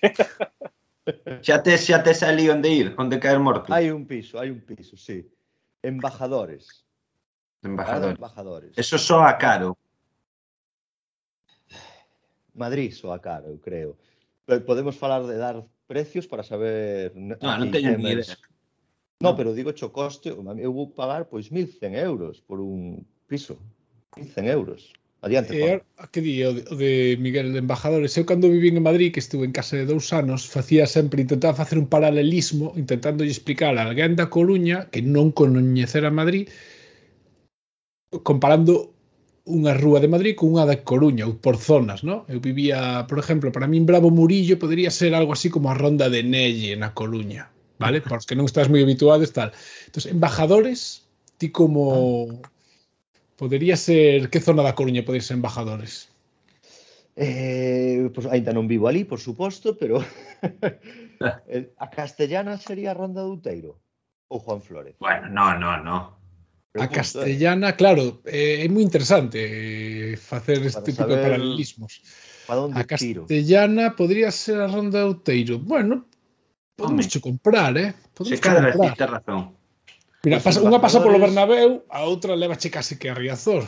xa 1.44 1.60
te 1.60 1.76
xa 1.76 2.00
te 2.00 2.16
salí 2.16 2.48
onde 2.48 2.72
ir, 2.72 2.96
onde 2.96 3.20
caer 3.20 3.36
morto. 3.36 3.68
Hai 3.68 3.92
un 3.92 4.08
piso, 4.08 4.40
hai 4.40 4.48
un 4.48 4.64
piso, 4.64 4.96
sí. 4.96 5.20
Embajadores. 5.84 6.80
Embajadores. 7.60 8.16
embajadores. 8.16 8.72
Eso 8.72 8.96
só 8.96 9.20
a 9.20 9.36
caro. 9.36 9.76
Madrid 12.56 12.88
só 12.96 13.12
a 13.12 13.20
caro, 13.20 13.52
eu 13.52 13.60
creo. 13.60 14.00
Podemos 14.64 14.96
falar 14.96 15.20
de 15.28 15.36
dar 15.36 15.60
precios 15.86 16.26
para 16.26 16.42
saber... 16.42 17.14
No, 17.14 17.38
non 17.38 17.70
teño 17.70 17.96
ni 17.96 18.12
idea. 18.12 18.36
No, 19.22 19.32
pero 19.32 19.56
digo 19.56 19.72
cho 19.72 19.94
coste, 19.96 20.28
eu 20.28 20.72
vou 20.74 20.92
pagar 20.92 21.30
pois 21.32 21.48
1.100 21.48 21.96
euros 21.96 22.44
por 22.44 22.60
un 22.60 23.06
piso. 23.24 23.56
1.100 24.12 24.50
euros. 24.52 24.92
Adiante, 25.22 25.58
Juan. 25.58 25.82
A 25.96 26.06
que 26.12 26.20
di 26.20 26.44
o 26.44 26.52
de, 26.52 26.62
o 26.68 26.76
de 26.76 27.16
Miguel 27.18 27.52
de 27.52 27.64
Embajadores? 27.64 28.12
Eu 28.20 28.28
cando 28.28 28.52
vivín 28.52 28.76
en 28.76 28.84
Madrid, 28.84 29.10
que 29.10 29.24
estuve 29.24 29.48
en 29.48 29.56
casa 29.56 29.74
de 29.80 29.88
dous 29.88 30.12
anos, 30.12 30.44
facía 30.44 30.86
sempre, 30.86 31.24
intentaba 31.24 31.56
facer 31.56 31.80
un 31.80 31.88
paralelismo, 31.88 32.76
intentando 32.76 33.24
explicar 33.24 33.72
a 33.74 33.88
alguén 33.88 34.14
da 34.14 34.28
Coruña, 34.28 34.92
que 34.92 35.00
non 35.00 35.32
coñecera 35.32 36.12
Madrid, 36.12 36.52
comparando 38.22 38.95
unha 39.46 39.78
rúa 39.78 40.02
de 40.02 40.10
Madrid 40.10 40.34
con 40.34 40.50
unha 40.50 40.66
da 40.66 40.82
Coruña, 40.82 41.24
ou 41.30 41.38
por 41.38 41.54
zonas, 41.54 42.02
no? 42.02 42.26
Eu 42.26 42.42
vivía, 42.42 43.06
por 43.06 43.22
exemplo, 43.22 43.54
para 43.54 43.70
min 43.70 43.86
Bravo 43.86 44.10
Murillo 44.10 44.58
podería 44.58 44.90
ser 44.90 45.14
algo 45.14 45.30
así 45.32 45.48
como 45.48 45.70
a 45.70 45.78
Ronda 45.78 46.10
de 46.10 46.26
Nelle 46.26 46.74
na 46.74 46.90
Coruña, 46.90 47.48
vale? 47.78 48.02
Porque 48.02 48.20
os 48.22 48.28
que 48.28 48.34
non 48.34 48.50
estás 48.50 48.66
moi 48.66 48.82
habituados, 48.82 49.30
tal. 49.30 49.54
Entón, 49.86 50.02
embajadores, 50.10 51.06
ti 51.38 51.54
como... 51.54 52.26
Ah. 52.42 52.50
Podería 53.36 53.76
ser... 53.76 54.32
Que 54.32 54.40
zona 54.40 54.64
da 54.64 54.72
Coruña 54.72 55.04
poderia 55.04 55.28
ser 55.28 55.36
embajadores? 55.36 56.08
Eh, 57.20 58.08
pues, 58.16 58.24
ainda 58.26 58.56
non 58.56 58.64
vivo 58.64 58.88
ali, 58.88 59.04
por 59.04 59.20
suposto, 59.20 59.76
pero 59.76 60.00
eh, 61.48 61.72
a 61.78 61.86
castellana 61.90 62.58
sería 62.58 62.90
a 62.90 62.98
Ronda 62.98 63.22
de 63.22 63.28
Outeiro 63.28 63.78
ou 64.28 64.38
Juan 64.38 64.60
Flores. 64.60 64.96
Bueno, 64.98 65.28
no, 65.28 65.58
no, 65.58 65.78
no. 65.82 66.16
A 66.78 66.88
castellana, 66.88 67.76
claro, 67.76 68.20
eh, 68.24 68.64
é 68.64 68.68
moi 68.68 68.82
interesante 68.82 69.38
eh, 69.40 70.16
facer 70.16 70.60
este 70.64 70.80
para 70.80 70.88
tipo 70.88 71.02
de 71.06 71.16
paralelismos. 71.16 72.02
Para 72.46 72.66
onde 72.66 72.78
a 72.78 72.84
castellana 72.84 73.90
tiro? 73.90 73.96
podría 73.96 74.30
ser 74.30 74.60
a 74.60 74.68
Ronda 74.68 75.00
de 75.00 75.06
Outeiro. 75.08 75.58
Bueno, 75.58 76.06
podemos 76.76 77.08
che 77.08 77.20
comprar, 77.20 77.76
eh? 77.76 77.94
Podemos 78.14 78.38
se 78.38 78.42
cada 78.42 78.60
vez 78.60 78.76
razón. 78.76 79.56
Mira, 80.26 80.42
pasa, 80.42 80.58
unha 80.58 80.82
pasa 80.82 80.98
polo 80.98 81.22
Bernabéu, 81.22 81.86
a 81.86 82.02
outra 82.02 82.34
leva 82.34 82.58
che 82.58 82.66
case 82.66 82.98
que 82.98 83.06
a 83.06 83.14
Riazor. 83.14 83.62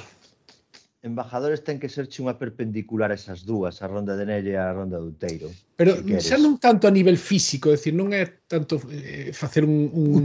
Embajadores 1.07 1.63
ten 1.63 1.79
que 1.79 1.87
serche 1.87 2.19
unha 2.19 2.35
perpendicular 2.35 3.15
a 3.15 3.19
esas 3.19 3.47
dúas, 3.47 3.79
a 3.79 3.87
Ronda 3.87 4.19
de 4.19 4.27
Nelle 4.27 4.53
e 4.53 4.59
a 4.59 4.75
Ronda 4.75 4.99
de 4.99 5.07
Outeiro. 5.07 5.49
Pero 5.79 6.03
se 6.03 6.19
xa 6.19 6.37
non 6.37 6.59
tanto 6.59 6.91
a 6.91 6.93
nivel 6.93 7.15
físico, 7.15 7.71
é 7.71 7.79
dicir, 7.79 7.95
non 7.95 8.11
é 8.11 8.27
tanto 8.51 8.83
eh, 8.91 9.31
facer 9.31 9.63
un, 9.63 9.87
un 9.95 10.25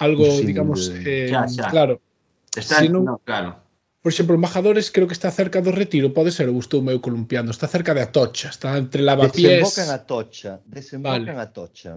algo, 0.00 0.24
digamos, 0.40 0.90
eh, 1.04 1.30
claro. 1.68 2.00
Está, 2.56 2.80
Si 2.82 2.88
non- 2.88 3.04
no, 3.04 3.14
claro. 3.22 3.60
Por 4.00 4.10
exemplo, 4.10 4.34
Embajadores 4.34 4.88
creo 4.90 5.04
que 5.06 5.12
está 5.12 5.30
cerca 5.30 5.60
do 5.60 5.70
Retiro, 5.70 6.10
pode 6.16 6.32
ser, 6.32 6.48
ou 6.48 6.56
estou 6.56 6.80
meio 6.80 7.04
columpiando, 7.04 7.52
está 7.52 7.68
cerca 7.68 7.92
de 7.92 8.00
Atocha, 8.00 8.48
está 8.48 8.74
entre 8.80 9.04
Lavapiés, 9.04 9.60
Desembocan 9.60 9.88
a 9.92 9.98
Tocha, 10.08 10.52
desembocan 10.64 11.36
a 11.36 11.46
Tocha. 11.52 11.92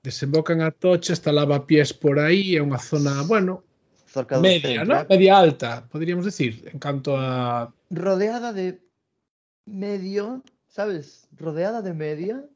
desembocan 0.00 0.62
a 0.62 0.70
Tocha, 0.70 1.12
está 1.12 1.34
Lavapiés 1.34 1.90
por 1.92 2.22
aí, 2.22 2.54
é 2.54 2.62
unha 2.62 2.78
zona, 2.78 3.26
bueno, 3.26 3.66
Cerca 4.06 4.38
do 4.38 4.46
media, 4.46 4.86
centro, 4.86 4.94
¿no? 4.94 5.06
Media 5.10 5.32
alta, 5.42 5.70
podríamos 5.90 6.22
decir, 6.24 6.70
en 6.70 6.78
canto 6.78 7.18
a 7.18 7.74
rodeada 7.90 8.54
de 8.54 8.78
medio, 9.66 10.42
sabes? 10.70 11.26
Rodeada 11.34 11.82
de 11.82 11.94
media. 11.94 12.46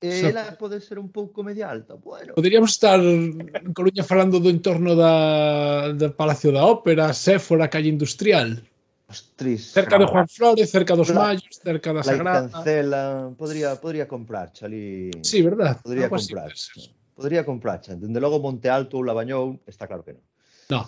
Eh, 0.00 0.22
e 0.22 0.30
ela 0.30 0.54
pode 0.54 0.78
ser 0.78 0.98
un 0.98 1.10
pouco 1.10 1.42
media 1.42 1.66
alta. 1.66 1.98
Bueno. 1.98 2.34
Poderíamos 2.34 2.70
estar 2.70 3.02
en 3.02 3.74
Coruña 3.74 4.06
falando 4.06 4.38
do 4.38 4.46
entorno 4.46 4.94
da, 4.94 5.90
da 5.90 6.14
Palacio 6.14 6.54
da 6.54 6.62
Ópera, 6.62 7.10
Séfora, 7.10 7.66
Calle 7.66 7.90
Industrial. 7.90 8.62
Ostris, 9.08 9.72
cerca 9.72 9.98
de 9.98 10.04
Juan 10.04 10.28
Flores, 10.28 10.70
cerca 10.70 10.94
dos 10.94 11.08
Mayos, 11.10 11.58
cerca 11.64 11.96
da 11.96 12.04
Sagrada. 12.04 12.46
Cancela, 12.46 13.32
podría, 13.34 13.74
podría 13.80 14.06
comprar, 14.06 14.52
Chali. 14.52 15.10
Sí, 15.24 15.40
verdad. 15.40 15.80
Podría 15.80 16.12
Algo 16.12 16.16
comprar. 16.16 16.52
Así, 16.52 16.92
podría 17.16 17.42
comprar. 17.44 17.80
Dende 17.80 18.20
logo 18.20 18.38
Monte 18.38 18.68
Alto 18.68 19.00
ou 19.00 19.02
Labañón, 19.02 19.64
está 19.64 19.88
claro 19.88 20.04
que 20.04 20.12
non. 20.12 20.22
No, 20.68 20.80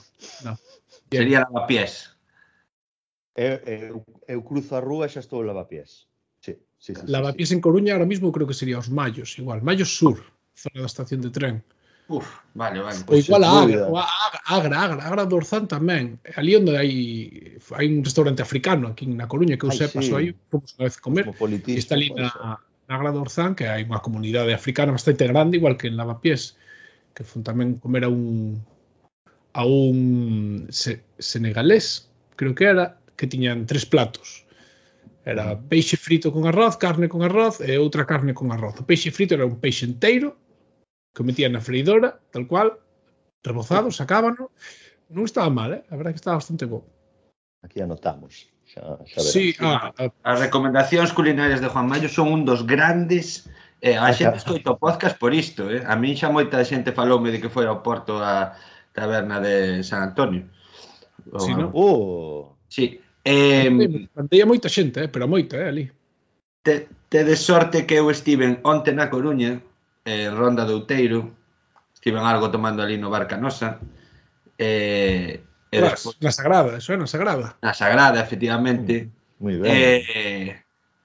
no. 0.45 0.61
Sería 1.09 1.49
lavapiés. 1.49 2.13
Eu, 3.35 3.57
eu, 3.65 4.05
eu 4.29 4.39
cruzo 4.45 4.77
a 4.77 4.85
rúa 4.85 5.09
e 5.09 5.11
xa 5.11 5.25
estou 5.25 5.41
lavapiés. 5.41 6.10
Sí, 6.81 6.95
sí, 6.97 7.03
Lavapiés 7.07 7.51
sí, 7.51 7.55
en 7.55 7.61
Coruña 7.61 7.93
ahora 7.93 8.09
mismo 8.09 8.33
creo 8.33 8.49
que 8.49 8.57
sería 8.57 8.81
os 8.81 8.89
Mallos, 8.89 9.39
igual, 9.39 9.61
Mallos 9.61 9.93
Sur, 9.93 10.25
zona 10.57 10.81
da 10.81 10.89
estación 10.89 11.21
de 11.21 11.29
tren. 11.29 11.61
Uf, 12.09 12.27
vale, 12.55 12.81
vale. 12.81 12.99
Pois 13.07 13.29
igual 13.29 13.45
a 13.45 13.63
Agra, 13.63 13.85
a 13.85 14.09
Agra, 14.27 14.41
Agra, 14.49 14.77
Agra, 14.83 15.03
Agra 15.07 15.25
do 15.29 15.37
Orzán 15.37 15.69
tamén. 15.69 16.19
Ali 16.35 16.57
onde 16.57 16.75
hai 16.75 16.91
hai 17.77 17.87
un 17.87 18.03
restaurante 18.03 18.43
africano 18.43 18.91
aquí 18.91 19.07
na 19.07 19.31
Coruña 19.31 19.61
que 19.61 19.69
eu 19.69 19.77
sepa, 19.77 20.03
sí. 20.03 20.11
aí 20.11 20.35
fomos 20.51 20.75
unha 20.75 20.89
vez 20.91 20.97
comer. 20.99 21.31
E 21.71 21.79
está 21.79 21.95
ali 21.95 22.11
na, 22.11 22.59
na 22.89 22.93
Agra 22.97 23.15
do 23.15 23.23
Orzán, 23.23 23.55
que 23.55 23.69
hai 23.69 23.87
unha 23.87 24.03
comunidade 24.03 24.51
africana 24.51 24.97
bastante 24.97 25.29
grande, 25.31 25.61
igual 25.61 25.79
que 25.79 25.87
en 25.87 25.95
Lavapiés, 26.01 26.59
que 27.15 27.23
fun 27.23 27.47
tamén 27.47 27.79
comer 27.79 28.03
a 28.03 28.11
un 28.11 28.59
a 29.55 29.63
un 29.63 30.67
se, 30.75 31.07
senegalés, 31.21 32.11
creo 32.35 32.59
que 32.59 32.67
era, 32.67 32.99
que 33.15 33.31
tiñan 33.31 33.71
tres 33.71 33.87
platos. 33.87 34.50
Era 35.25 35.55
mm. 35.55 35.69
peixe 35.69 35.97
frito 35.97 36.33
con 36.33 36.47
arroz, 36.47 36.77
carne 36.77 37.09
con 37.09 37.23
arroz 37.23 37.61
e 37.61 37.77
outra 37.77 38.07
carne 38.09 38.33
con 38.33 38.53
arroz. 38.53 38.81
O 38.81 38.85
peixe 38.89 39.13
frito 39.13 39.35
era 39.35 39.45
un 39.45 39.61
peixe 39.61 39.85
enteiro 39.85 40.37
que 41.13 41.23
metían 41.23 41.53
na 41.53 41.61
freidora, 41.61 42.23
tal 42.31 42.47
cual, 42.47 42.79
rebozado, 43.45 43.91
sacábano. 43.91 44.55
Non 45.11 45.27
estaba 45.27 45.51
mal, 45.51 45.75
eh? 45.75 45.83
a 45.91 45.95
verdade 45.99 46.15
que 46.17 46.23
estaba 46.23 46.39
bastante 46.39 46.65
bo. 46.65 46.87
Aquí 47.61 47.83
anotamos. 47.83 48.49
Xa, 48.65 49.03
xa 49.05 49.19
verás. 49.21 49.35
sí, 49.35 49.53
ah, 49.61 49.91
ah, 49.99 50.15
As 50.23 50.39
recomendacións 50.39 51.11
culinarias 51.13 51.61
de 51.61 51.69
Juan 51.69 51.91
Mayo 51.91 52.09
son 52.09 52.31
un 52.31 52.43
dos 52.47 52.63
grandes 52.63 53.51
Eh, 53.81 53.97
a 53.97 54.13
xente 54.13 54.37
escoita 54.37 54.77
o 54.77 54.77
podcast 54.77 55.17
por 55.17 55.33
isto, 55.33 55.73
eh? 55.73 55.81
A 55.81 55.97
min 55.97 56.13
xa 56.13 56.29
moita 56.29 56.61
xente 56.69 56.93
faloume 56.93 57.33
de 57.33 57.41
que 57.41 57.49
foi 57.49 57.65
ao 57.65 57.81
Porto 57.81 58.21
a 58.21 58.53
taberna 58.93 59.41
de 59.41 59.81
San 59.81 60.05
Antonio. 60.13 60.53
O, 61.33 61.37
oh! 61.37 61.41
sí, 61.41 61.53
no? 61.57 61.67
Uh. 61.73 62.41
Sí, 62.69 63.01
Eh, 63.25 63.69
Manteía 64.15 64.47
moita 64.47 64.69
xente, 64.69 65.05
eh, 65.05 65.09
pero 65.09 65.29
moita, 65.29 65.61
eh, 65.61 65.69
ali. 65.69 65.85
Te, 66.63 66.89
tedes 67.09 67.41
sorte 67.41 67.85
que 67.85 67.99
eu 68.01 68.09
estiven 68.09 68.61
onte 68.65 68.93
na 68.93 69.11
Coruña, 69.13 69.61
eh, 70.05 70.29
Ronda 70.31 70.65
do 70.65 70.81
Outeiro, 70.81 71.37
estiven 71.93 72.25
algo 72.25 72.49
tomando 72.49 72.81
ali 72.81 72.97
no 72.97 73.13
Barca 73.13 73.37
Nosa, 73.37 73.81
eh, 74.57 75.41
e 75.71 75.79
Tras, 75.79 76.03
despois... 76.03 76.17
Na 76.21 76.33
Sagrada, 76.33 76.77
eso 76.77 76.93
é 76.93 76.97
na 76.97 77.07
Sagrada. 77.07 77.57
Na 77.63 77.73
Sagrada, 77.73 78.21
efectivamente. 78.21 79.09
Mm, 79.39 79.61
ben. 79.63 79.71
Eh, 79.71 80.49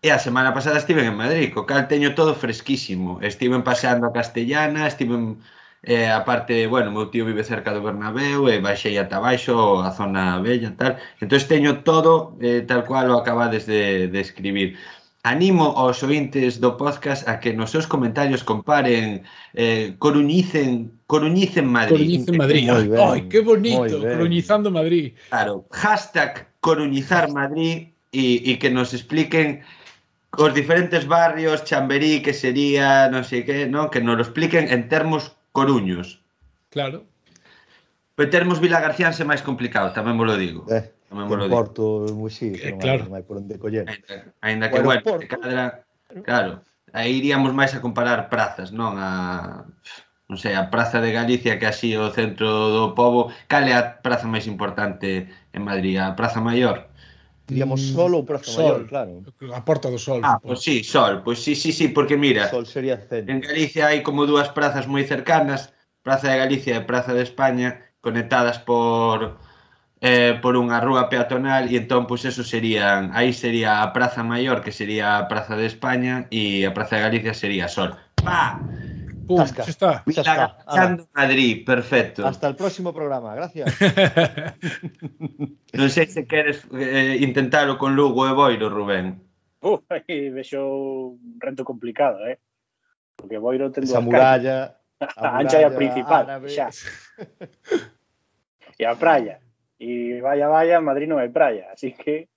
e 0.01 0.09
a 0.09 0.19
semana 0.19 0.53
pasada 0.53 0.77
estiven 0.77 1.05
en 1.05 1.17
Madrid, 1.17 1.53
co 1.53 1.65
cal 1.65 1.87
teño 1.89 2.13
todo 2.13 2.37
fresquísimo. 2.37 3.21
Estiven 3.21 3.63
paseando 3.63 4.05
a 4.07 4.13
Castellana, 4.13 4.85
estiven 4.85 5.41
eh, 5.85 6.09
aparte, 6.09 6.65
bueno, 6.65 6.91
meu 6.91 7.13
tío 7.13 7.29
vive 7.29 7.45
cerca 7.45 7.69
do 7.69 7.85
Bernabéu 7.85 8.49
e 8.49 8.57
eh, 8.57 8.59
baixei 8.59 8.97
ata 8.97 9.21
baixo 9.21 9.85
a 9.85 9.93
zona 9.93 10.41
bella 10.41 10.73
tal. 10.73 10.97
Entón 11.21 11.37
teño 11.45 11.85
todo 11.85 12.33
eh, 12.41 12.65
tal 12.65 12.89
cual 12.89 13.13
o 13.13 13.21
acabades 13.21 13.69
de, 13.69 14.09
de 14.09 14.19
escribir. 14.19 14.81
Animo 15.21 15.77
aos 15.77 16.01
ointes 16.01 16.57
do 16.57 16.73
podcast 16.77 17.29
a 17.29 17.37
que 17.37 17.53
nos 17.53 17.69
seus 17.69 17.85
comentarios 17.85 18.41
comparen, 18.41 19.21
eh, 19.53 19.93
coruñicen, 20.01 20.89
coruñicen 21.05 21.69
Madrid. 21.69 22.01
Coruñicen 22.01 22.35
Madrid. 22.37 22.65
Ai, 22.97 23.29
que 23.29 23.45
bonito, 23.45 24.01
coruñizando 24.01 24.73
Madrid. 24.73 25.13
Claro, 25.29 25.69
hashtag 25.69 26.49
coruñizar 26.65 27.29
Madrid 27.29 27.93
e, 28.09 28.41
e 28.41 28.57
que 28.57 28.73
nos 28.73 28.89
expliquen 28.93 29.61
os 30.33 30.51
diferentes 30.53 31.05
barrios, 31.05 31.63
Chamberí, 31.63 32.25
que 32.25 32.33
sería, 32.33 33.07
non 33.13 33.21
sei 33.21 33.45
que, 33.45 33.69
non? 33.69 33.93
que 33.93 34.01
nos 34.01 34.17
lo 34.17 34.23
expliquen 34.25 34.67
en 34.73 34.89
termos 34.89 35.37
coruños. 35.55 36.19
Claro. 36.67 37.07
Pero 38.15 38.27
termos 38.27 38.59
vilagarciáns 38.59 39.15
é 39.23 39.25
máis 39.25 39.39
complicado, 39.39 39.95
tamén 39.95 40.19
vos 40.19 40.27
lo 40.27 40.35
digo. 40.35 40.67
Eh, 40.67 40.91
tamén 41.07 41.31
vos 41.31 41.39
lo 41.39 41.47
digo. 41.47 41.55
Porto, 41.55 41.83
Muxi, 42.11 42.51
eh, 42.59 42.75
claro. 42.75 43.07
máis 43.07 43.23
por 43.23 43.39
onde 43.39 43.55
coller. 43.55 43.87
Ainda, 43.87 44.15
ainda 44.43 44.65
que, 44.67 44.83
bueno, 44.83 45.03
bueno 45.03 45.23
cadra, 45.27 45.87
claro, 46.27 46.63
aí 46.91 47.15
iríamos 47.15 47.55
máis 47.55 47.71
a 47.75 47.79
comparar 47.79 48.27
prazas, 48.27 48.75
non 48.75 48.99
a 48.99 49.63
non 50.25 50.41
sei, 50.41 50.57
a 50.57 50.73
Praza 50.73 51.03
de 51.05 51.13
Galicia 51.13 51.61
que 51.61 51.69
así 51.69 51.93
o 51.93 52.09
centro 52.09 52.49
do 52.73 52.97
povo, 52.97 53.29
cal 53.45 53.67
é 53.69 53.77
a 53.77 54.01
praza 54.01 54.25
máis 54.25 54.49
importante 54.49 55.29
en 55.53 55.61
Madrid, 55.61 56.01
a 56.01 56.17
Praza 56.17 56.41
Maior? 56.41 56.89
Diríamos 57.47 57.81
mm, 57.81 57.93
sol 57.93 58.11
ou 58.17 58.25
Praza 58.25 58.49
sol, 58.49 58.63
maior, 58.63 58.81
claro. 58.89 59.13
A 59.53 59.61
Porta 59.61 59.93
do 59.93 60.01
Sol. 60.01 60.21
Ah, 60.25 60.41
pois 60.41 60.57
pues 60.57 60.65
sí, 60.65 60.83
sol. 60.83 61.21
Pois 61.21 61.37
pues 61.37 61.45
sí, 61.45 61.53
sí, 61.53 61.71
sí, 61.71 61.89
porque 61.89 62.17
mira, 62.17 62.49
sol 62.49 62.65
sería 62.65 62.97
centro. 62.97 63.29
en 63.29 63.41
Galicia 63.41 63.93
hai 63.93 64.01
como 64.01 64.25
dúas 64.25 64.49
prazas 64.49 64.89
moi 64.89 65.05
cercanas, 65.05 65.69
Praza 66.01 66.33
de 66.33 66.41
Galicia 66.41 66.73
e 66.77 66.87
Praza 66.89 67.13
de 67.13 67.21
España, 67.21 67.93
conectadas 68.01 68.57
por 68.57 69.37
eh, 70.01 70.37
por 70.41 70.57
unha 70.57 70.81
rúa 70.81 71.05
peatonal 71.09 71.69
e 71.69 71.77
entón 71.77 72.09
pois 72.09 72.25
eso 72.25 72.41
serían, 72.41 73.13
aí 73.13 73.29
sería 73.29 73.85
a 73.85 73.93
Praza 73.93 74.25
Maior, 74.25 74.65
que 74.65 74.73
sería 74.73 75.21
a 75.21 75.29
Praza 75.29 75.53
de 75.53 75.69
España 75.69 76.25
e 76.33 76.65
a 76.65 76.73
Praza 76.73 76.97
de 76.97 77.05
Galicia 77.05 77.33
sería 77.37 77.69
Sol. 77.69 77.93
Pa! 78.25 78.57
Pum, 79.25 79.37
Tasca. 79.37 79.63
está. 79.65 80.03
Vilagarcando 80.05 81.09
Madrid, 81.13 81.65
perfecto. 81.65 82.25
Hasta 82.25 82.47
el 82.47 82.55
próximo 82.55 82.93
programa, 82.93 83.33
gracias. 83.35 83.73
Non 85.75 85.89
sei 85.91 86.07
se 86.07 86.23
queres 86.23 86.63
eh, 86.71 87.19
intentalo 87.19 87.75
con 87.75 87.99
Lugo 87.99 88.23
e 88.23 88.31
Boiro, 88.31 88.71
Rubén. 88.71 89.19
Uh, 89.59 89.81
aí 89.91 90.29
vexo 90.31 91.17
un 91.19 91.35
reto 91.41 91.65
complicado, 91.67 92.23
eh? 92.23 92.39
Porque 93.17 93.35
Boiro 93.41 93.67
ten 93.75 93.83
Esa 93.83 93.99
dúas 93.99 94.07
muralla, 94.07 94.79
A 95.19 95.35
ancha 95.43 95.59
e 95.59 95.67
a 95.67 95.75
principal, 95.75 96.23
árabe. 96.23 96.47
xa. 96.47 96.71
E 98.79 98.83
a 98.87 98.95
praia. 98.95 99.43
E 99.75 100.23
vaya, 100.23 100.47
vaya, 100.47 100.79
en 100.79 100.85
Madrid 100.87 101.11
non 101.11 101.19
hai 101.19 101.27
praia, 101.27 101.67
así 101.75 101.91
que 101.91 102.31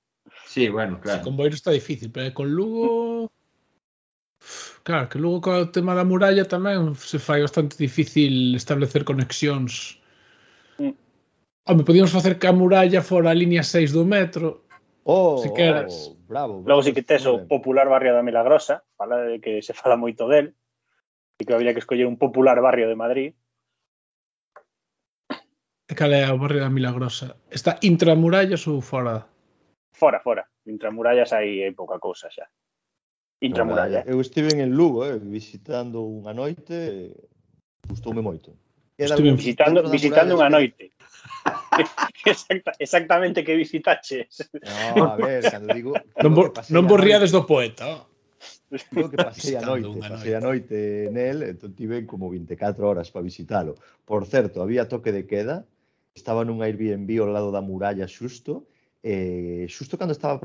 Sí, 0.44 0.66
bueno, 0.68 0.98
Sí, 0.98 1.02
claro. 1.06 1.22
con 1.22 1.36
Boiro 1.38 1.54
está 1.54 1.70
difícil, 1.70 2.10
pero 2.10 2.34
con 2.34 2.50
Lugo... 2.50 3.30
Claro, 4.88 5.12
que 5.12 5.20
logo 5.20 5.44
co 5.44 5.68
tema 5.68 5.92
da 5.92 6.08
muralla 6.08 6.48
tamén 6.48 6.96
se 6.96 7.20
fai 7.20 7.44
bastante 7.44 7.76
difícil 7.76 8.56
establecer 8.56 9.04
conexións. 9.04 10.00
Mm. 10.80 10.96
Home, 11.68 11.84
podíamos 11.84 12.08
facer 12.08 12.40
que 12.40 12.48
a 12.48 12.56
muralla 12.56 13.04
fora 13.04 13.28
a 13.28 13.36
línea 13.36 13.60
6 13.60 13.92
do 13.92 14.08
metro, 14.08 14.64
Oh, 15.04 15.36
si 15.44 15.52
queres. 15.52 15.92
Oh, 15.92 16.16
bravo, 16.24 16.64
bravo. 16.64 16.68
Logo 16.68 16.82
si 16.82 16.96
que 16.96 17.04
tes 17.04 17.28
o 17.28 17.44
popular 17.44 17.88
barrio 17.88 18.16
da 18.16 18.24
Milagrosa, 18.24 18.84
fala 18.96 19.28
de 19.28 19.40
que 19.44 19.60
se 19.60 19.76
fala 19.76 20.00
moito 20.00 20.24
del, 20.24 20.56
e 21.36 21.44
que 21.44 21.52
habría 21.52 21.76
que 21.76 21.84
escoller 21.84 22.08
un 22.08 22.16
popular 22.16 22.56
barrio 22.64 22.88
de 22.88 22.96
Madrid. 22.96 23.36
E 25.84 25.92
cal 25.92 26.16
é 26.16 26.24
o 26.32 26.40
barrio 26.40 26.64
da 26.64 26.72
Milagrosa? 26.72 27.36
Está 27.52 27.76
intramurallas 27.84 28.64
ou 28.64 28.80
fora? 28.80 29.28
Fora, 29.92 30.20
fora. 30.20 30.48
Intramurallas 30.64 31.32
hai, 31.36 31.60
hai 31.64 31.72
pouca 31.76 32.00
cousa 32.00 32.32
xa. 32.32 32.48
Intramuralla. 33.40 34.02
Eu 34.06 34.20
estive 34.20 34.50
en 34.50 34.74
Lugo, 34.74 35.06
eh, 35.06 35.18
visitando 35.18 36.02
unha 36.02 36.34
noite, 36.34 37.14
gustoume 37.86 38.18
moito. 38.18 38.58
Estive 38.98 39.30
visitando 39.38 39.86
visitando 39.86 40.34
unha 40.34 40.50
noite. 40.50 40.90
Exacta, 42.26 42.72
exactamente 42.78 43.44
que 43.44 43.54
visitaches. 43.54 44.50
No, 44.96 45.14
a 45.14 45.16
ver, 45.16 45.46
cando 45.46 45.72
digo... 45.72 45.94
Non, 46.18 46.34
bo, 46.34 46.50
non 46.74 46.84
borriades 46.84 47.30
do 47.30 47.46
poeta. 47.46 47.86
Oh. 47.86 48.02
Digo 48.68 49.08
que 49.08 49.16
pasei 49.16 49.56
a 49.56 49.62
noite, 49.62 49.96
pasei 50.02 50.34
a 50.34 50.42
noite 50.42 51.08
nel, 51.08 51.40
entón 51.46 51.72
tive 51.72 52.04
como 52.04 52.28
24 52.28 52.84
horas 52.84 53.08
para 53.08 53.24
visitalo. 53.24 53.78
Por 54.04 54.26
certo, 54.28 54.60
había 54.60 54.90
toque 54.90 55.14
de 55.14 55.24
queda, 55.24 55.64
estaba 56.12 56.44
nun 56.44 56.60
Airbnb 56.60 57.08
ao 57.22 57.32
lado 57.32 57.48
da 57.48 57.64
muralla 57.64 58.04
xusto, 58.04 58.68
e 59.00 59.64
eh, 59.64 59.72
xusto 59.72 59.96
cando 59.96 60.12
estaba 60.12 60.36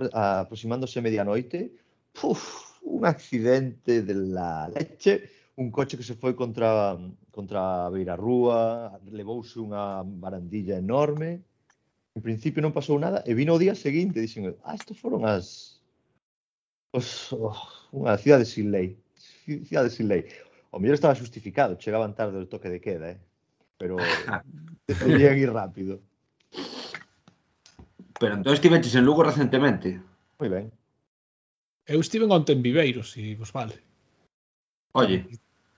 aproximándose 0.46 1.04
medianoite, 1.04 1.76
puf, 2.16 2.73
un 2.84 3.06
accidente 3.06 4.02
de 4.02 4.14
la 4.14 4.70
leche, 4.70 5.30
un 5.56 5.72
coche 5.72 5.98
que 5.98 6.04
se 6.04 6.16
foi 6.16 6.34
contra 6.34 6.98
contra 7.32 7.86
a 7.86 7.90
Beira 7.90 8.16
Rúa, 8.16 8.94
levouse 9.10 9.58
unha 9.58 10.06
barandilla 10.06 10.78
enorme. 10.78 11.42
En 12.14 12.22
principio 12.22 12.62
non 12.62 12.76
pasou 12.76 13.02
nada 13.02 13.26
e 13.26 13.34
vino 13.34 13.58
o 13.58 13.62
día 13.62 13.74
seguinte 13.74 14.20
e 14.20 14.24
dixen, 14.26 14.54
"Ah, 14.62 14.78
isto 14.78 14.94
foron 14.94 15.26
as 15.26 15.82
os 16.94 17.34
oh, 17.34 17.58
unha 17.90 18.14
cidade 18.22 18.46
sin 18.46 18.70
lei, 18.70 18.94
cidade 19.66 19.90
sin 19.90 20.08
lei." 20.08 20.30
O 20.74 20.78
mellor 20.82 20.98
estaba 20.98 21.18
justificado, 21.18 21.78
chegaban 21.78 22.18
tarde 22.18 22.38
o 22.38 22.50
toque 22.50 22.70
de 22.70 22.82
queda, 22.82 23.14
eh. 23.14 23.20
Pero 23.78 23.98
decidían 24.90 25.38
ir 25.38 25.54
rápido. 25.54 26.02
Pero 28.20 28.34
entón 28.38 28.54
estiveches 28.54 28.94
en 28.96 29.06
Lugo 29.06 29.22
recentemente. 29.26 30.02
Moi 30.38 30.50
ben. 30.50 30.66
Eu 31.86 32.00
estive 32.00 32.26
onte 32.26 32.54
en 32.54 32.62
Viveiros, 32.62 33.12
se 33.12 33.36
vos 33.36 33.52
vale. 33.52 33.76
Oye. 34.94 35.28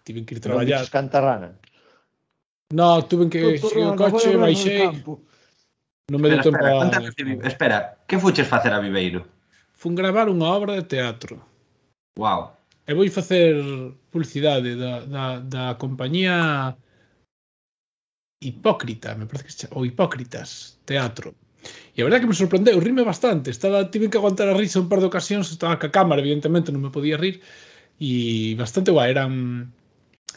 Tiven 0.04 0.26
que 0.26 0.36
ir 0.36 0.42
traballar. 0.42 0.90
Cantarrana. 0.90 1.58
No, 2.74 3.02
tuve 3.06 3.30
que 3.30 3.40
ir 3.40 3.62
o 3.64 3.96
coche, 3.96 4.38
baixei. 4.38 4.86
Non 6.12 6.22
me 6.22 6.30
deu 6.30 6.38
tempo 6.46 6.62
espera, 6.62 7.02
a... 7.02 7.10
Espera, 7.10 7.48
espera, 7.50 7.78
que 8.06 8.22
fuches 8.22 8.46
facer 8.46 8.70
a 8.70 8.78
Viveiro? 8.78 9.26
Fun 9.74 9.98
gravar 9.98 10.30
unha 10.30 10.46
obra 10.46 10.78
de 10.78 10.86
teatro. 10.86 11.42
Wow. 12.14 12.54
E 12.86 12.94
vou 12.94 13.10
facer 13.10 13.58
publicidade 14.14 14.78
da, 14.78 15.02
da, 15.10 15.26
da 15.42 15.64
compañía 15.82 16.78
Hipócrita, 18.38 19.18
me 19.18 19.26
parece 19.26 19.46
que 19.46 19.52
se 19.52 19.60
chama, 19.66 19.82
ou 19.82 19.86
Hipócritas 19.86 20.78
Teatro. 20.86 21.34
E 21.96 22.02
a 22.02 22.06
verdade 22.06 22.24
que 22.24 22.32
me 22.32 22.38
sorprendeu, 22.38 22.78
rime 22.80 23.04
bastante. 23.08 23.50
Estaba, 23.50 23.88
tive 23.90 24.12
que 24.12 24.20
aguantar 24.20 24.48
a 24.52 24.58
risa 24.58 24.84
un 24.84 24.90
par 24.92 25.00
de 25.00 25.10
ocasións, 25.10 25.52
estaba 25.52 25.80
ca 25.80 25.90
cámara, 25.90 26.22
evidentemente, 26.22 26.72
non 26.72 26.84
me 26.84 26.92
podía 26.92 27.16
rir. 27.16 27.40
E 28.00 28.54
bastante 28.60 28.92
guai, 28.92 29.16
eran 29.16 29.72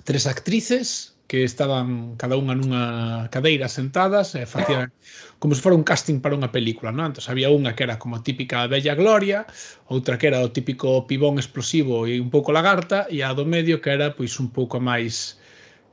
tres 0.07 0.31
actrices 0.31 1.19
que 1.29 1.45
estaban 1.45 2.17
cada 2.17 2.41
unha 2.41 2.57
nunha 2.57 2.85
cadeira 3.29 3.69
sentadas 3.69 4.33
e 4.33 4.49
facían 4.49 4.89
como 5.37 5.53
se 5.53 5.61
fora 5.61 5.77
un 5.77 5.85
casting 5.85 6.25
para 6.25 6.33
unha 6.33 6.49
película, 6.49 6.89
non? 6.89 7.13
Entón 7.13 7.29
había 7.29 7.53
unha 7.53 7.77
que 7.77 7.85
era 7.85 8.01
como 8.01 8.17
a 8.17 8.25
típica 8.25 8.65
Bella 8.65 8.97
Gloria, 8.97 9.45
outra 9.93 10.17
que 10.17 10.33
era 10.33 10.41
o 10.41 10.49
típico 10.49 11.05
pibón 11.05 11.37
explosivo 11.37 12.09
e 12.09 12.17
un 12.17 12.33
pouco 12.33 12.49
lagarta 12.49 13.05
e 13.13 13.21
a 13.21 13.37
do 13.37 13.45
medio 13.45 13.85
que 13.85 13.93
era 13.93 14.17
pois 14.17 14.41
un 14.41 14.49
pouco 14.49 14.81
máis 14.81 15.37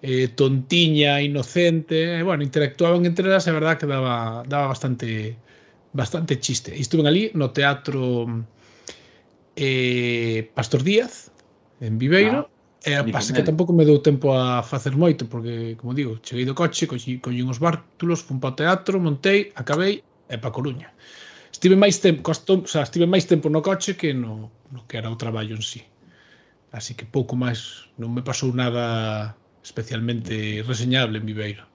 eh, 0.02 0.28
tontiña, 0.28 1.22
inocente, 1.22 2.20
e, 2.20 2.24
bueno, 2.24 2.44
interactuaban 2.44 3.06
entre 3.06 3.28
elas, 3.28 3.48
é 3.48 3.52
verdad 3.52 3.78
que 3.78 3.88
daba, 3.88 4.44
daba 4.48 4.68
bastante 4.68 5.38
bastante 5.96 6.40
chiste. 6.40 6.76
E 6.76 6.82
estuven 6.84 7.08
ali 7.08 7.32
no 7.34 7.56
teatro 7.56 8.28
eh, 9.56 10.52
Pastor 10.54 10.84
Díaz, 10.84 11.32
en 11.80 11.98
Viveiro, 11.98 12.40
ah. 12.46 12.56
Eh, 12.86 12.92
e 12.92 12.94
a 12.94 13.02
pasa 13.02 13.34
que 13.34 13.42
tampouco 13.42 13.74
me 13.74 13.82
deu 13.82 13.98
tempo 13.98 14.38
a 14.38 14.62
facer 14.62 14.94
moito, 14.94 15.26
porque, 15.26 15.74
como 15.80 15.98
digo, 15.98 16.22
cheguei 16.22 16.46
do 16.46 16.54
coche, 16.54 16.86
coñi 16.86 17.18
colle 17.18 17.42
uns 17.42 17.58
bártulos, 17.58 18.22
fun 18.22 18.38
para 18.38 18.54
o 18.54 18.58
teatro, 18.62 19.02
montei, 19.02 19.50
acabei, 19.58 20.06
e 20.30 20.38
pa 20.38 20.54
Coruña. 20.54 20.94
Estive 21.50 21.74
máis 21.74 21.98
tempo, 21.98 22.22
costou, 22.22 22.62
o 22.62 22.70
sea, 22.70 22.86
estive 22.86 23.10
máis 23.10 23.26
tempo 23.26 23.50
no 23.50 23.66
coche 23.66 23.98
que 23.98 24.14
no, 24.14 24.54
no 24.70 24.86
que 24.86 25.02
era 25.02 25.10
o 25.10 25.18
traballo 25.18 25.58
en 25.58 25.66
sí. 25.66 25.82
Así 26.70 26.94
que 26.94 27.10
pouco 27.10 27.34
máis, 27.34 27.90
non 27.98 28.14
me 28.14 28.22
pasou 28.22 28.54
nada 28.54 29.34
especialmente 29.66 30.64
reseñable 30.68 31.18
en 31.18 31.26
Viveiro. 31.26 31.66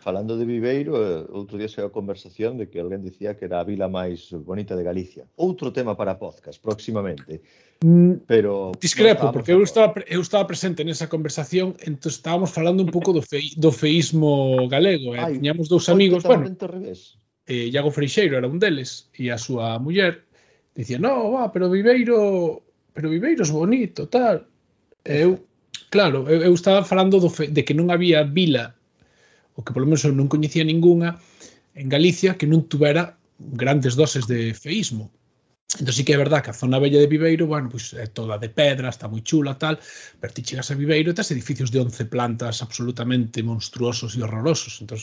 Falando 0.00 0.36
de 0.36 0.44
Viveiro, 0.44 0.94
eh, 0.96 1.26
outro 1.32 1.58
día 1.58 1.68
saiu 1.68 1.88
a 1.88 1.92
conversación 1.92 2.60
de 2.60 2.68
que 2.70 2.78
alguén 2.78 3.02
dicía 3.02 3.34
que 3.36 3.48
era 3.48 3.60
a 3.60 3.66
vila 3.66 3.88
máis 3.88 4.30
bonita 4.30 4.76
de 4.76 4.84
Galicia. 4.84 5.24
Outro 5.34 5.72
tema 5.72 5.96
para 5.96 6.20
podcast 6.20 6.60
próximamente. 6.60 7.40
Mm, 7.82 8.24
pero 8.28 8.72
discrepo, 8.78 9.32
porque 9.32 9.52
eu 9.56 9.60
estaba 9.64 9.90
eu 10.06 10.20
estaba 10.20 10.46
presente 10.46 10.84
nesa 10.84 11.10
conversación, 11.10 11.74
entón 11.82 12.12
estábamos 12.12 12.52
falando 12.52 12.84
un 12.84 12.92
pouco 12.92 13.10
do 13.16 13.24
fei, 13.24 13.52
do 13.58 13.72
feísmo 13.72 14.68
galego, 14.68 15.16
eh? 15.16 15.24
Ai, 15.24 15.40
tiñamos 15.40 15.66
dous 15.72 15.88
amigos, 15.88 16.22
bueno. 16.22 16.46
Revés. 16.52 17.18
Eh, 17.48 17.72
Iago 17.72 17.90
Freixeiro 17.90 18.36
era 18.36 18.46
un 18.46 18.60
deles 18.60 19.08
e 19.16 19.32
a 19.32 19.36
súa 19.40 19.80
muller 19.80 20.24
dicía: 20.76 21.00
"No, 21.00 21.32
va, 21.32 21.50
pero 21.50 21.72
Viveiro, 21.72 22.60
pero 22.92 23.08
Viveiro 23.08 23.42
é 23.42 23.50
bonito, 23.50 24.06
tal". 24.06 24.46
Eu 25.04 25.47
Claro, 25.90 26.28
eu, 26.28 26.42
eu 26.42 26.54
estaba 26.54 26.84
falando 26.84 27.20
do 27.20 27.30
fe, 27.30 27.48
de 27.48 27.64
que 27.64 27.74
non 27.74 27.88
había 27.88 28.20
vila, 28.22 28.76
o 29.56 29.64
que 29.64 29.72
polo 29.72 29.88
menos 29.88 30.04
eu 30.04 30.12
non 30.12 30.28
coñecía 30.28 30.64
ningunha, 30.64 31.16
en 31.74 31.88
Galicia 31.88 32.36
que 32.36 32.50
non 32.50 32.68
tuvera 32.68 33.16
grandes 33.38 33.96
doses 33.96 34.28
de 34.28 34.52
feísmo. 34.52 35.08
Entón 35.80 35.92
sí 35.92 36.02
que 36.04 36.16
é 36.16 36.20
verdad 36.20 36.40
que 36.40 36.50
a 36.52 36.56
zona 36.56 36.80
bella 36.80 37.00
de 37.00 37.12
Viveiro, 37.12 37.44
bueno, 37.46 37.68
pois 37.68 37.92
é 37.92 38.08
toda 38.08 38.40
de 38.40 38.48
pedra, 38.48 38.88
está 38.88 39.04
moi 39.08 39.20
chula, 39.20 39.60
tal, 39.60 39.76
pero 40.20 40.32
ti 40.32 40.40
chegas 40.40 40.72
a 40.72 40.78
Viveiro 40.80 41.12
e 41.12 41.16
tes 41.16 41.28
edificios 41.32 41.68
de 41.68 41.80
11 41.80 42.08
plantas 42.08 42.64
absolutamente 42.64 43.44
monstruosos 43.44 44.16
e 44.16 44.20
horrorosos. 44.24 44.80
Entón, 44.80 45.00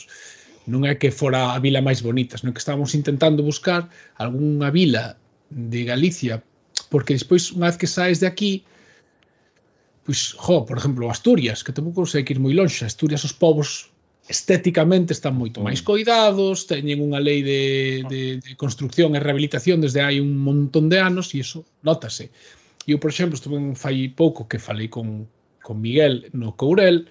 non 0.66 0.82
é 0.82 0.98
que 0.98 1.14
fora 1.14 1.54
a 1.54 1.58
vila 1.62 1.82
máis 1.82 2.02
bonita, 2.02 2.34
senón 2.34 2.54
que 2.54 2.62
estábamos 2.62 2.98
intentando 2.98 3.46
buscar 3.46 3.86
algunha 4.18 4.74
vila 4.74 5.18
de 5.50 5.86
Galicia, 5.86 6.42
porque 6.90 7.14
despois, 7.14 7.54
unha 7.54 7.70
vez 7.70 7.78
que 7.78 7.86
saes 7.86 8.18
de 8.18 8.26
aquí, 8.26 8.66
pois, 10.06 10.38
jo, 10.38 10.62
por 10.64 10.78
exemplo, 10.78 11.10
Asturias, 11.10 11.66
que 11.66 11.74
tampouco 11.74 12.06
sei 12.06 12.22
que 12.22 12.32
ir 12.32 12.40
moi 12.40 12.54
longe, 12.54 12.86
Asturias 12.86 13.26
os 13.26 13.34
povos 13.34 13.90
estéticamente 14.26 15.14
están 15.14 15.34
moito 15.38 15.62
máis 15.62 15.82
mm. 15.82 15.86
coidados, 15.86 16.66
teñen 16.66 17.02
unha 17.02 17.18
lei 17.22 17.42
de, 17.42 17.62
ah. 18.02 18.08
de, 18.10 18.22
de 18.42 18.52
construcción 18.54 19.14
e 19.14 19.22
rehabilitación 19.22 19.82
desde 19.82 20.02
hai 20.02 20.18
un 20.22 20.38
montón 20.38 20.86
de 20.90 20.98
anos 20.98 21.34
e 21.34 21.42
iso 21.42 21.66
notase. 21.82 22.30
E 22.86 22.94
Eu, 22.94 23.02
por 23.02 23.10
exemplo, 23.10 23.34
estuve 23.34 23.58
en 23.58 23.74
fai 23.74 24.06
pouco 24.14 24.46
que 24.46 24.62
falei 24.62 24.86
con, 24.86 25.26
con 25.58 25.82
Miguel 25.82 26.30
no 26.38 26.54
Courel 26.54 27.10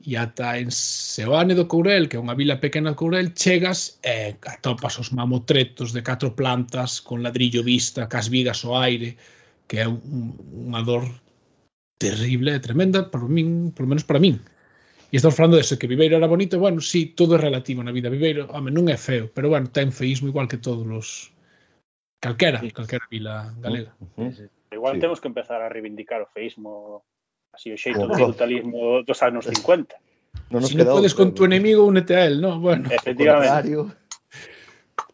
e 0.00 0.16
ata 0.16 0.56
en 0.56 0.70
Seoane 0.70 1.54
do 1.54 1.66
Courel, 1.66 2.08
que 2.08 2.16
é 2.16 2.22
unha 2.22 2.38
vila 2.38 2.62
pequena 2.62 2.94
do 2.94 2.98
Courel, 2.98 3.34
chegas 3.34 3.98
e 4.06 4.38
atopas 4.38 4.96
os 5.02 5.10
mamotretos 5.10 5.92
de 5.92 6.02
catro 6.06 6.38
plantas 6.38 7.02
con 7.02 7.22
ladrillo 7.26 7.66
vista, 7.66 8.06
cas 8.06 8.30
vigas 8.30 8.62
ao 8.62 8.78
aire, 8.78 9.18
que 9.68 9.82
é 9.82 9.86
un, 9.86 10.34
unha 10.70 10.80
dor 10.86 11.04
terrible 12.00 12.56
e 12.56 12.64
tremenda, 12.64 13.12
por 13.12 13.28
min, 13.28 13.76
por 13.76 13.84
menos 13.84 14.08
para 14.08 14.18
min. 14.18 14.40
E 15.12 15.20
estamos 15.20 15.36
falando 15.36 15.60
de 15.60 15.66
que 15.66 15.90
Viveiro 15.90 16.16
era 16.16 16.26
bonito, 16.26 16.56
bueno, 16.56 16.80
sí, 16.80 17.12
todo 17.12 17.36
é 17.36 17.38
relativo 17.38 17.84
na 17.84 17.92
vida. 17.92 18.08
Viveiro, 18.08 18.48
home, 18.48 18.72
non 18.72 18.88
é 18.88 18.96
feo, 18.96 19.28
pero 19.28 19.52
bueno, 19.52 19.68
ten 19.68 19.92
feísmo 19.92 20.32
igual 20.32 20.48
que 20.48 20.56
todos 20.56 20.88
os 20.88 21.08
calquera, 22.24 22.64
sí. 22.64 22.72
calquera 22.72 23.04
vila 23.12 23.52
galega. 23.60 23.92
Uh 24.00 24.08
-huh. 24.16 24.32
sí. 24.32 24.44
Igual 24.72 24.96
sí. 24.96 25.00
temos 25.04 25.20
que 25.20 25.28
empezar 25.28 25.60
a 25.60 25.68
reivindicar 25.68 26.24
o 26.24 26.30
feísmo 26.32 27.04
así 27.52 27.68
o 27.74 27.76
xeito 27.76 28.06
do 28.06 28.16
brutalismo 28.16 29.04
dos 29.04 29.20
anos 29.20 29.44
50. 29.44 29.98
Non 30.54 30.62
nos 30.62 30.70
si 30.72 30.78
non 30.78 30.88
podes 30.88 31.12
con 31.12 31.34
tu 31.34 31.44
enemigo, 31.44 31.84
únete 31.84 32.14
a 32.14 32.24
él, 32.24 32.40
no? 32.40 32.62
Bueno. 32.62 32.86
Efectivamente. 32.88 33.76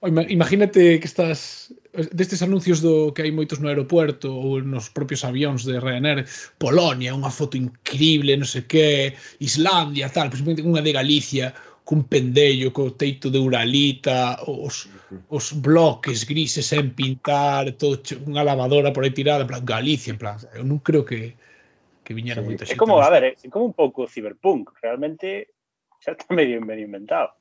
Imagínate 0.03 1.01
que 1.01 1.07
estás 1.07 1.73
destes 2.13 2.43
anuncios 2.43 2.85
do 2.85 3.17
que 3.17 3.25
hai 3.25 3.33
moitos 3.33 3.59
no 3.59 3.73
aeropuerto 3.73 4.29
ou 4.29 4.61
nos 4.61 4.93
propios 4.93 5.25
avións 5.25 5.65
de 5.65 5.81
Ryanair, 5.81 6.29
Polonia, 6.61 7.17
unha 7.17 7.33
foto 7.33 7.57
increíble, 7.57 8.37
non 8.37 8.45
sei 8.45 8.69
que, 8.69 9.17
Islandia, 9.41 10.13
tal, 10.13 10.29
principalmente 10.29 10.67
unha 10.67 10.85
de 10.85 10.93
Galicia, 10.93 11.57
cun 11.87 12.05
pendello, 12.05 12.75
co 12.77 12.93
teito 12.93 13.33
de 13.33 13.41
Uralita, 13.41 14.43
os, 14.45 14.91
os 15.33 15.47
bloques 15.57 16.29
grises 16.29 16.69
en 16.77 16.93
pintar, 16.93 17.73
todo 17.81 17.97
unha 18.29 18.45
lavadora 18.45 18.93
por 18.93 19.07
aí 19.07 19.15
tirada, 19.17 19.47
en 19.47 19.51
plan, 19.51 19.65
Galicia, 19.65 20.13
en 20.13 20.21
plan, 20.21 20.37
eu 20.53 20.67
non 20.67 20.85
creo 20.85 21.09
que 21.09 21.39
que 22.07 22.15
viñera 22.15 22.39
sí. 22.39 22.47
moita 22.47 22.63
xente. 22.63 22.79
É 22.79 22.79
como, 22.79 23.03
a 23.03 23.11
ver, 23.11 23.35
é 23.35 23.49
como 23.51 23.67
un 23.67 23.75
pouco 23.75 24.07
cyberpunk, 24.07 24.71
realmente 24.79 25.51
xa 25.99 26.15
está 26.15 26.31
medio 26.31 26.63
medio 26.63 26.87
inventado. 26.87 27.35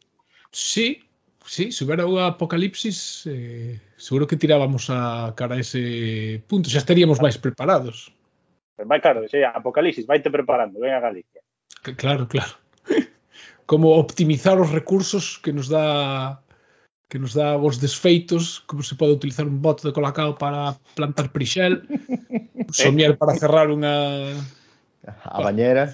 Sí, 0.49 1.04
sí, 1.45 1.71
se 1.71 1.85
houbera 1.85 2.09
unha 2.09 2.33
apocalipsis, 2.33 3.29
eh, 3.29 3.77
seguro 3.95 4.25
que 4.25 4.37
tirábamos 4.37 4.89
a 4.89 5.31
cara 5.37 5.55
a 5.55 5.61
ese 5.61 6.41
punto, 6.49 6.67
xa 6.67 6.81
estaríamos 6.81 7.21
máis 7.21 7.37
preparados. 7.37 8.11
Vai 8.75 8.99
claro, 8.99 9.23
xe, 9.29 9.45
apocalipsis, 9.45 10.09
vaite 10.09 10.33
preparando, 10.33 10.81
ven 10.81 10.91
a 10.91 10.99
Galicia. 10.99 11.39
Que, 11.79 11.95
claro, 11.95 12.27
claro. 12.27 12.57
como 13.65 13.95
optimizar 13.95 14.59
os 14.59 14.69
recursos 14.71 15.37
que 15.39 15.53
nos 15.53 15.69
dá 15.69 16.41
que 17.07 17.21
nos 17.21 17.37
dá 17.37 17.55
os 17.55 17.77
desfeitos, 17.77 18.65
como 18.65 18.81
se 18.81 18.97
pode 18.97 19.13
utilizar 19.13 19.45
un 19.45 19.61
bote 19.61 19.85
de 19.87 19.93
colacao 19.93 20.35
para 20.35 20.73
plantar 20.97 21.29
prixel, 21.29 21.85
somier 22.73 23.15
para 23.15 23.37
cerrar 23.37 23.69
unha 23.69 24.33
a 25.05 25.39
bañera. 25.39 25.93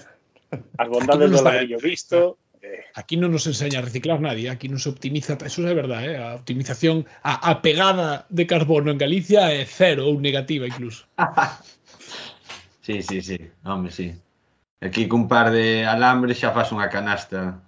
As 0.80 0.88
bondades 0.88 1.28
do 1.28 1.44
ladrillo 1.44 1.78
visto. 1.78 2.40
Eh, 2.62 2.84
aquí 2.94 3.18
non 3.18 3.34
nos 3.34 3.50
enseña 3.50 3.82
a 3.82 3.86
reciclar 3.86 4.22
nadie, 4.22 4.46
aquí 4.46 4.70
non 4.70 4.78
se 4.78 4.86
optimiza, 4.86 5.34
eso 5.42 5.66
é 5.66 5.74
verdade, 5.74 6.14
eh? 6.14 6.22
a 6.22 6.38
optimización, 6.38 7.02
a, 7.26 7.50
a 7.50 7.58
pegada 7.58 8.30
de 8.30 8.46
carbono 8.46 8.94
en 8.94 9.02
Galicia 9.02 9.50
é 9.50 9.66
cero 9.66 10.06
ou 10.06 10.22
negativa 10.22 10.70
incluso. 10.70 11.10
sí, 12.86 13.02
sí, 13.02 13.18
sí, 13.18 13.38
home, 13.66 13.90
sí. 13.90 14.14
Aquí 14.78 15.10
cun 15.10 15.26
par 15.26 15.50
de 15.50 15.82
alambres 15.82 16.38
xa 16.38 16.54
faz 16.54 16.70
unha 16.70 16.86
canasta 16.86 17.58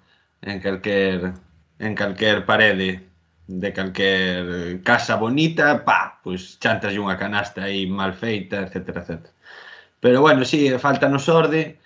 en 0.47 0.63
calquer 0.63 1.35
en 1.83 1.93
calquer 1.99 2.47
parede 2.47 3.03
de 3.51 3.71
calquer 3.75 4.79
casa 4.87 5.19
bonita, 5.19 5.83
pa, 5.83 6.23
pois 6.23 6.55
chantas 6.63 6.95
unha 6.95 7.19
canasta 7.19 7.67
aí 7.67 7.91
mal 7.91 8.15
feita, 8.15 8.63
etc, 8.63 8.95
etc. 9.03 9.11
Pero 9.99 10.23
bueno, 10.23 10.47
si, 10.47 10.71
sí, 10.71 10.79
falta 10.79 11.11
nos 11.11 11.27
orde. 11.27 11.83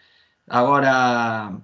Agora 0.49 1.57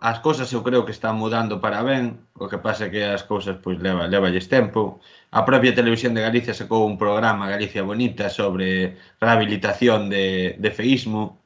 as 0.00 0.18
cousas 0.20 0.52
eu 0.52 0.62
creo 0.62 0.84
que 0.84 0.92
están 0.92 1.16
mudando 1.16 1.60
para 1.60 1.82
ben, 1.82 2.22
o 2.38 2.46
que 2.46 2.58
pasa 2.58 2.86
é 2.86 2.90
que 2.90 3.02
as 3.02 3.26
cousas 3.26 3.58
pois 3.62 3.78
leva, 3.78 4.06
levalles 4.06 4.46
tempo. 4.46 5.00
A 5.30 5.42
propia 5.44 5.74
Televisión 5.74 6.14
de 6.14 6.22
Galicia 6.22 6.54
sacou 6.54 6.86
un 6.86 6.98
programa 6.98 7.50
Galicia 7.50 7.82
Bonita 7.82 8.30
sobre 8.30 8.96
rehabilitación 9.20 10.08
de, 10.08 10.56
de 10.58 10.70
feísmo 10.70 11.42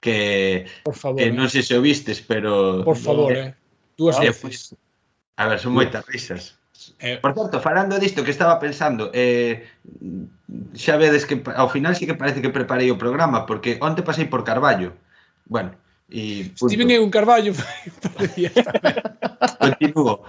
que, 0.00 0.66
Por 0.82 0.94
favor, 0.94 1.18
que 1.18 1.30
eh. 1.30 1.34
non 1.34 1.50
sei 1.50 1.62
se 1.62 1.78
o 1.78 1.82
vistes, 1.82 2.22
pero... 2.22 2.82
Por 2.86 2.98
favor, 2.98 3.30
eh? 3.34 3.50
eh 3.50 3.62
Dúas 3.98 4.18
eh, 4.18 4.30
veces. 4.30 4.74
A 5.38 5.46
ver, 5.46 5.58
son 5.58 5.74
moitas 5.74 6.02
risas. 6.06 6.58
Eh, 6.98 7.18
Por 7.22 7.34
certo, 7.34 7.60
falando 7.60 7.98
disto 7.98 8.24
que 8.24 8.34
estaba 8.34 8.58
pensando, 8.58 9.10
eh, 9.14 9.66
xa 10.74 10.98
vedes 10.98 11.26
que 11.26 11.38
ao 11.54 11.70
final 11.70 11.94
sí 11.94 12.06
que 12.06 12.18
parece 12.18 12.42
que 12.42 12.50
preparei 12.50 12.90
o 12.90 12.98
programa, 12.98 13.46
porque 13.46 13.78
onte 13.78 14.02
pasei 14.02 14.26
por 14.26 14.42
Carballo. 14.42 14.94
Bueno, 15.46 15.78
E, 16.10 16.50
punto. 16.58 16.68
Steven 16.68 16.92
é 16.92 17.00
un 17.00 17.10
carballo 17.10 17.52
Continúo 19.62 20.26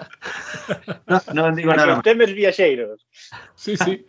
Non 1.10 1.22
no 1.34 1.52
digo 1.56 1.74
nada 1.74 2.00
máis 2.00 2.06
Temes 2.06 2.32
viaxeiros 2.32 3.04
sí, 3.56 3.76
sí. 3.76 4.06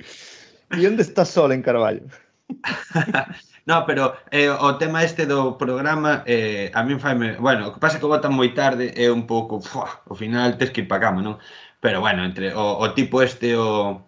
E 0.75 0.87
onde 0.87 1.03
está 1.03 1.25
Sol 1.25 1.53
en 1.53 1.63
Carballo? 1.63 2.07
No, 3.67 3.87
pero 3.87 4.15
eh, 4.31 4.51
o 4.51 4.77
tema 4.77 5.05
este 5.05 5.25
do 5.25 5.57
programa 5.57 6.23
eh, 6.27 6.71
a 6.75 6.85
min 6.85 7.01
faime, 7.01 7.41
bueno, 7.41 7.69
o 7.69 7.73
que 7.73 7.81
pasa 7.81 7.97
que 7.97 8.05
votan 8.05 8.37
moi 8.37 8.53
tarde 8.53 8.93
é 8.93 9.09
un 9.09 9.25
pouco, 9.25 9.57
fuá, 9.65 10.05
ao 10.05 10.13
final 10.13 10.61
tes 10.61 10.69
que 10.69 10.85
ir 10.85 10.89
pa 10.89 11.01
cama, 11.01 11.25
non? 11.25 11.41
Pero 11.81 12.05
bueno, 12.05 12.29
entre 12.29 12.53
o, 12.53 12.77
o 12.77 12.93
tipo 12.93 13.25
este 13.25 13.57
o 13.57 14.05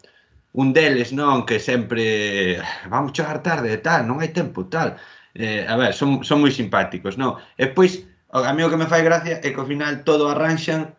un 0.53 0.77
deles, 0.77 1.17
non, 1.17 1.49
que 1.49 1.57
sempre 1.57 2.61
vamos 2.93 3.17
chegar 3.17 3.41
tarde 3.41 3.73
e 3.73 3.81
tal, 3.81 4.05
non 4.05 4.21
hai 4.21 4.29
tempo 4.29 4.69
tal 4.69 5.01
eh, 5.37 5.67
a 5.69 5.77
ver, 5.77 5.93
son, 5.93 6.25
son 6.25 6.41
moi 6.41 6.51
simpáticos, 6.51 7.21
non? 7.21 7.37
E 7.61 7.69
pois, 7.69 8.09
a 8.33 8.53
mí 8.57 8.65
o 8.65 8.71
que 8.73 8.81
me 8.81 8.89
fai 8.89 9.05
gracia 9.05 9.39
é 9.45 9.49
que 9.53 9.61
ao 9.61 9.69
final 9.69 10.03
todo 10.03 10.33
arranxan 10.33 10.97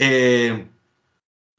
eh, 0.00 0.64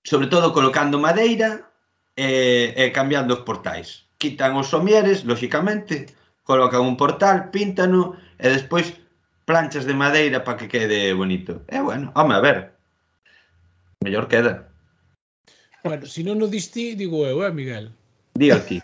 sobre 0.03 0.27
todo 0.27 0.53
colocando 0.53 0.99
madeira 0.99 1.69
e, 2.17 2.73
eh, 2.73 2.89
e 2.89 2.91
cambiando 2.91 3.37
os 3.37 3.45
portais. 3.45 4.09
Quitan 4.17 4.57
os 4.57 4.69
somieres, 4.69 5.25
lóxicamente, 5.25 6.09
colocan 6.43 6.81
un 6.81 6.97
portal, 6.97 7.53
píntano 7.53 8.17
e 8.41 8.49
despois 8.49 8.97
planchas 9.45 9.85
de 9.85 9.93
madeira 9.93 10.41
para 10.41 10.57
que 10.57 10.69
quede 10.69 11.13
bonito. 11.13 11.61
E 11.69 11.77
bueno, 11.81 12.09
home, 12.17 12.33
a 12.33 12.41
ver, 12.41 12.57
mellor 14.01 14.27
queda. 14.27 14.69
Bueno, 15.85 16.05
se 16.05 16.21
non 16.21 16.41
o 16.41 16.47
diste, 16.49 16.93
digo 16.93 17.25
eu, 17.25 17.41
eh, 17.41 17.53
Miguel? 17.53 17.93
Dío 18.37 18.57
ti 18.65 18.81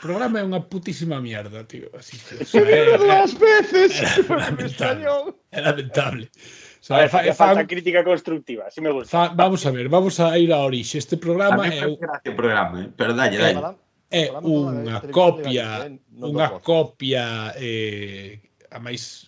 programa 0.00 0.40
é 0.40 0.44
unha 0.44 0.62
putísima 0.66 1.20
mierda, 1.20 1.64
tío. 1.64 1.90
Así 1.96 2.16
que, 2.20 2.42
o 2.42 2.46
sea, 2.46 2.62
era, 2.62 2.96
dúas 2.98 3.32
veces. 3.36 3.90
Era 3.98 4.36
lamentable. 4.50 5.34
É 5.50 5.60
lamentable. 5.60 6.24
O 6.28 6.84
sea, 6.86 7.02
ver, 7.02 7.10
fa, 7.10 7.24
fa, 7.24 7.34
falta 7.34 7.66
crítica 7.66 8.04
constructiva, 8.04 8.70
si 8.70 8.80
me 8.80 8.90
gusta. 8.90 9.10
Fa, 9.10 9.22
vamos 9.34 9.66
a 9.66 9.70
ver, 9.70 9.88
vamos 9.88 10.20
a 10.20 10.38
ir 10.38 10.52
a 10.52 10.62
orixe. 10.62 10.98
Este 10.98 11.16
programa 11.16 11.66
é 11.66 11.86
un 11.86 11.98
este 11.98 12.32
programa, 12.32 12.84
eh? 12.84 12.88
pero 12.96 13.14
dalle, 13.14 13.38
dalle. 13.38 13.74
É 14.06 14.30
unha 14.30 15.02
copia, 15.10 15.90
¿eh? 15.90 15.98
unha 16.22 16.62
copia 16.62 17.50
eh, 17.58 18.38
a 18.70 18.78
máis 18.78 19.26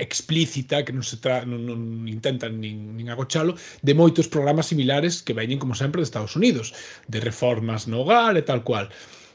explícita 0.00 0.82
que 0.82 0.96
non 0.96 1.04
se 1.04 1.20
tra, 1.20 1.44
non, 1.44 1.62
non 1.68 2.08
intentan 2.08 2.56
nin, 2.58 2.96
nin 2.96 3.06
agochalo 3.12 3.54
de 3.84 3.92
moitos 3.92 4.26
programas 4.32 4.72
similares 4.72 5.20
que 5.20 5.36
veñen 5.36 5.60
como 5.60 5.76
sempre 5.76 6.00
de 6.00 6.08
Estados 6.08 6.34
Unidos, 6.34 6.72
de 7.06 7.20
reformas 7.20 7.84
no 7.86 8.02
hogar 8.02 8.34
e 8.40 8.42
tal 8.42 8.64
cual. 8.64 8.88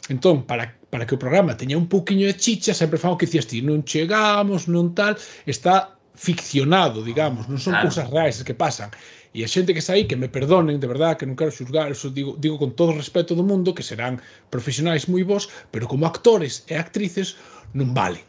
Entón, 0.09 0.45
para, 0.45 0.77
para 0.91 1.05
que 1.05 1.15
o 1.15 1.21
programa 1.21 1.57
teña 1.57 1.81
un 1.81 1.89
pouquiño 1.89 2.29
de 2.29 2.37
chicha, 2.37 2.77
sempre 2.77 3.01
fan 3.01 3.13
o 3.13 3.17
que 3.17 3.25
dicías 3.25 3.49
ti, 3.49 3.65
non 3.65 3.81
chegamos, 3.81 4.69
non 4.69 4.93
tal, 4.93 5.17
está 5.49 5.97
ficcionado, 6.13 7.01
digamos, 7.01 7.49
non 7.49 7.57
son 7.57 7.73
claro. 7.73 7.89
cousas 7.89 8.05
reais 8.13 8.37
que 8.45 8.53
pasan. 8.53 8.93
E 9.35 9.43
a 9.43 9.49
xente 9.51 9.73
que 9.73 9.81
está 9.83 9.97
aí, 9.97 10.05
que 10.07 10.15
me 10.15 10.29
perdonen, 10.29 10.79
de 10.79 10.87
verdad, 10.87 11.17
que 11.17 11.27
non 11.27 11.35
quero 11.35 11.51
xulgar, 11.51 11.89
eso 11.91 12.13
digo, 12.13 12.37
digo 12.37 12.61
con 12.61 12.77
todo 12.77 12.93
o 12.93 12.99
respeto 13.01 13.33
do 13.35 13.43
mundo, 13.43 13.75
que 13.75 13.83
serán 13.83 14.21
profesionais 14.53 15.09
moi 15.11 15.25
vos, 15.25 15.49
pero 15.73 15.89
como 15.91 16.07
actores 16.07 16.63
e 16.71 16.77
actrices 16.77 17.35
non 17.73 17.91
valen. 17.91 18.23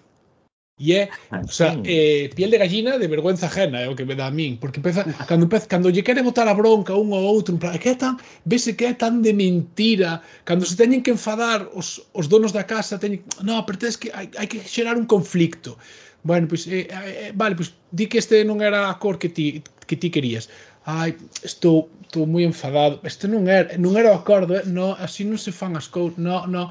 E 0.78 0.92
é, 0.92 1.08
o 1.32 1.48
sea, 1.48 1.72
eh, 1.88 2.28
piel 2.36 2.50
de 2.50 2.58
gallina 2.58 2.98
de 2.98 3.08
vergüenza 3.08 3.46
ajena 3.46 3.80
é 3.80 3.88
o 3.88 3.96
que 3.96 4.04
me 4.04 4.14
dá 4.14 4.26
a 4.28 4.30
min, 4.30 4.60
porque 4.60 4.78
peza, 4.84 5.08
cando, 5.24 5.48
empeza, 5.48 5.66
cando 5.72 5.88
lle 5.88 6.04
quere 6.04 6.20
botar 6.20 6.46
a 6.48 6.52
bronca 6.52 6.92
un 6.92 7.16
ao 7.16 7.24
outro, 7.24 7.56
en 7.56 7.58
plan, 7.58 7.80
que 7.80 7.88
é 7.88 7.96
tan, 7.96 8.20
vese 8.44 8.76
que 8.76 8.84
é 8.84 8.92
tan 8.92 9.24
de 9.24 9.32
mentira, 9.32 10.20
cando 10.44 10.68
se 10.68 10.76
teñen 10.76 11.00
que 11.00 11.16
enfadar 11.16 11.64
os, 11.72 12.04
os 12.12 12.28
donos 12.28 12.52
da 12.52 12.68
casa, 12.68 13.00
teñen, 13.00 13.24
no, 13.40 13.64
pero 13.64 13.80
tens 13.80 13.96
que, 13.96 14.12
hai, 14.12 14.28
hai 14.36 14.46
que 14.52 14.60
xerar 14.60 15.00
un 15.00 15.08
conflicto. 15.08 15.80
Bueno, 16.28 16.44
pois, 16.44 16.68
pues, 16.68 16.76
eh, 16.76 16.92
eh, 16.92 17.28
eh 17.28 17.32
vale, 17.32 17.56
pois, 17.56 17.72
pues, 17.72 17.96
di 17.96 18.04
que 18.04 18.20
este 18.20 18.44
non 18.44 18.60
era 18.60 18.92
a 18.92 19.00
cor 19.00 19.16
que 19.16 19.32
ti, 19.32 19.64
que 19.88 19.96
ti 19.96 20.12
querías. 20.12 20.52
Ai, 20.84 21.16
estou, 21.40 21.88
estou 22.04 22.28
moi 22.28 22.44
enfadado. 22.44 23.00
Este 23.00 23.24
non 23.32 23.48
era, 23.48 23.80
non 23.80 23.96
era 23.96 24.12
o 24.12 24.20
acordo, 24.20 24.52
eh? 24.60 24.68
no, 24.68 24.92
así 24.92 25.24
non 25.24 25.40
se 25.40 25.56
fan 25.56 25.72
as 25.72 25.88
cousas, 25.88 26.20
no, 26.20 26.44
no 26.44 26.68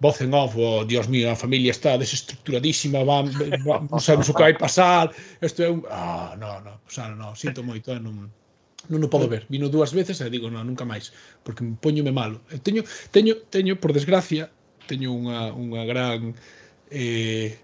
voz 0.00 0.20
en 0.22 0.34
off, 0.34 0.54
oh, 0.56 0.84
Dios 0.84 1.08
mío, 1.08 1.30
a 1.30 1.36
familia 1.36 1.70
está 1.70 1.98
desestructuradísima, 1.98 3.02
van, 3.02 3.32
van 3.66 3.90
non 3.90 3.98
sabemos 3.98 4.30
o 4.30 4.34
que 4.34 4.46
vai 4.46 4.54
pasar, 4.54 5.10
isto 5.42 5.62
é 5.62 5.68
un... 5.68 5.82
Ah, 5.90 6.38
no, 6.38 6.62
non, 6.62 6.78
non, 6.78 6.86
o 6.86 6.90
sea, 6.90 7.10
non, 7.10 7.34
sinto 7.34 7.66
moito, 7.66 7.90
eh, 7.90 7.98
non, 7.98 8.30
non 8.86 9.00
o 9.02 9.08
podo 9.10 9.26
ver. 9.26 9.50
Vino 9.50 9.66
dúas 9.66 9.90
veces 9.90 10.22
e 10.22 10.30
digo, 10.30 10.46
non, 10.46 10.62
nunca 10.62 10.86
máis, 10.86 11.10
porque 11.42 11.66
me 11.66 11.74
poñome 11.74 12.14
malo. 12.14 12.38
E 12.54 12.62
teño, 12.62 12.86
teño, 13.10 13.42
teño, 13.50 13.74
por 13.82 13.90
desgracia, 13.90 14.54
teño 14.86 15.10
unha, 15.10 15.50
unha 15.50 15.82
gran... 15.82 16.38
Eh, 16.94 17.58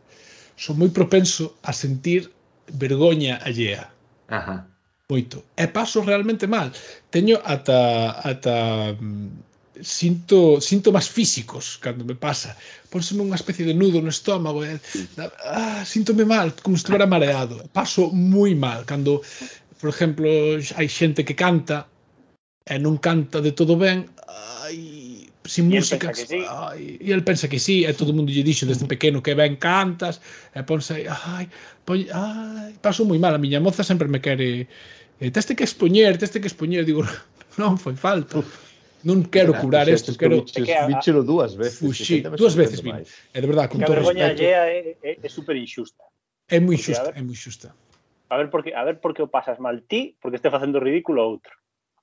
son 0.58 0.78
moi 0.78 0.90
propenso 0.90 1.58
a 1.62 1.70
sentir 1.74 2.30
vergoña 2.70 3.38
allea. 3.42 3.90
Ajá. 4.28 4.66
Moito. 5.08 5.44
E 5.54 5.66
paso 5.68 6.02
realmente 6.02 6.46
mal. 6.46 6.72
Teño 7.10 7.38
ata, 7.44 8.18
ata 8.22 8.94
mm, 8.98 9.53
sinto 9.82 10.60
síntomas 10.60 11.08
físicos 11.08 11.78
cando 11.80 12.04
me 12.04 12.14
pasa. 12.14 12.56
Pónseme 12.90 13.26
unha 13.26 13.38
especie 13.38 13.66
de 13.66 13.74
nudo 13.74 13.98
no 13.98 14.12
estómago, 14.12 14.62
e, 14.62 14.78
ah, 15.42 15.82
síntome 15.82 16.22
mal, 16.22 16.54
como 16.62 16.78
se 16.78 16.86
estivera 16.86 17.10
mareado. 17.10 17.58
Paso 17.74 18.14
moi 18.14 18.54
mal 18.54 18.86
cando, 18.86 19.22
por 19.80 19.90
exemplo, 19.90 20.28
hai 20.78 20.86
xente 20.86 21.26
que 21.26 21.34
canta 21.34 21.90
e 22.64 22.78
non 22.78 22.96
canta 23.02 23.42
de 23.42 23.52
todo 23.52 23.74
ben, 23.74 24.08
ai, 24.64 25.28
sin 25.44 25.68
y 25.68 25.76
música, 25.76 26.14
sí. 26.14 26.40
ai, 26.48 26.96
e 27.02 27.12
el 27.12 27.26
pensa 27.26 27.50
que 27.50 27.60
sí, 27.60 27.84
e 27.84 27.92
todo 27.92 28.14
o 28.14 28.16
mundo 28.16 28.32
lle 28.32 28.46
dixo 28.46 28.64
desde 28.64 28.88
pequeno 28.88 29.20
que 29.20 29.36
ben 29.36 29.60
cantas, 29.60 30.22
e 30.54 30.62
ponse, 30.64 31.04
ai, 31.04 31.50
pon, 31.84 32.00
ai, 32.08 32.72
paso 32.80 33.04
moi 33.04 33.20
mal, 33.20 33.36
a 33.36 33.42
miña 33.42 33.60
moza 33.60 33.84
sempre 33.84 34.08
me 34.08 34.24
quere, 34.24 34.70
eh, 35.20 35.30
teste 35.34 35.52
que 35.52 35.66
expoñer, 35.68 36.16
teste 36.16 36.40
que 36.40 36.48
expoñer, 36.48 36.88
digo, 36.88 37.04
non 37.60 37.76
foi 37.76 37.98
falta 37.98 38.40
non 39.04 39.28
quero 39.28 39.52
ah, 39.52 39.56
Era, 39.56 39.62
cobrar 39.62 39.86
isto, 39.88 40.16
quero 40.16 40.40
biches, 40.40 40.64
que 40.64 40.74
bichelo 40.88 41.22
dúas 41.22 41.54
ah, 41.54 41.68
veces. 41.68 41.78
Fuxi, 41.78 42.24
dúas 42.24 42.56
veces 42.56 42.80
vin. 42.80 43.04
É 43.32 43.38
de 43.38 43.48
verdade, 43.48 43.68
con 43.68 43.84
todo 43.84 44.00
respeto. 44.00 44.16
A 44.16 44.16
vergoña 44.16 44.26
allea 44.32 44.62
é, 44.66 44.96
é, 45.04 45.12
é 45.20 45.28
super 45.28 45.54
injusta. 45.54 46.02
É 46.48 46.58
moi 46.58 46.74
injusta, 46.74 47.12
é 47.12 47.20
moi 47.20 47.36
xusta. 47.36 47.76
A 48.32 48.40
ver 48.40 48.48
porque 48.48 48.72
a 48.72 48.82
ver 48.82 48.98
porque 48.98 49.20
o 49.20 49.28
pasas 49.28 49.60
mal 49.60 49.84
ti, 49.84 50.16
porque 50.18 50.40
este 50.40 50.48
facendo 50.48 50.80
ridículo 50.80 51.20
outro. 51.20 51.52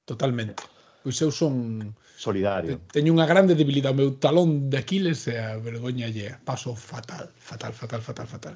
Totalmente. 0.05 0.61
Pois 1.01 1.17
eu 1.19 1.33
son 1.33 1.97
solidario. 2.13 2.85
Teño 2.93 3.17
unha 3.17 3.25
grande 3.25 3.57
debilidade, 3.57 3.97
o 3.97 3.99
meu 3.99 4.09
talón 4.21 4.69
de 4.69 4.77
Aquiles 4.77 5.25
e 5.25 5.33
a 5.41 5.57
vergoña 5.57 6.05
lle 6.05 6.37
Paso 6.45 6.77
fatal, 6.77 7.33
fatal, 7.33 7.73
fatal, 7.73 8.01
fatal, 8.05 8.27
fatal. 8.29 8.55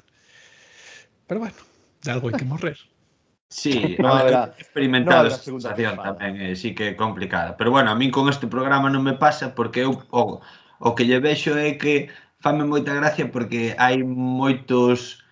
Pero 1.26 1.42
bueno, 1.42 1.58
de 2.06 2.10
algo 2.14 2.30
hai 2.30 2.38
que 2.38 2.46
morrer. 2.46 2.78
Sí, 3.48 3.96
no 3.98 4.08
a 4.08 4.20
haberá, 4.20 4.54
experimentado 4.58 5.24
no 5.24 5.28
esa 5.28 5.42
sensación 5.42 5.96
tamén, 5.96 6.34
eh, 6.42 6.54
sí 6.58 6.74
que 6.74 6.92
é 6.92 6.98
complicada. 6.98 7.54
Pero 7.54 7.70
bueno, 7.70 7.90
a 7.90 7.98
min 7.98 8.10
con 8.10 8.26
este 8.26 8.50
programa 8.50 8.90
non 8.90 9.06
me 9.06 9.14
pasa 9.14 9.54
porque 9.54 9.86
eu 9.86 10.02
o, 10.10 10.42
o 10.82 10.90
que 10.98 11.06
lle 11.06 11.22
vexo 11.22 11.54
é 11.54 11.78
que 11.78 12.10
fame 12.42 12.66
moita 12.66 12.90
gracia 12.94 13.30
porque 13.30 13.78
hai 13.78 14.02
moitos 14.02 15.22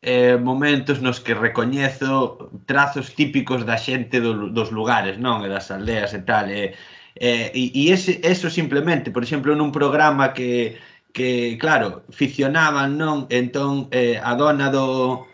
eh, 0.00 0.40
momentos 0.40 1.02
nos 1.04 1.20
que 1.20 1.34
recoñezo 1.36 2.50
trazos 2.66 3.12
típicos 3.12 3.66
da 3.68 3.76
xente 3.76 4.20
do, 4.24 4.48
dos 4.48 4.72
lugares, 4.72 5.20
non? 5.20 5.44
E 5.44 5.48
das 5.52 5.68
aldeas 5.68 6.16
e 6.16 6.22
tal. 6.24 6.48
E, 6.48 6.72
eh, 7.20 7.52
e, 7.52 7.68
e 7.74 7.92
ese, 7.92 8.16
eso 8.24 8.48
simplemente, 8.48 9.12
por 9.12 9.20
exemplo, 9.20 9.52
nun 9.52 9.76
programa 9.76 10.32
que, 10.32 10.80
que 11.12 11.60
claro, 11.60 12.08
ficcionaban, 12.08 12.96
non? 12.96 13.28
Entón, 13.28 13.92
eh, 13.92 14.16
a 14.16 14.32
dona 14.40 14.72
do, 14.72 15.27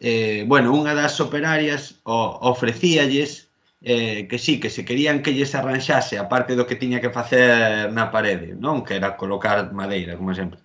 eh, 0.00 0.44
bueno, 0.48 0.72
unha 0.72 0.96
das 0.96 1.20
operarias 1.20 2.00
o, 2.08 2.16
ofrecíalles 2.48 3.52
eh, 3.82 4.26
que 4.28 4.38
sí, 4.38 4.60
que 4.60 4.70
se 4.70 4.84
querían 4.84 5.22
que 5.22 5.32
lles 5.32 5.54
arranxase 5.54 6.18
a 6.18 6.28
parte 6.28 6.56
do 6.56 6.66
que 6.66 6.76
tiña 6.76 7.00
que 7.00 7.12
facer 7.12 7.92
na 7.92 8.08
parede, 8.12 8.56
non? 8.56 8.84
Que 8.84 8.96
era 8.96 9.16
colocar 9.16 9.72
madeira, 9.72 10.16
como 10.16 10.32
sempre. 10.34 10.60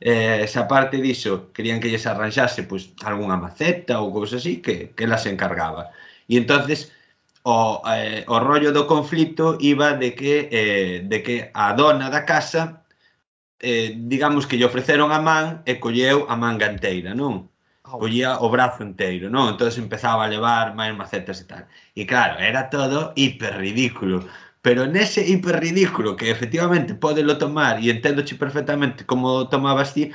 Eh, 0.00 0.44
esa 0.44 0.68
parte 0.68 1.00
diso, 1.00 1.52
querían 1.52 1.80
que 1.80 1.88
lles 1.88 2.06
arranxase 2.06 2.64
pois, 2.68 2.92
algunha 3.04 3.36
maceta 3.40 4.00
ou 4.00 4.12
cousa 4.12 4.36
así 4.36 4.60
que, 4.60 4.92
que 4.96 5.06
las 5.08 5.24
encargaba. 5.24 5.92
E 6.28 6.36
entonces 6.36 6.92
o, 7.44 7.80
eh, 7.86 8.24
o 8.28 8.36
rollo 8.40 8.72
do 8.72 8.84
conflito 8.86 9.56
iba 9.60 9.94
de 9.94 10.14
que, 10.18 10.48
eh, 10.52 11.02
de 11.06 11.18
que 11.22 11.50
a 11.54 11.72
dona 11.72 12.10
da 12.10 12.26
casa 12.26 12.84
eh, 13.60 13.94
digamos 13.96 14.46
que 14.46 14.56
lle 14.58 14.68
ofreceron 14.68 15.12
a 15.12 15.20
man 15.20 15.62
e 15.64 15.80
colleu 15.80 16.26
a 16.28 16.36
man 16.36 16.58
ganteira, 16.58 17.14
non? 17.14 17.48
collía 17.86 18.38
o 18.44 18.50
brazo 18.50 18.82
enteiro, 18.82 19.30
non? 19.30 19.54
Entón 19.54 19.70
empezaba 19.78 20.26
a 20.26 20.32
levar 20.34 20.74
máis 20.74 20.92
macetas 20.98 21.38
e 21.42 21.46
tal. 21.46 21.64
E 21.94 22.02
claro, 22.10 22.34
era 22.42 22.66
todo 22.74 23.14
hiper 23.14 23.54
ridículo. 23.62 24.26
Pero 24.64 24.80
nese 24.90 25.22
hiper 25.22 25.62
ridículo 25.62 26.18
que 26.18 26.26
efectivamente 26.34 26.98
podelo 26.98 27.38
tomar 27.38 27.78
e 27.78 27.86
entendoche 27.94 28.34
perfectamente 28.34 29.06
como 29.06 29.46
tomabas 29.46 29.94
ti, 29.94 30.10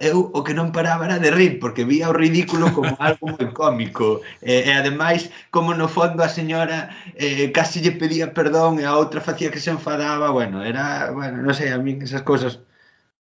eu 0.00 0.30
o 0.32 0.40
que 0.46 0.54
non 0.54 0.70
paraba 0.70 1.04
era 1.06 1.18
de 1.18 1.30
rir 1.30 1.58
porque 1.58 1.84
vía 1.84 2.08
o 2.08 2.14
ridículo 2.14 2.70
como 2.72 2.94
algo 3.02 3.26
moi 3.34 3.50
cómico 3.50 4.22
e, 4.40 4.62
e 4.68 4.70
ademais 4.72 5.28
como 5.50 5.74
no 5.74 5.90
fondo 5.90 6.22
a 6.22 6.30
señora 6.30 6.94
eh, 7.18 7.50
casi 7.50 7.82
lle 7.82 7.98
pedía 7.98 8.30
perdón 8.30 8.78
e 8.78 8.86
a 8.86 8.94
outra 8.94 9.20
facía 9.20 9.50
que 9.50 9.58
se 9.58 9.74
enfadaba 9.74 10.30
bueno, 10.30 10.62
era, 10.62 11.10
bueno, 11.10 11.42
non 11.42 11.54
sei, 11.58 11.74
a 11.74 11.78
min 11.82 11.98
esas 12.06 12.22
cousas 12.22 12.62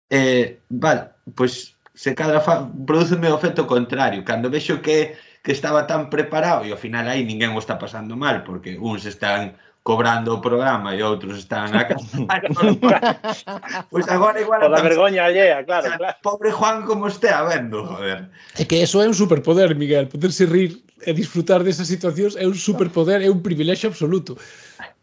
eh, 0.08 0.64
vale, 0.72 1.12
pois 1.36 1.73
se 1.94 2.14
cadra 2.14 2.42
fa, 2.42 2.66
produceme 2.86 3.30
o 3.30 3.38
efecto 3.38 3.66
contrario, 3.66 4.26
cando 4.26 4.50
vexo 4.50 4.82
que 4.82 5.14
que 5.44 5.52
estaba 5.52 5.86
tan 5.86 6.08
preparado 6.08 6.64
e 6.64 6.72
ao 6.72 6.80
final 6.80 7.04
aí 7.04 7.20
ninguén 7.20 7.52
o 7.52 7.60
está 7.60 7.76
pasando 7.76 8.16
mal 8.16 8.48
porque 8.48 8.80
uns 8.80 9.04
están 9.04 9.60
cobrando 9.84 10.32
o 10.32 10.40
programa 10.40 10.96
e 10.96 11.04
outros 11.04 11.44
están 11.44 11.68
a 11.76 11.84
casa. 11.84 12.24
pois 13.92 14.08
agora 14.08 14.40
igual... 14.40 14.64
Toda 14.64 14.80
vergoña 14.80 15.28
allea, 15.28 15.60
claro, 15.68 15.92
claro. 16.00 16.16
Pobre 16.24 16.48
Juan 16.48 16.88
como 16.88 17.12
estea 17.12 17.44
vendo, 17.44 17.84
joder. 17.84 18.32
É 18.56 18.64
que 18.64 18.80
eso 18.80 19.04
é 19.04 19.06
un 19.06 19.12
superpoder, 19.12 19.76
Miguel, 19.76 20.08
poderse 20.08 20.48
rir 20.48 20.80
e 21.04 21.12
disfrutar 21.12 21.60
desas 21.60 21.92
situacións 21.92 22.40
é 22.40 22.48
un 22.48 22.56
superpoder, 22.56 23.20
é 23.20 23.28
un 23.28 23.44
privilexio 23.44 23.92
absoluto. 23.92 24.40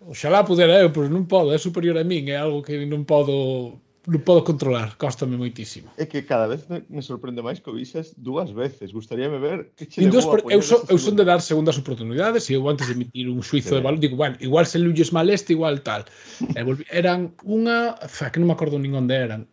Oxalá 0.01 0.41
pudera 0.41 0.81
eu, 0.81 0.89
pois 0.89 1.13
non 1.13 1.29
podo, 1.29 1.53
é 1.53 1.61
superior 1.61 2.01
a 2.01 2.03
min, 2.03 2.33
é 2.33 2.41
algo 2.41 2.65
que 2.65 2.81
non 2.89 3.05
podo 3.05 3.77
non 4.09 4.25
podo 4.25 4.41
controlar, 4.41 4.97
costame 4.97 5.37
moitísimo. 5.37 5.93
É 5.93 6.09
que 6.09 6.25
cada 6.25 6.49
vez 6.49 6.65
me 6.89 7.05
sorprende 7.05 7.45
máis 7.45 7.61
que 7.61 7.69
o 7.69 7.77
vixas 7.77 8.17
dúas 8.17 8.49
veces. 8.49 8.89
Gustaríame 8.89 9.37
ver 9.37 9.77
que 9.77 9.85
che 9.85 10.01
levou 10.01 10.41
a 10.41 10.49
eu, 10.49 10.61
so, 10.65 10.81
eu 10.89 10.97
son 10.97 11.13
de 11.13 11.21
dar 11.21 11.37
segundas 11.37 11.77
oportunidades 11.77 12.49
e 12.49 12.57
eu 12.57 12.65
antes 12.65 12.89
de 12.89 12.97
emitir 12.97 13.29
un 13.29 13.45
xuizo 13.45 13.69
sí. 13.69 13.75
de 13.77 13.85
valor 13.85 14.01
digo, 14.01 14.17
bueno, 14.17 14.41
igual 14.41 14.65
se 14.65 14.81
lulles 14.81 15.13
mal 15.13 15.29
este, 15.29 15.53
igual 15.53 15.85
tal. 15.85 16.09
E 16.41 16.61
volvi, 16.65 16.81
eran 16.89 17.37
unha, 17.45 17.93
fa, 18.09 18.33
que 18.33 18.41
non 18.41 18.49
me 18.49 18.57
acordo 18.57 18.81
nin 18.81 18.97
onde 18.97 19.13
eran. 19.13 19.45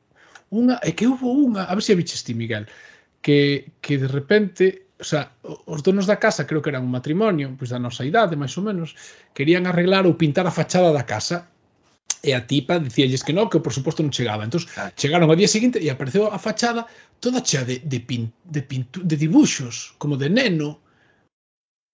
Unha, 0.49 0.81
é 0.81 0.97
que 0.97 1.05
houve 1.05 1.29
unha, 1.29 1.69
a 1.69 1.77
ver 1.77 1.85
se 1.85 1.93
a 1.93 2.01
biches 2.01 2.25
ti, 2.25 2.33
Miguel, 2.33 2.65
que, 3.21 3.77
que 3.85 4.01
de 4.01 4.09
repente 4.09 4.89
o 4.99 5.05
sea, 5.05 5.31
os 5.45 5.85
donos 5.85 6.09
da 6.09 6.17
casa 6.19 6.49
creo 6.49 6.65
que 6.65 6.73
eran 6.73 6.89
un 6.89 6.91
matrimonio, 6.91 7.53
pois 7.55 7.69
da 7.69 7.79
nosa 7.79 8.03
idade, 8.09 8.35
máis 8.35 8.57
ou 8.57 8.65
menos, 8.65 8.97
querían 9.37 9.69
arreglar 9.69 10.09
ou 10.09 10.17
pintar 10.17 10.49
a 10.49 10.57
fachada 10.57 10.89
da 10.91 11.05
casa 11.05 11.53
E 12.23 12.35
a 12.35 12.43
tipa 12.47 12.79
dicíalles 12.79 13.23
que 13.23 13.33
no, 13.33 13.47
que 13.51 13.63
por 13.63 13.73
suposto 13.73 14.03
non 14.03 14.15
chegaba. 14.15 14.43
Entón, 14.43 14.67
chegaron 14.99 15.31
ao 15.31 15.39
día 15.39 15.47
seguinte 15.47 15.79
e 15.79 15.87
apareceu 15.87 16.27
a 16.27 16.39
fachada 16.39 16.87
toda 17.23 17.45
chea 17.47 17.63
de, 17.63 17.79
de, 17.79 18.01
pin, 18.03 18.33
de, 18.43 18.63
pintu, 18.63 19.03
de 19.07 19.17
dibuxos, 19.17 19.95
como 20.03 20.19
de 20.19 20.29
neno. 20.31 20.83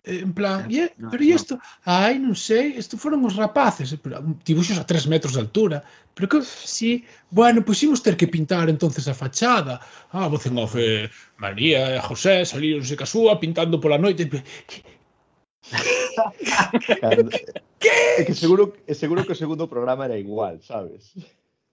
Eh, 0.04 0.20
en 0.20 0.32
plan, 0.32 0.68
yeah, 0.68 0.92
no, 0.96 1.08
pero 1.08 1.24
e 1.24 1.32
no. 1.32 1.36
isto? 1.36 1.54
Ai, 1.84 2.16
non 2.20 2.36
sei, 2.36 2.76
isto 2.76 2.96
foron 2.96 3.24
os 3.24 3.36
rapaces, 3.36 3.92
eh, 3.92 4.00
pero, 4.00 4.20
dibuxos 4.44 4.80
a 4.80 4.88
tres 4.88 5.04
metros 5.08 5.36
de 5.36 5.44
altura. 5.44 5.84
Pero 6.16 6.28
que, 6.28 6.38
si, 6.44 7.04
bueno, 7.28 7.60
pois 7.64 7.80
imos 7.84 8.00
ter 8.00 8.16
que 8.16 8.28
pintar 8.28 8.68
entonces 8.72 9.04
a 9.08 9.14
fachada. 9.16 9.80
Ah, 10.12 10.28
voz 10.28 10.44
en 10.48 10.56
off, 10.56 10.76
eh, 10.76 11.08
María 11.36 11.96
e 11.96 12.00
José 12.00 12.44
salíronse 12.48 12.96
casúa 12.96 13.36
pintando 13.36 13.76
pola 13.80 14.00
noite. 14.00 14.24
Cando, 17.00 17.30
Que? 17.84 18.20
É 18.20 18.24
que 18.24 18.32
seguro, 18.32 18.72
é 18.88 18.94
seguro 18.96 19.20
que 19.26 19.36
o 19.36 19.40
segundo 19.42 19.68
programa 19.68 20.08
era 20.08 20.16
igual, 20.16 20.56
sabes? 20.64 21.12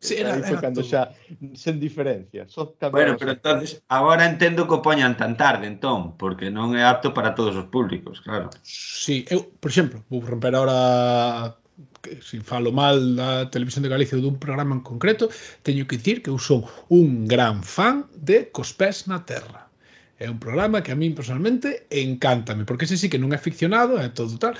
Sí, 0.01 0.17
era, 0.17 0.33
Aí 0.33 0.41
foi 0.41 0.57
cando 0.57 0.81
xa, 0.81 1.13
sen 1.53 1.77
diferencia. 1.77 2.49
Só 2.49 2.73
bueno, 2.89 3.15
pero 3.21 3.37
entonces, 3.37 3.85
agora 3.87 4.25
entendo 4.25 4.65
que 4.65 4.73
o 4.73 4.81
poñan 4.81 5.13
tan 5.15 5.37
tarde, 5.37 5.69
entón, 5.69 6.17
porque 6.17 6.49
non 6.49 6.73
é 6.73 6.81
apto 6.81 7.13
para 7.13 7.37
todos 7.37 7.53
os 7.53 7.69
públicos, 7.69 8.17
claro. 8.25 8.49
Sí, 8.65 9.29
eu, 9.29 9.45
por 9.61 9.69
exemplo, 9.69 10.01
vou 10.09 10.25
romper 10.25 10.57
ahora 10.57 11.53
que 12.01 12.17
se 12.25 12.41
falo 12.41 12.73
mal 12.73 12.97
da 13.13 13.45
televisión 13.53 13.85
de 13.85 13.93
Galicia 13.93 14.17
ou 14.17 14.25
dun 14.25 14.41
programa 14.41 14.73
en 14.73 14.81
concreto, 14.81 15.29
teño 15.61 15.85
que 15.85 16.01
dicir 16.01 16.25
que 16.25 16.33
eu 16.33 16.41
son 16.41 16.65
un 16.89 17.29
gran 17.29 17.61
fan 17.61 18.09
de 18.17 18.49
Cos 18.49 18.73
pés 18.73 19.05
na 19.05 19.21
terra. 19.21 19.69
É 20.17 20.29
un 20.29 20.41
programa 20.41 20.81
que 20.81 20.89
a 20.93 20.97
min 20.97 21.13
personalmente 21.13 21.85
encántame, 21.93 22.65
porque 22.65 22.89
ese 22.89 22.97
sí 22.97 23.05
que 23.05 23.21
non 23.21 23.33
é 23.33 23.39
ficcionado, 23.41 24.01
é 24.01 24.09
todo 24.09 24.33
tal, 24.41 24.57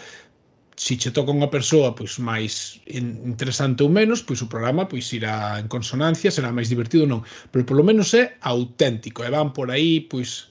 se 0.76 0.98
che 0.98 1.12
toca 1.12 1.32
unha 1.32 1.52
persoa 1.52 1.96
pois 1.96 2.20
máis 2.20 2.80
interesante 2.88 3.84
ou 3.84 3.90
menos, 3.90 4.24
pois 4.24 4.42
o 4.42 4.52
programa 4.52 4.88
pois 4.88 5.08
irá 5.14 5.60
en 5.60 5.68
consonancia, 5.68 6.32
será 6.32 6.52
máis 6.52 6.70
divertido 6.72 7.06
ou 7.06 7.12
non, 7.12 7.22
pero 7.52 7.68
polo 7.68 7.84
menos 7.86 8.14
é 8.14 8.38
auténtico 8.42 9.24
e 9.24 9.30
van 9.30 9.56
por 9.56 9.72
aí 9.72 10.04
pois 10.06 10.51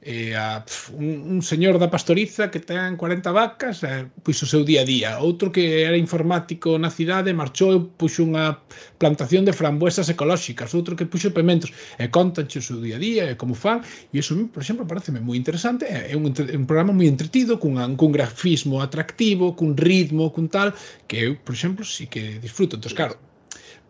eh, 0.00 0.36
a, 0.36 0.64
pf, 0.64 0.94
un, 0.94 1.38
un 1.38 1.42
señor 1.42 1.78
da 1.78 1.90
pastoriza 1.90 2.50
que 2.50 2.60
ten 2.62 2.96
40 2.96 3.32
vacas 3.34 3.82
eh, 3.82 4.06
pois 4.22 4.38
o 4.42 4.46
seu 4.46 4.62
día 4.62 4.82
a 4.82 4.88
día. 4.88 5.18
Outro 5.18 5.50
que 5.50 5.82
era 5.82 5.98
informático 5.98 6.78
na 6.78 6.90
cidade 6.90 7.34
marchou 7.34 7.74
e 7.74 7.82
puxo 7.82 8.22
unha 8.22 8.62
plantación 8.96 9.42
de 9.42 9.56
frambuesas 9.56 10.06
ecolóxicas. 10.06 10.70
Outro 10.78 10.94
que 10.94 11.10
puxo 11.10 11.34
pementos. 11.34 11.74
E 11.98 12.06
contanche 12.08 12.62
o 12.62 12.64
seu 12.64 12.78
día 12.78 12.96
a 12.96 13.02
día 13.02 13.24
e 13.26 13.34
como 13.34 13.58
fan. 13.58 13.82
E 14.14 14.22
iso, 14.22 14.38
por 14.54 14.62
exemplo, 14.62 14.86
pareceme 14.86 15.18
moi 15.18 15.34
interesante. 15.34 15.84
É 15.90 16.14
un, 16.14 16.30
un 16.30 16.64
programa 16.70 16.94
moi 16.94 17.10
entretido 17.10 17.58
cun, 17.58 17.74
cun 17.98 18.10
grafismo 18.14 18.78
atractivo 18.78 19.58
cun 19.58 19.74
ritmo, 19.74 20.30
cun 20.30 20.46
tal 20.46 20.70
que 21.10 21.16
eu, 21.26 21.30
por 21.42 21.54
exemplo, 21.58 21.82
si 21.82 22.04
sí 22.04 22.04
que 22.06 22.38
disfruto. 22.38 22.78
Entón, 22.78 22.94
claro, 22.94 23.14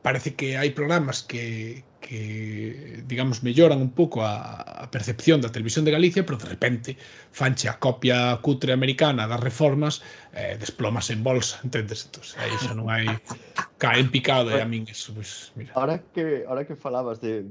parece 0.01 0.33
que 0.35 0.57
hai 0.57 0.73
programas 0.73 1.21
que, 1.21 1.85
que, 2.01 3.03
digamos, 3.07 3.43
melloran 3.43 3.83
un 3.83 3.91
pouco 3.91 4.23
a, 4.23 4.85
a 4.85 4.91
percepción 4.91 5.43
da 5.43 5.51
televisión 5.51 5.85
de 5.85 5.93
Galicia, 5.93 6.25
pero 6.25 6.39
de 6.39 6.47
repente 6.47 6.97
fanche 7.33 7.69
a 7.69 7.79
copia 7.79 8.39
cutre 8.41 8.73
americana 8.73 9.27
das 9.27 9.43
reformas 9.43 10.01
eh, 10.33 10.57
desplomas 10.59 11.11
en 11.11 11.23
bolsa, 11.23 11.61
entendes? 11.67 12.07
Entón, 12.07 12.25
aí 12.39 12.55
xa 12.57 12.73
non 12.73 12.87
hai 12.89 13.07
cae 13.79 13.99
en 13.99 14.11
picado 14.11 14.51
e 14.55 14.63
a 14.63 14.67
min 14.67 14.87
eso, 14.87 15.11
pues, 15.15 15.51
pois, 15.51 15.59
mira. 15.59 15.71
Ahora 15.75 16.03
que, 16.15 16.47
ahora 16.47 16.67
que 16.67 16.75
falabas 16.79 17.19
de, 17.21 17.47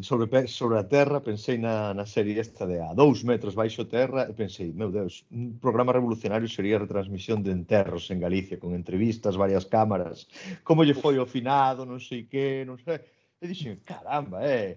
sobre, 0.00 0.48
sobre 0.48 0.76
a 0.78 0.84
terra, 0.84 1.24
pensei 1.24 1.56
na, 1.56 1.92
na 1.96 2.04
serie 2.04 2.40
esta 2.40 2.68
de 2.68 2.80
a 2.80 2.92
dous 2.92 3.24
metros 3.24 3.56
baixo 3.56 3.88
terra 3.88 4.28
e 4.28 4.32
pensei, 4.36 4.72
meu 4.72 4.92
Deus, 4.92 5.24
un 5.32 5.56
programa 5.56 5.92
revolucionario 5.92 6.48
sería 6.48 6.76
a 6.76 6.84
retransmisión 6.84 7.42
de 7.42 7.52
enterros 7.52 8.08
en 8.12 8.20
Galicia, 8.20 8.60
con 8.60 8.76
entrevistas, 8.76 9.40
varias 9.40 9.64
cámaras, 9.64 10.28
como 10.64 10.84
lle 10.84 10.96
foi 10.96 11.16
o 11.16 11.24
finado, 11.24 11.88
non 11.88 12.00
sei 12.00 12.28
que, 12.28 12.64
non 12.68 12.76
sei 12.80 13.19
E 13.40 13.48
dixen, 13.48 13.80
caramba, 13.88 14.44
eh, 14.44 14.76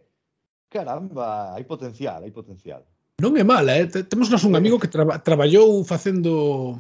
caramba, 0.72 1.52
hai 1.54 1.68
potencial, 1.68 2.24
hai 2.24 2.32
potencial. 2.32 2.88
Non 3.20 3.36
é 3.36 3.44
mala, 3.44 3.76
eh? 3.76 3.88
temos 4.08 4.32
nos 4.32 4.48
un 4.48 4.56
amigo 4.56 4.80
que 4.80 4.88
traba, 4.88 5.20
traballou 5.20 5.84
facendo 5.84 6.80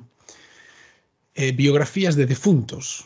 eh, 1.35 1.51
biografías 1.51 2.15
de 2.15 2.25
defuntos. 2.25 3.03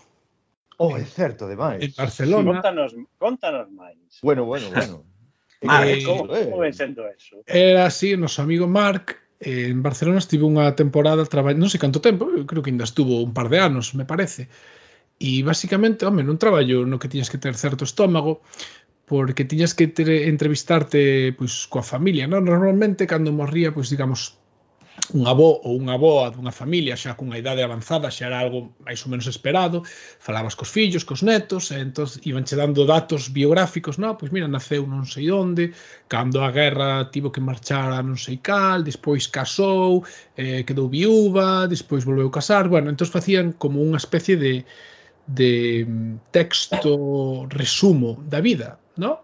Oh, 0.78 0.94
é 0.94 1.04
certo, 1.04 1.50
demais. 1.50 1.82
En 1.82 1.94
Barcelona. 1.98 2.46
Sí, 2.46 2.54
contanos, 2.54 2.90
contanos 3.18 3.68
máis. 3.74 3.98
Bueno, 4.22 4.46
bueno, 4.46 4.70
bueno. 4.70 5.02
Marc, 5.66 5.90
eh, 5.90 6.04
como, 6.06 6.36
eh. 6.38 6.46
como 6.46 6.62
ven 6.62 6.74
sendo 6.74 7.10
eso? 7.10 7.42
Era 7.50 7.90
así, 7.90 8.14
noso 8.14 8.46
amigo 8.46 8.70
Marc, 8.70 9.18
eh, 9.42 9.74
en 9.74 9.82
Barcelona 9.82 10.22
estive 10.22 10.46
unha 10.46 10.78
temporada 10.78 11.26
traballando, 11.26 11.66
non 11.66 11.74
sei 11.74 11.82
canto 11.82 11.98
tempo, 11.98 12.30
creo 12.46 12.62
que 12.62 12.70
ainda 12.70 12.86
estuvo 12.86 13.26
un 13.26 13.34
par 13.34 13.50
de 13.50 13.58
anos, 13.58 13.98
me 13.98 14.06
parece, 14.06 14.54
E 15.18 15.41
basicamente, 15.41 16.05
home, 16.05 16.22
non 16.22 16.38
traballo 16.38 16.86
no 16.86 17.01
que 17.01 17.09
tiñas 17.09 17.34
que 17.34 17.41
ter 17.41 17.57
certo 17.57 17.89
estómago, 17.89 18.45
porque 19.09 19.49
tiñas 19.49 19.74
que 19.74 19.89
ter, 19.89 20.09
entrevistarte 20.30 21.34
pois 21.34 21.65
coa 21.72 21.82
familia, 21.82 22.30
non? 22.30 22.45
Normalmente 22.45 23.09
cando 23.09 23.34
morría, 23.34 23.74
pois 23.74 23.89
digamos 23.89 24.38
un 25.13 25.24
avó 25.26 25.61
ou 25.63 25.78
unha 25.80 25.95
avoa 25.95 26.28
dunha 26.34 26.51
familia 26.51 26.99
xa 26.99 27.15
cunha 27.15 27.39
idade 27.39 27.61
avanzada, 27.63 28.11
xa 28.11 28.28
era 28.28 28.38
algo 28.43 28.76
máis 28.84 28.99
ou 29.05 29.09
menos 29.13 29.28
esperado, 29.30 29.78
falabas 30.20 30.57
cos 30.59 30.70
fillos, 30.76 31.07
cos 31.07 31.22
netos, 31.24 31.72
e 31.72 31.80
entón 31.80 32.09
iban 32.28 32.43
che 32.43 32.59
dando 32.59 32.84
datos 32.84 33.32
biográficos, 33.32 33.95
non? 34.01 34.18
Pois 34.20 34.34
mira, 34.36 34.51
naceu 34.51 34.84
non 34.84 35.05
sei 35.07 35.32
onde, 35.32 35.72
cando 36.11 36.43
a 36.43 36.51
guerra 36.51 37.07
tivo 37.13 37.32
que 37.32 37.39
marchar 37.39 37.89
a 37.95 38.01
non 38.03 38.18
sei 38.20 38.38
cal, 38.43 38.84
despois 38.84 39.32
casou, 39.32 40.03
eh, 40.36 40.61
quedou 40.68 40.91
viúva, 40.91 41.72
despois 41.72 42.03
volveu 42.03 42.28
a 42.28 42.36
casar, 42.38 42.68
bueno, 42.68 42.91
entón 42.91 43.07
facían 43.07 43.55
como 43.55 43.80
unha 43.80 44.01
especie 44.01 44.36
de, 44.36 44.68
de 45.28 45.86
mm, 45.86 46.32
texto 46.32 47.46
resumo 47.50 48.24
da 48.28 48.40
vida, 48.40 48.80
¿no? 48.96 49.22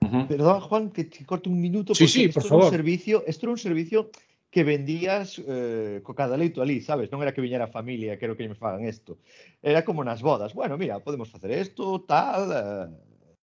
Perdón, 0.00 0.60
Juan, 0.60 0.90
que 0.90 1.04
te 1.04 1.26
corte 1.26 1.48
un 1.48 1.60
minuto. 1.60 1.94
Sí, 1.94 2.04
porque 2.04 2.12
sí, 2.12 2.24
esto 2.24 2.40
por 2.40 2.46
era 2.46 2.54
un 2.54 2.60
favor. 2.62 2.72
servicio, 2.72 3.24
esto 3.26 3.46
era 3.46 3.52
un 3.52 3.58
servicio 3.58 4.10
que 4.50 4.64
vendías 4.64 5.40
eh, 5.46 6.00
co 6.02 6.14
cada 6.14 6.36
leito 6.36 6.62
ali, 6.62 6.80
sabes? 6.80 7.10
Non 7.10 7.22
era 7.22 7.30
que 7.34 7.42
viñera 7.42 7.66
a 7.66 7.70
familia, 7.70 8.18
quero 8.18 8.34
que 8.34 8.48
me 8.48 8.58
fagan 8.58 8.82
isto. 8.82 9.18
Era 9.62 9.84
como 9.86 10.02
nas 10.02 10.22
bodas. 10.22 10.54
Bueno, 10.54 10.74
mira, 10.78 10.98
podemos 10.98 11.30
facer 11.30 11.54
isto, 11.54 12.02
tal, 12.02 12.50
eh, 12.50 12.86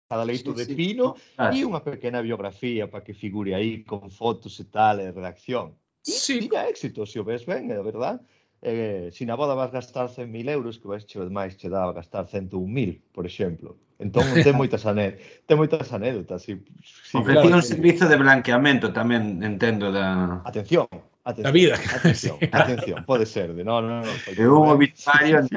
cada 0.07 0.23
leito 0.27 0.51
Sí, 0.51 0.57
de 0.59 0.65
sí. 0.67 0.75
pino 0.75 1.15
Claro. 1.35 1.55
e 1.55 1.63
unha 1.63 1.79
pequena 1.83 2.19
biografía 2.19 2.91
para 2.91 3.03
que 3.03 3.15
figure 3.15 3.55
aí 3.55 3.83
con 3.87 4.11
fotos 4.11 4.59
e 4.59 4.65
tal, 4.67 4.99
e 4.99 5.11
redacción. 5.11 5.75
E 6.03 6.11
Sí. 6.11 6.43
tiña 6.43 6.67
éxito, 6.67 7.07
se 7.07 7.19
o 7.19 7.23
ves 7.23 7.47
ben, 7.47 7.71
é 7.71 7.79
verdad. 7.79 8.19
eh, 8.61 9.09
si 9.13 9.25
na 9.25 9.35
boda 9.35 9.53
vas 9.53 9.71
gastar 9.71 10.09
100.000 10.09 10.49
euros, 10.49 10.79
que 10.79 10.87
vais 10.87 11.05
che 11.05 11.19
máis 11.29 11.55
che 11.55 11.69
dá 11.69 11.85
a 11.85 11.93
gastar 11.93 12.25
101.000, 12.25 13.01
por 13.13 13.25
exemplo. 13.25 13.77
Entón, 13.99 14.23
ten 14.45 14.55
moitas, 14.57 14.85
ane 14.85 15.17
ten 15.45 15.57
moitas 15.57 15.89
anécdotas. 15.93 16.41
Si, 16.41 16.57
si, 16.81 17.17
Ofrecía 17.17 17.41
claro, 17.41 17.57
un 17.57 17.63
servizo 17.63 18.07
de 18.07 18.17
blanqueamento 18.17 18.93
tamén, 18.93 19.41
entendo, 19.41 19.91
da... 19.91 20.41
Atención, 20.45 20.85
atención. 21.25 21.45
Da 21.45 21.51
vida. 21.51 21.75
Atención, 21.93 22.37
atención, 22.53 23.05
pode 23.05 23.25
ser. 23.25 23.53
De, 23.53 23.63
no, 23.63 23.81
no, 23.81 24.01
no, 24.01 24.11
e 24.25 24.41
hubo 24.45 24.77
Vitpario 24.77 25.41
en, 25.41 25.49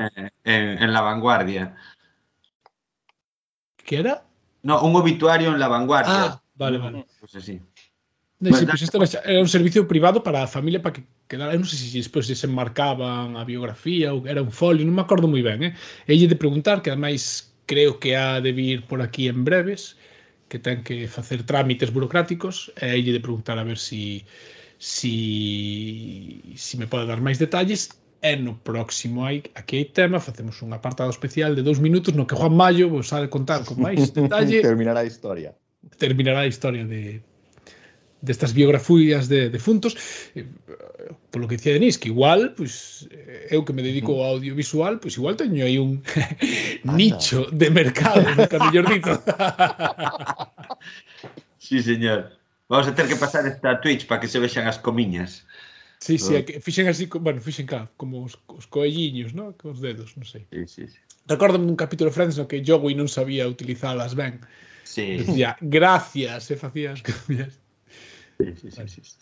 en, 0.44 0.64
en 0.80 0.90
La 0.92 1.00
Vanguardia. 1.00 1.76
Que 3.76 4.00
era? 4.00 4.24
No, 4.62 4.80
un 4.84 4.96
obituario 4.96 5.52
en 5.52 5.58
La 5.58 5.68
Vanguardia. 5.68 6.36
Ah, 6.36 6.42
vale, 6.54 6.78
vale. 6.78 7.06
Pues 7.20 7.34
así. 7.36 7.60
Sí, 8.42 8.64
pues 8.64 8.82
isto 8.82 8.98
era 9.22 9.40
un 9.40 9.48
servicio 9.48 9.86
privado 9.86 10.22
para 10.22 10.42
a 10.42 10.46
familia 10.46 10.80
para 10.80 10.94
que 10.94 11.04
quedara, 11.28 11.52
non 11.60 11.68
sei 11.68 11.76
se 11.76 12.00
despois 12.00 12.24
se 12.24 12.48
marcaban 12.48 13.36
a 13.36 13.44
biografía 13.44 14.16
ou 14.16 14.24
era 14.24 14.40
un 14.40 14.48
folio, 14.48 14.80
non 14.88 14.96
me 14.96 15.04
acordo 15.04 15.28
moi 15.28 15.44
ben, 15.44 15.60
eh? 15.60 15.72
Elle 16.08 16.24
de 16.24 16.40
preguntar 16.40 16.80
que 16.80 16.88
ademais 16.88 17.52
creo 17.68 18.00
que 18.00 18.16
ha 18.16 18.40
de 18.40 18.56
vir 18.56 18.88
por 18.88 19.04
aquí 19.04 19.28
en 19.28 19.44
breves, 19.44 20.00
que 20.48 20.56
ten 20.56 20.80
que 20.80 21.04
facer 21.04 21.44
trámites 21.44 21.92
burocráticos, 21.92 22.72
e 22.80 22.96
elle 22.96 23.12
de 23.12 23.20
preguntar 23.20 23.60
a 23.60 23.64
ver 23.68 23.76
si 23.76 24.24
si 24.80 26.56
si 26.56 26.80
me 26.80 26.88
pode 26.88 27.04
dar 27.04 27.20
máis 27.20 27.36
detalles 27.36 27.92
e 28.24 28.40
no 28.40 28.56
próximo 28.56 29.28
hai, 29.28 29.44
aquí 29.52 29.76
hai 29.76 29.86
tema 29.92 30.16
facemos 30.16 30.64
un 30.64 30.72
apartado 30.72 31.12
especial 31.12 31.52
de 31.52 31.60
dous 31.60 31.76
minutos 31.76 32.16
no 32.16 32.24
que 32.24 32.40
Juan 32.40 32.56
Mayo 32.56 32.88
vos 32.88 33.12
ha 33.12 33.20
de 33.20 33.28
contar 33.28 33.68
con 33.68 33.76
máis 33.84 34.00
detalle. 34.16 34.64
Terminará 34.64 35.04
a 35.04 35.08
historia. 35.08 35.52
Terminará 36.00 36.40
a 36.44 36.48
historia 36.48 36.88
de, 36.88 37.20
destas 38.20 38.52
biografías 38.52 39.28
de 39.28 39.50
defuntos 39.50 39.96
eh, 40.36 40.46
polo 41.32 41.48
que 41.48 41.56
dicía 41.56 41.72
Denis, 41.72 41.98
que 41.98 42.08
igual 42.08 42.54
pois, 42.54 43.08
eh, 43.10 43.48
eu 43.50 43.64
que 43.64 43.72
me 43.72 43.82
dedico 43.82 44.20
ao 44.20 44.36
audiovisual 44.36 45.00
pois 45.00 45.16
igual 45.16 45.36
teño 45.36 45.64
aí 45.64 45.80
un 45.80 46.04
nicho 46.96 47.48
de 47.50 47.68
mercado 47.72 48.22
nunca 48.36 48.60
mellor 48.60 48.86
dito 48.88 49.12
Sí, 51.60 51.82
señor 51.82 52.36
Vamos 52.70 52.86
a 52.86 52.94
ter 52.94 53.10
que 53.10 53.18
pasar 53.18 53.46
esta 53.46 53.80
Twitch 53.82 54.06
para 54.06 54.20
que 54.20 54.30
se 54.30 54.38
vexan 54.38 54.66
as 54.66 54.78
comiñas 54.78 55.46
Sí, 56.00 56.16
sí, 56.16 56.34
ah. 56.34 56.44
que 56.46 56.60
fixen 56.60 56.88
así, 56.88 57.04
bueno, 57.12 57.42
fixen 57.42 57.66
cá, 57.66 57.90
como 57.98 58.24
os, 58.24 58.40
os 58.46 58.66
coelliños, 58.66 59.34
¿no? 59.34 59.52
cos 59.52 59.76
os 59.76 59.80
dedos, 59.84 60.16
non 60.16 60.24
sei. 60.24 60.48
Sí, 60.48 60.64
sí, 60.64 60.82
sí. 60.88 60.98
Recórdame 61.28 61.68
un 61.68 61.76
capítulo 61.76 62.08
de 62.08 62.16
Friends 62.16 62.40
no 62.40 62.48
que 62.48 62.64
Joey 62.64 62.96
non 62.96 63.04
sabía 63.04 63.44
utilizalas 63.44 64.16
ben. 64.16 64.40
Sí. 64.80 65.20
Decía, 65.20 65.60
gracias, 65.60 66.48
e 66.48 66.56
facías 66.56 67.04
comias. 67.04 67.59
Sí, 68.56 68.70
sí, 68.70 68.86
sí, 68.88 69.00
sí. 69.04 69.16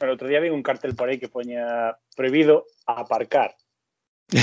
El 0.00 0.08
outro 0.10 0.26
día 0.28 0.40
vi 0.40 0.48
un 0.50 0.62
cartel 0.62 0.94
por 0.96 1.08
aí 1.08 1.18
que 1.18 1.28
poña 1.28 1.94
prohibido 2.16 2.64
aparcar. 2.86 3.54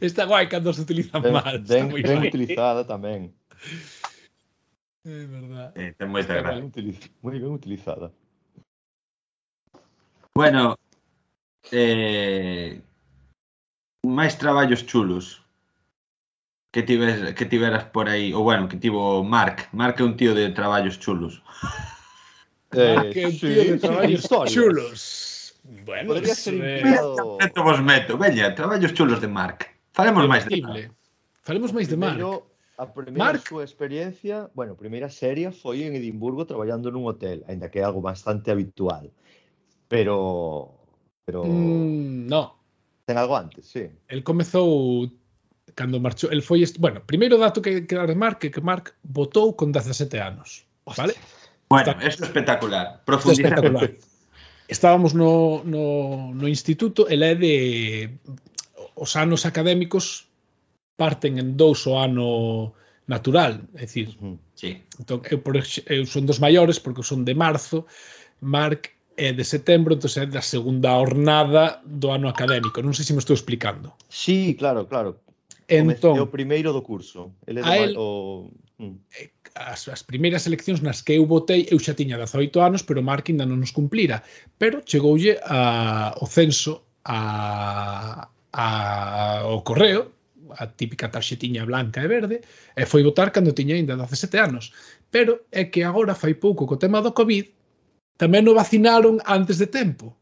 está 0.00 0.24
guai 0.26 0.48
cando 0.48 0.72
se 0.72 0.82
utiliza 0.82 1.18
Ben, 1.20 1.32
mal. 1.32 1.56
Está 1.56 1.74
ben 1.74 1.88
guai. 1.90 2.28
utilizada 2.28 2.84
tamén. 2.84 3.32
É 5.08 5.24
verdad. 5.24 5.72
Eh, 5.78 5.94
moita 6.06 6.36
Está 6.36 6.52
utiliz- 6.60 7.10
moi 7.22 7.38
ben 7.40 7.50
utilizada. 7.54 8.12
Bueno, 10.36 10.76
eh, 11.72 12.80
máis 14.06 14.36
traballos 14.38 14.84
chulos 14.86 15.42
que 16.70 16.82
tives, 16.84 17.34
que 17.34 17.46
tiveras 17.48 17.84
por 17.90 18.06
aí, 18.08 18.30
ou 18.36 18.44
bueno, 18.44 18.68
que 18.68 18.76
tivo 18.76 19.24
Marc. 19.24 19.66
Marc 19.72 19.98
é 20.00 20.04
un 20.04 20.14
tío 20.16 20.34
de 20.34 20.50
traballos 20.52 20.98
chulos. 21.00 21.42
Eh, 22.70 23.10
che 23.12 23.30
sì, 23.30 23.78
sono 23.78 24.44
chulos. 24.44 25.58
Bueno, 25.84 26.14
podría 26.14 26.34
ser 26.34 26.54
incluso... 26.54 27.38
vos 27.62 27.82
meto, 27.82 28.16
veña, 28.16 28.48
eh, 28.48 28.52
traballos 28.52 28.92
chulos 28.92 29.20
de 29.20 29.28
Marc. 29.28 29.68
Falemos 29.92 30.28
máis 30.28 30.44
de 30.46 30.60
Marc. 30.60 30.92
Falemos 31.42 31.72
máis 31.72 31.88
de 31.88 31.96
Marc. 31.96 32.20
A 32.78 32.86
primeira 32.86 33.34
Marc... 33.34 33.48
súa 33.48 33.64
experiencia, 33.64 34.48
bueno, 34.54 34.72
a 34.72 34.78
primeira 34.78 35.10
seria 35.10 35.50
foi 35.50 35.82
en 35.82 35.96
Edimburgo 35.96 36.46
traballando 36.46 36.92
nun 36.92 37.08
hotel, 37.08 37.42
aínda 37.48 37.68
que 37.72 37.80
é 37.80 37.84
algo 37.84 38.00
bastante 38.00 38.52
habitual. 38.52 39.10
Pero 39.88 40.76
pero 41.24 41.44
mm, 41.44 42.28
no. 42.28 42.56
Ten 43.04 43.16
algo 43.16 43.36
antes, 43.36 43.64
sí. 43.66 43.88
El 44.08 44.22
comezou 44.22 45.08
cando 45.74 46.00
marchou, 46.00 46.30
el 46.30 46.40
foi, 46.40 46.64
bueno, 46.78 47.00
primeiro 47.04 47.36
dato 47.36 47.60
que 47.60 47.84
que 47.84 47.96
remarque 47.96 48.52
que 48.52 48.60
Mark 48.60 48.94
votou 49.02 49.56
con 49.56 49.72
17 49.72 50.20
anos, 50.20 50.64
vale? 50.84 51.16
Hostia. 51.16 51.37
Bueno, 51.68 51.90
Está... 51.92 52.06
eso 52.06 52.24
é 52.24 52.26
espectacular. 52.26 53.02
Profundizar. 53.04 53.52
Espectacular. 53.52 53.90
Estábamos 54.68 55.14
no, 55.14 55.62
no, 55.64 56.34
no 56.34 56.46
instituto, 56.48 57.06
ela 57.08 57.26
é 57.26 57.34
de 57.34 58.10
os 58.94 59.16
anos 59.16 59.46
académicos 59.46 60.28
parten 60.96 61.38
en 61.38 61.56
dous 61.56 61.86
o 61.86 61.96
ano 61.96 62.74
natural, 63.06 63.64
é 63.78 63.86
dicir, 63.86 64.12
sí. 64.52 64.82
entón, 65.00 65.22
eu, 65.30 65.40
por, 65.40 65.56
eu 65.56 66.02
son 66.04 66.28
dos 66.28 66.42
maiores 66.42 66.76
porque 66.82 67.06
son 67.06 67.24
de 67.24 67.32
marzo, 67.32 67.86
Marc 68.42 68.92
é 69.16 69.32
de 69.32 69.44
setembro, 69.46 69.94
entón 69.94 70.10
é 70.20 70.26
da 70.26 70.42
segunda 70.42 70.92
hornada 70.98 71.80
do 71.86 72.12
ano 72.12 72.28
académico. 72.28 72.82
Non 72.84 72.92
sei 72.92 73.08
se 73.08 73.14
me 73.16 73.22
estou 73.22 73.32
explicando. 73.32 73.94
Sí, 74.10 74.58
claro, 74.58 74.84
claro. 74.84 75.22
Entón, 75.70 76.18
é 76.18 76.22
o 76.22 76.28
primeiro 76.28 76.74
do 76.76 76.82
curso. 76.82 77.32
Ele 77.48 77.60
é 77.60 77.64
do, 77.64 77.72
el, 77.72 77.92
o, 77.96 78.08
Eh, 78.78 79.30
as, 79.54 79.88
as 79.90 80.02
primeiras 80.06 80.46
eleccións 80.46 80.78
nas 80.80 81.02
que 81.02 81.18
eu 81.18 81.26
votei, 81.26 81.66
eu 81.70 81.78
xa 81.82 81.98
tiña 81.98 82.14
18 82.14 82.62
anos, 82.62 82.82
pero 82.86 83.02
Marc 83.02 83.26
ainda 83.26 83.42
non 83.42 83.58
nos 83.58 83.74
cumplira. 83.74 84.22
Pero 84.54 84.86
chegoulle 84.86 85.42
a, 85.42 86.14
o 86.22 86.26
censo 86.30 86.86
a, 87.02 88.30
a, 88.54 88.66
o 89.50 89.66
correo, 89.66 90.14
a 90.54 90.70
típica 90.70 91.10
tarxetiña 91.10 91.66
blanca 91.66 91.98
e 92.00 92.08
verde, 92.08 92.36
e 92.78 92.82
foi 92.86 93.02
votar 93.02 93.34
cando 93.34 93.56
tiña 93.56 93.74
ainda 93.74 93.98
17 93.98 94.38
anos. 94.38 94.70
Pero 95.10 95.50
é 95.50 95.66
que 95.66 95.82
agora 95.82 96.14
fai 96.14 96.38
pouco 96.38 96.62
co 96.62 96.78
tema 96.78 97.02
do 97.02 97.10
COVID, 97.10 97.50
tamén 98.14 98.46
o 98.46 98.54
vacinaron 98.54 99.18
antes 99.26 99.58
de 99.58 99.66
tempo. 99.66 100.14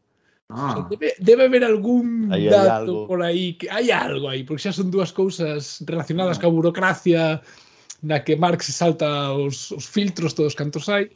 Ah. 0.49 0.87
Debe, 0.89 1.13
debe 1.19 1.43
haber 1.45 1.67
algún 1.67 2.31
aí 2.31 2.47
dato 2.47 3.03
por 3.03 3.19
aí 3.19 3.59
que 3.59 3.67
hai 3.67 3.91
algo 3.91 4.31
aí, 4.31 4.47
porque 4.47 4.63
xa 4.63 4.71
son 4.71 4.89
dúas 4.89 5.11
cousas 5.11 5.83
relacionadas 5.83 6.39
ah. 6.39 6.41
coa 6.41 6.55
burocracia 6.55 7.43
na 8.03 8.21
que 8.21 8.35
Marx 8.35 8.69
salta 8.73 9.33
os, 9.33 9.71
os 9.71 9.85
filtros 9.85 10.33
todos 10.33 10.55
cantos 10.55 10.89
hai. 10.89 11.09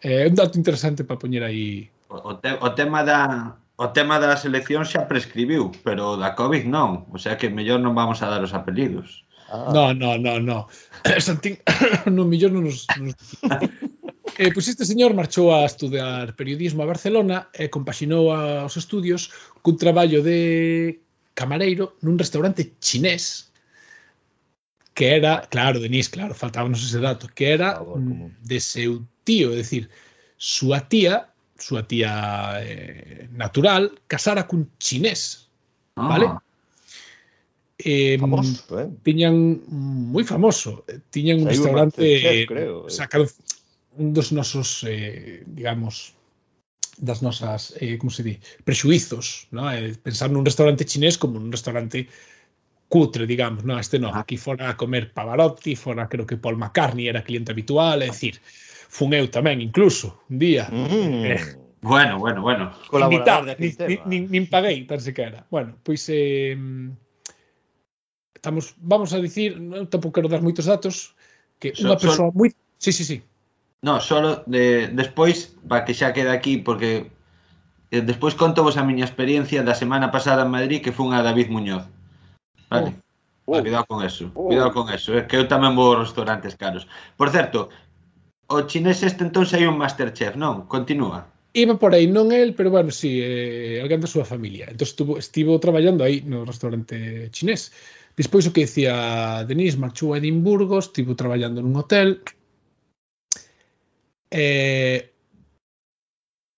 É 0.00 0.24
eh, 0.24 0.28
un 0.28 0.34
dato 0.36 0.58
interesante 0.58 1.04
para 1.04 1.20
poñer 1.20 1.44
aí. 1.44 1.90
O, 2.08 2.36
te, 2.36 2.52
o 2.60 2.70
tema 2.72 3.02
da 3.02 3.56
o 3.76 3.92
tema 3.92 4.16
da 4.16 4.36
selección 4.40 4.88
xa 4.88 5.04
prescribiu, 5.04 5.68
pero 5.84 6.16
da 6.16 6.32
COVID 6.32 6.64
non, 6.64 7.04
o 7.12 7.18
sea 7.20 7.36
que 7.36 7.52
mellor 7.52 7.80
non 7.80 7.92
vamos 7.92 8.24
a 8.24 8.30
dar 8.32 8.40
os 8.40 8.56
apelidos. 8.56 9.28
Ah. 9.52 9.68
No, 9.70 9.92
no, 9.92 10.16
no, 10.16 10.40
no. 10.40 10.58
Santín, 11.20 11.60
no 12.08 12.24
mellor 12.24 12.52
non 12.56 12.64
nos, 12.64 12.88
nos... 12.96 13.14
Eh, 14.36 14.52
pois 14.52 14.68
este 14.68 14.84
señor 14.84 15.16
marchou 15.16 15.48
a 15.48 15.64
estudar 15.64 16.36
periodismo 16.36 16.84
a 16.84 16.90
Barcelona 16.92 17.48
e 17.56 17.72
compaxinou 17.72 18.36
a, 18.36 18.68
os 18.68 18.76
estudios 18.76 19.32
cun 19.64 19.80
traballo 19.80 20.20
de 20.20 21.00
camareiro 21.32 21.96
nun 22.04 22.20
restaurante 22.20 22.76
chinés 22.76 23.48
que 24.96 25.14
era, 25.14 25.42
claro, 25.50 25.78
Denise, 25.78 26.10
claro, 26.10 26.34
faltábamos 26.34 26.82
ese 26.82 27.00
dato, 27.00 27.28
que 27.28 27.52
era 27.52 27.84
de 28.40 28.58
seu 28.60 29.04
tío, 29.28 29.52
é 29.52 29.60
dicir, 29.60 29.92
súa 30.40 30.88
tía, 30.88 31.28
súa 31.60 31.84
tía 31.84 32.56
eh, 32.64 33.28
natural, 33.28 33.92
casara 34.08 34.48
cun 34.48 34.72
chinés, 34.80 35.52
ah. 36.00 36.08
vale? 36.08 36.26
Eh, 37.76 38.16
famoso, 38.16 38.72
eh? 38.80 38.88
Tiñan 39.04 39.60
moi 39.68 40.24
famoso, 40.24 40.88
tiñan 41.12 41.44
un 41.44 41.52
restaurante, 41.52 42.00
un 42.00 42.48
creo, 42.48 42.76
eh. 42.88 42.90
sacaron 42.90 43.28
un 44.00 44.16
dos 44.16 44.32
nosos, 44.32 44.80
eh, 44.88 45.44
digamos, 45.44 46.16
das 46.96 47.20
nosas, 47.20 47.76
eh, 47.84 48.00
como 48.00 48.08
se 48.08 48.24
di, 48.24 48.40
prexuizos, 48.64 49.52
¿no? 49.52 49.68
eh, 49.68 49.92
pensar 50.00 50.32
nun 50.32 50.48
restaurante 50.48 50.88
chinés 50.88 51.20
como 51.20 51.36
un 51.36 51.52
restaurante 51.52 52.08
cutre, 52.88 53.26
digamos, 53.26 53.64
no, 53.64 53.78
este 53.78 53.98
no, 53.98 54.14
aquí 54.14 54.36
fora 54.36 54.70
a 54.70 54.76
comer 54.76 55.12
Pavarotti, 55.12 55.74
fora 55.74 56.08
creo 56.08 56.26
que 56.26 56.36
Paul 56.36 56.56
McCartney 56.56 57.08
era 57.08 57.22
cliente 57.22 57.52
habitual, 57.52 58.02
é 58.02 58.06
dicir, 58.06 58.38
fun 58.88 59.12
eu 59.12 59.26
tamén 59.26 59.58
incluso, 59.58 60.22
un 60.30 60.38
día. 60.38 60.70
Mm. 60.70 61.24
Eh, 61.26 61.42
bueno, 61.82 62.18
bueno, 62.18 62.42
bueno. 62.42 62.64
Invitado, 62.94 63.50
nin, 63.58 63.74
nin, 64.06 64.22
nin 64.30 64.44
paguei 64.46 64.86
tan 64.86 65.02
sequera. 65.02 65.46
Bueno, 65.50 65.74
pois 65.82 66.06
eh, 66.08 66.54
estamos, 68.34 68.74
vamos 68.78 69.10
a 69.12 69.18
dicir, 69.18 69.58
non 69.58 69.90
tampouco 69.90 70.22
quero 70.22 70.30
dar 70.30 70.42
moitos 70.42 70.70
datos, 70.70 71.18
que 71.58 71.74
so, 71.74 71.90
unha 71.90 71.98
persoa 71.98 72.30
so, 72.30 72.34
moi... 72.34 72.54
Sí, 72.78 72.94
sí, 72.94 73.02
sí. 73.02 73.18
No, 73.82 73.98
solo 73.98 74.46
de, 74.46 74.88
despois, 74.94 75.58
para 75.66 75.82
que 75.82 75.94
xa 75.94 76.14
quede 76.14 76.30
aquí, 76.30 76.62
porque 76.62 77.10
eh, 77.90 78.02
despois 78.02 78.38
conto 78.38 78.62
vos 78.62 78.78
a 78.78 78.86
miña 78.86 79.06
experiencia 79.06 79.66
da 79.66 79.74
semana 79.74 80.14
pasada 80.14 80.46
en 80.46 80.54
Madrid 80.54 80.78
que 80.78 80.94
fun 80.94 81.10
a 81.10 81.26
David 81.26 81.50
Muñoz. 81.50 81.95
Vale. 82.82 82.92
Uh, 83.46 83.62
cuidado 83.62 83.86
con 83.86 84.02
eso, 84.02 84.26
uh, 84.34 84.48
cuidado 84.48 84.72
con 84.72 84.90
eso, 84.90 85.14
eh, 85.14 85.24
que 85.30 85.38
eu 85.38 85.46
tamén 85.46 85.78
vou 85.78 85.94
aos 85.94 86.10
restaurantes 86.10 86.58
caros. 86.58 86.90
Por 87.14 87.30
certo, 87.30 87.70
o 88.50 88.66
chinés 88.66 89.06
este 89.06 89.22
entón 89.22 89.46
hai 89.54 89.70
un 89.70 89.78
Masterchef, 89.78 90.34
non? 90.34 90.66
Continúa. 90.66 91.30
Iba 91.54 91.78
por 91.78 91.94
aí, 91.94 92.10
non 92.10 92.34
el, 92.34 92.52
pero 92.58 92.68
bueno, 92.74 92.90
si, 92.90 93.08
sí, 93.08 93.10
eh, 93.22 93.78
alguén 93.80 94.02
da 94.02 94.10
súa 94.10 94.26
familia. 94.26 94.66
Entón 94.66 94.86
estuvo, 94.90 95.12
estivo 95.16 95.62
traballando 95.62 96.02
aí 96.02 96.26
no 96.26 96.42
restaurante 96.42 97.30
chinés. 97.30 97.70
Despois 98.18 98.44
o 98.48 98.52
que 98.52 98.66
dicía 98.66 99.44
Denis, 99.46 99.78
marchou 99.78 100.12
a 100.12 100.18
Edimburgo, 100.18 100.82
estivo 100.82 101.14
traballando 101.14 101.62
nun 101.62 101.78
hotel. 101.78 102.20
Eh, 104.28 105.14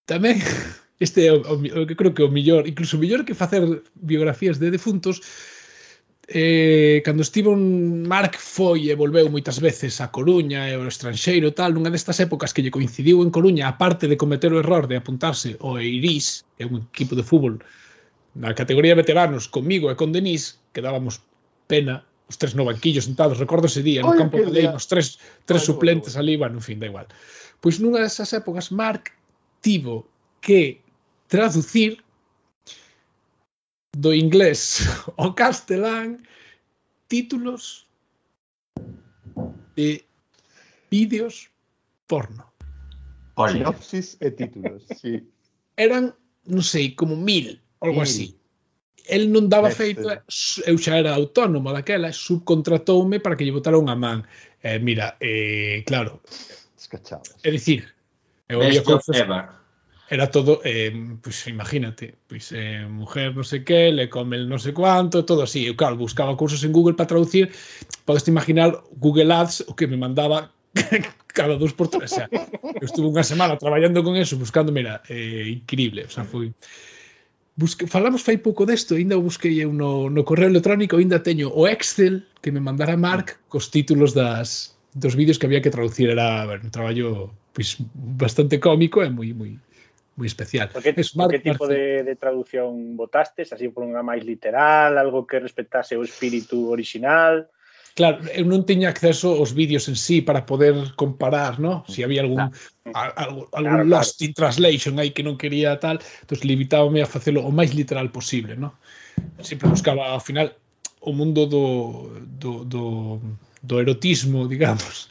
tamén 0.09 0.41
este 1.05 1.29
é 1.29 1.37
o, 1.37 1.45
o, 1.47 1.55
o, 1.61 1.87
creo 1.87 2.17
que 2.17 2.25
o 2.25 2.33
mellor, 2.33 2.65
incluso 2.65 2.97
mellor 2.97 3.29
que 3.29 3.37
facer 3.37 3.85
biografías 3.95 4.59
de 4.59 4.73
defuntos, 4.73 5.21
eh, 6.29 7.01
cando 7.05 7.23
estivo 7.23 7.51
un 7.57 8.05
Mark 8.05 8.37
foi 8.37 8.93
e 8.93 8.95
volveu 8.95 9.33
moitas 9.33 9.65
veces 9.65 9.97
a 10.05 10.13
Coruña 10.13 10.69
e 10.69 10.77
ao 10.77 10.85
estranxeiro 10.85 11.57
tal, 11.57 11.73
nunha 11.73 11.89
destas 11.89 12.21
épocas 12.21 12.53
que 12.53 12.61
lle 12.61 12.75
coincidiu 12.75 13.25
en 13.25 13.33
Coruña, 13.33 13.65
aparte 13.65 14.05
de 14.13 14.21
cometer 14.21 14.53
o 14.53 14.61
error 14.61 14.85
de 14.85 15.01
apuntarse 15.01 15.57
ao 15.65 15.81
Eiris, 15.81 16.45
que 16.61 16.63
é 16.63 16.67
un 16.69 16.85
equipo 16.93 17.17
de 17.17 17.25
fútbol 17.25 17.65
na 18.37 18.53
categoría 18.53 18.93
veteranos, 18.93 19.49
comigo 19.49 19.89
e 19.89 19.97
con 19.97 20.13
Denis, 20.13 20.61
que 20.77 20.85
dábamos 20.85 21.25
pena 21.65 22.05
os 22.29 22.37
tres 22.37 22.53
no 22.53 22.69
banquillo 22.69 23.01
sentados, 23.01 23.41
recordo 23.41 23.73
ese 23.73 23.81
día, 23.81 24.05
no 24.05 24.13
Oye, 24.13 24.21
campo 24.21 24.37
de 24.37 24.53
Lei, 24.53 24.69
os 24.69 24.85
tres, 24.85 25.17
tres 25.49 25.65
Oye, 25.65 25.69
suplentes 25.73 26.13
ali, 26.21 26.37
bueno, 26.37 26.61
en 26.61 26.65
fin, 26.69 26.77
da 26.77 26.93
igual. 26.93 27.09
Pois 27.65 27.81
nunha 27.81 28.05
desas 28.05 28.37
épocas, 28.37 28.69
Mark 28.69 29.17
tivo 29.65 30.05
que 30.45 30.85
traducir 31.25 32.05
do 33.93 34.15
inglés 34.15 34.85
ao 35.17 35.35
castelán 35.35 36.23
títulos 37.09 37.89
de 39.77 40.05
vídeos 40.91 41.51
porno. 42.07 42.53
Olé. 43.35 43.63
Sinopsis 43.63 44.17
e 44.21 44.31
títulos, 44.31 44.83
sí. 44.99 45.23
Eran, 45.79 46.11
non 46.51 46.65
sei, 46.67 46.93
como 46.99 47.15
mil, 47.15 47.63
algo 47.79 48.03
mil. 48.03 48.09
así. 48.09 48.35
El 49.09 49.33
non 49.33 49.49
daba 49.49 49.73
feito, 49.73 50.05
eu 50.69 50.77
xa 50.77 51.01
era 51.01 51.17
autónomo 51.17 51.73
daquela, 51.73 52.13
subcontratoume 52.13 53.23
para 53.23 53.39
que 53.39 53.47
lle 53.47 53.55
botara 53.55 53.81
unha 53.81 53.97
man. 53.97 54.27
Eh, 54.61 54.83
mira, 54.83 55.17
eh, 55.23 55.81
claro. 55.87 56.21
Escachado. 56.77 57.31
É 57.47 57.49
dicir, 57.49 57.89
eu 58.51 58.59
Best 58.59 58.85
of 58.91 59.07
Ever 59.15 59.49
era 60.11 60.31
todo, 60.31 60.61
eh, 60.65 60.93
pues, 61.23 61.47
imagínate, 61.47 62.17
pues, 62.27 62.53
eh, 62.53 62.87
mujer 62.89 63.37
non 63.37 63.45
sei 63.45 63.61
qué, 63.61 63.93
le 63.93 64.09
come 64.09 64.41
el 64.41 64.49
non 64.49 64.57
sei 64.57 64.73
cuánto, 64.73 65.29
todo 65.29 65.45
así. 65.45 65.69
Eu, 65.69 65.77
claro, 65.77 66.01
buscaba 66.01 66.37
cursos 66.41 66.65
en 66.65 66.73
Google 66.73 66.97
para 66.97 67.13
traducir, 67.13 67.53
podes 68.09 68.25
imaginar 68.25 68.81
Google 68.97 69.29
Ads 69.29 69.69
o 69.69 69.77
que 69.77 69.85
me 69.85 70.01
mandaba 70.01 70.49
cada 71.29 71.61
dos 71.61 71.77
por 71.77 71.93
tres. 71.93 72.13
O 72.13 72.15
sea, 72.17 72.29
eu 72.33 72.89
estuve 72.89 73.13
unha 73.13 73.25
semana 73.25 73.61
traballando 73.61 74.01
con 74.01 74.17
eso, 74.17 74.41
buscando, 74.41 74.73
mira, 74.73 75.05
eh, 75.13 75.61
increíble, 75.61 76.09
o 76.09 76.11
sea, 76.11 76.25
foi... 76.25 76.57
Busque, 77.59 77.91
falamos 77.91 78.23
fai 78.23 78.39
pouco 78.39 78.63
desto, 78.65 78.95
ainda 78.95 79.19
o 79.19 79.27
busquei 79.27 79.59
eu 79.59 79.75
no, 79.75 80.07
no 80.09 80.23
correo 80.23 80.47
electrónico, 80.47 80.97
ainda 80.97 81.21
teño 81.21 81.51
o 81.51 81.67
Excel 81.67 82.23
que 82.39 82.55
me 82.55 82.63
mandara 82.63 82.95
Mark 82.95 83.43
cos 83.51 83.69
títulos 83.75 84.15
das, 84.15 84.79
dos 84.95 85.19
vídeos 85.19 85.43
que 85.43 85.51
había 85.51 85.61
que 85.61 85.75
traducir. 85.75 86.09
Era 86.09 86.47
ver, 86.47 86.63
un 86.63 86.71
traballo 86.71 87.35
pois, 87.51 87.83
bastante 87.93 88.63
cómico 88.63 89.03
e 89.03 89.11
moi, 89.11 89.35
moi, 89.35 89.59
moi 90.19 90.27
especial. 90.27 90.67
Porque, 90.75 90.91
es 90.99 91.15
que 91.15 91.39
tipo 91.39 91.71
de, 91.71 92.03
de 92.03 92.15
traducción 92.19 92.99
votastes? 92.99 93.55
Así 93.55 93.71
por 93.71 93.87
unha 93.87 94.03
máis 94.03 94.27
literal, 94.27 94.99
algo 94.99 95.23
que 95.23 95.39
respectase 95.39 95.95
o 95.95 96.03
espírito 96.03 96.59
original? 96.75 97.47
Claro, 97.95 98.23
eh, 98.27 98.43
eu 98.43 98.47
non 98.47 98.67
tiña 98.67 98.91
acceso 98.91 99.39
aos 99.39 99.55
vídeos 99.55 99.87
en 99.87 99.95
sí 99.95 100.19
para 100.23 100.43
poder 100.43 100.75
comparar, 100.99 101.63
¿no? 101.63 101.87
Si 101.87 102.03
había 102.03 102.27
algún 102.27 102.51
claro. 102.51 102.95
a, 102.95 103.03
a, 103.11 103.25
algún 103.31 103.83
claro, 103.83 103.91
lost 103.91 104.19
claro. 104.19 104.27
in 104.27 104.33
translation 104.35 104.95
aí 104.99 105.11
que 105.15 105.23
non 105.23 105.39
quería 105.39 105.79
tal, 105.79 106.03
entonces 106.03 106.43
limitábame 106.43 106.99
a 107.03 107.11
facelo 107.11 107.47
o 107.47 107.55
máis 107.55 107.75
literal 107.75 108.11
posible, 108.11 108.59
¿no? 108.59 108.75
Sempre 109.43 109.71
buscaba 109.71 110.11
ao 110.15 110.23
final 110.23 110.55
o 110.99 111.15
mundo 111.15 111.47
do 111.47 111.65
do 112.27 112.67
do, 112.67 112.85
do 113.63 113.75
erotismo, 113.79 114.47
digamos. 114.53 115.11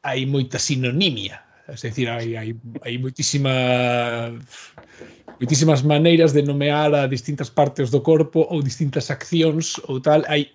Hai 0.00 0.24
moita 0.24 0.60
sinonimia, 0.60 1.44
Es 1.68 1.82
decir, 1.82 2.08
hai, 2.08 2.36
hai, 2.36 2.54
hai 2.82 2.94
muitísima 2.98 3.50
muitísimas 5.40 5.82
maneiras 5.82 6.32
de 6.32 6.42
nomear 6.42 6.94
a 6.94 7.06
distintas 7.06 7.50
partes 7.50 7.90
do 7.90 8.00
corpo 8.00 8.46
ou 8.48 8.62
distintas 8.62 9.10
accións 9.10 9.82
ou 9.90 10.00
tal, 10.00 10.22
hai 10.30 10.54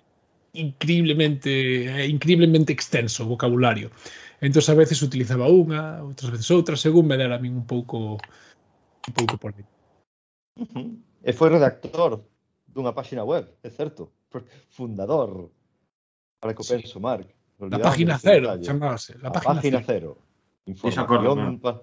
increíblemente 0.54 1.88
é 1.88 2.08
increíblemente 2.08 2.72
extenso 2.72 3.24
o 3.24 3.28
vocabulario. 3.28 3.90
Entón 4.40 4.64
a 4.66 4.74
veces 4.74 4.98
utilizaba 5.04 5.46
unha, 5.46 6.02
outras 6.02 6.32
veces 6.32 6.48
outra, 6.50 6.74
según 6.74 7.06
me 7.06 7.16
dera 7.20 7.36
a 7.36 7.42
min 7.42 7.54
un 7.62 7.66
pouco 7.68 8.18
un 9.06 9.12
pouco 9.14 9.38
por 9.38 9.54
aí. 9.54 9.64
Uh 10.58 10.66
-huh. 10.66 10.88
E 11.22 11.30
foi 11.32 11.48
redactor 11.48 12.24
dunha 12.66 12.96
páxina 12.96 13.22
web, 13.22 13.46
é 13.62 13.70
certo? 13.70 14.10
Fundador 14.72 15.52
para 16.40 16.54
que 16.54 16.62
o 16.62 16.66
penso, 16.66 16.98
sí. 16.98 17.00
Marc. 17.00 17.28
La 17.60 17.78
página 17.78 18.18
cero, 18.18 18.58
chamábase. 18.58 19.14
La, 19.22 19.28
la 19.28 19.32
página, 19.32 19.54
página 19.54 19.82
cero. 19.86 20.18
cero 20.18 20.31
información. 20.66 21.58
Pa... 21.58 21.82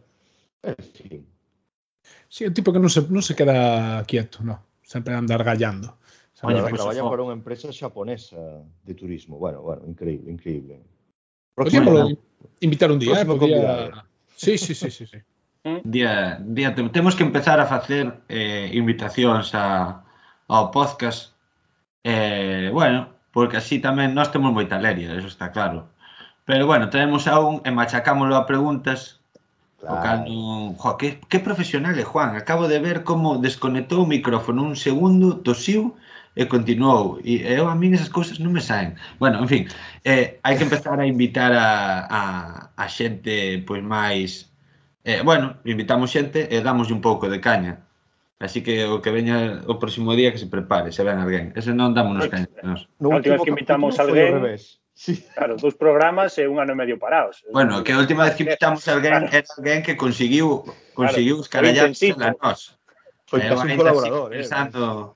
Eh, 0.63 0.75
en 0.77 0.85
fin. 0.85 1.21
Sí, 2.27 2.45
un 2.45 2.53
tipo 2.53 2.71
que 2.71 2.79
non 2.79 2.89
se, 2.89 3.01
non 3.09 3.25
se 3.25 3.33
queda 3.33 4.01
quieto, 4.05 4.45
no. 4.45 4.61
Sempre 4.85 5.13
andar 5.13 5.43
gallando. 5.43 5.97
Oye, 6.41 6.63
que 6.63 6.73
traballa 6.73 7.03
para 7.03 7.25
unha 7.25 7.35
empresa 7.35 7.67
xaponesa 7.73 8.63
de 8.85 8.93
turismo. 8.95 9.37
Bueno, 9.37 9.59
bueno, 9.61 9.83
increíble, 9.85 10.31
increíble. 10.31 10.79
Próximo, 11.51 11.91
Podíamos 11.91 12.15
invitar 12.63 12.89
un 12.91 12.99
día, 12.99 13.21
eh, 13.21 13.25
podía... 13.25 13.61
Sí, 14.35 14.57
sí, 14.57 14.73
sí, 14.73 14.89
sí, 14.89 15.05
sí. 15.05 15.19
Día, 15.83 16.39
día 16.39 16.73
te, 16.73 16.87
temos 16.89 17.15
que 17.15 17.23
empezar 17.23 17.59
a 17.59 17.67
facer 17.67 18.23
eh, 18.29 18.71
invitacións 18.71 19.51
a, 19.51 20.07
ao 20.47 20.71
podcast. 20.71 21.35
Eh, 22.07 22.71
bueno, 22.71 23.11
porque 23.35 23.59
así 23.59 23.83
tamén 23.83 24.15
nós 24.15 24.31
temos 24.31 24.55
moita 24.55 24.79
leria, 24.79 25.11
eso 25.19 25.27
está 25.27 25.51
claro. 25.51 25.91
Pero 26.49 26.65
bueno, 26.65 26.89
traemos 26.89 27.27
a 27.27 27.37
un 27.39 27.61
e 27.61 27.69
machacámoslo 27.69 28.35
a 28.35 28.49
preguntas 28.49 29.21
Claro. 29.79 30.25
non... 30.25 30.75
Jo, 30.81 30.97
que, 30.99 31.21
que 31.29 31.39
profesional 31.39 31.93
é 31.93 32.03
Juan. 32.03 32.35
Acabo 32.35 32.67
de 32.67 32.79
ver 32.81 33.05
como 33.09 33.37
desconectou 33.37 34.03
o 34.03 34.11
micrófono 34.15 34.65
un 34.65 34.75
segundo, 34.75 35.39
tosiu 35.45 35.95
e 36.35 36.43
continuou. 36.49 37.21
E 37.21 37.45
eu 37.45 37.69
a 37.69 37.75
min 37.77 37.93
esas 37.93 38.09
cousas 38.09 38.41
non 38.41 38.51
me 38.57 38.65
saen. 38.65 38.97
Bueno, 39.21 39.37
en 39.43 39.47
fin, 39.47 39.63
eh, 40.03 40.41
hai 40.43 40.57
que 40.57 40.65
empezar 40.65 40.97
a 40.99 41.05
invitar 41.05 41.53
a, 41.53 41.69
a, 42.19 42.21
a 42.75 42.85
xente 42.89 43.61
pois 43.67 43.85
máis... 43.85 44.49
Eh, 45.05 45.21
bueno, 45.21 45.45
invitamos 45.69 46.09
xente 46.11 46.49
e 46.49 46.57
damos 46.65 46.89
un 46.89 46.99
pouco 46.99 47.29
de 47.29 47.39
caña. 47.39 47.73
Así 48.39 48.63
que 48.63 48.87
o 48.87 49.03
que 49.03 49.11
veña 49.11 49.67
o 49.67 49.75
próximo 49.83 50.15
día 50.15 50.31
que 50.31 50.39
se 50.39 50.47
prepare, 50.47 50.95
se 50.95 51.03
ven 51.03 51.19
alguén. 51.19 51.51
Ese 51.59 51.75
non 51.75 51.91
damos 51.91 52.15
nos 52.15 52.31
caños. 52.31 52.55
Nos. 52.63 52.87
No 52.95 53.11
última 53.11 53.35
vez 53.35 53.43
que 53.43 53.51
invitamos 53.51 53.99
alguén, 53.99 54.55
Sí. 54.99 55.15
Claro, 55.31 55.55
dous 55.55 55.79
programas 55.79 56.35
e 56.35 56.43
un 56.43 56.59
ano 56.59 56.75
e 56.75 56.79
medio 56.79 56.99
parados. 56.99 57.39
Bueno, 57.55 57.87
que 57.87 57.95
a 57.95 58.03
última 58.03 58.27
vez 58.27 58.35
que 58.35 58.43
invitamos 58.43 58.83
alguén 58.91 59.15
claro. 59.15 59.31
era 59.31 59.47
alguén 59.55 59.79
que 59.79 59.95
conseguiu 59.95 60.67
conseguiu 60.91 61.39
claro, 61.39 61.71
escarallarse 61.71 62.11
a 62.19 62.35
nós. 62.35 62.75
Foi 63.23 63.39
eh, 63.39 63.47
casi 63.47 63.63
un 63.63 63.79
colaborador. 63.79 64.27
Eh, 64.35 64.43
pensando... 64.43 65.15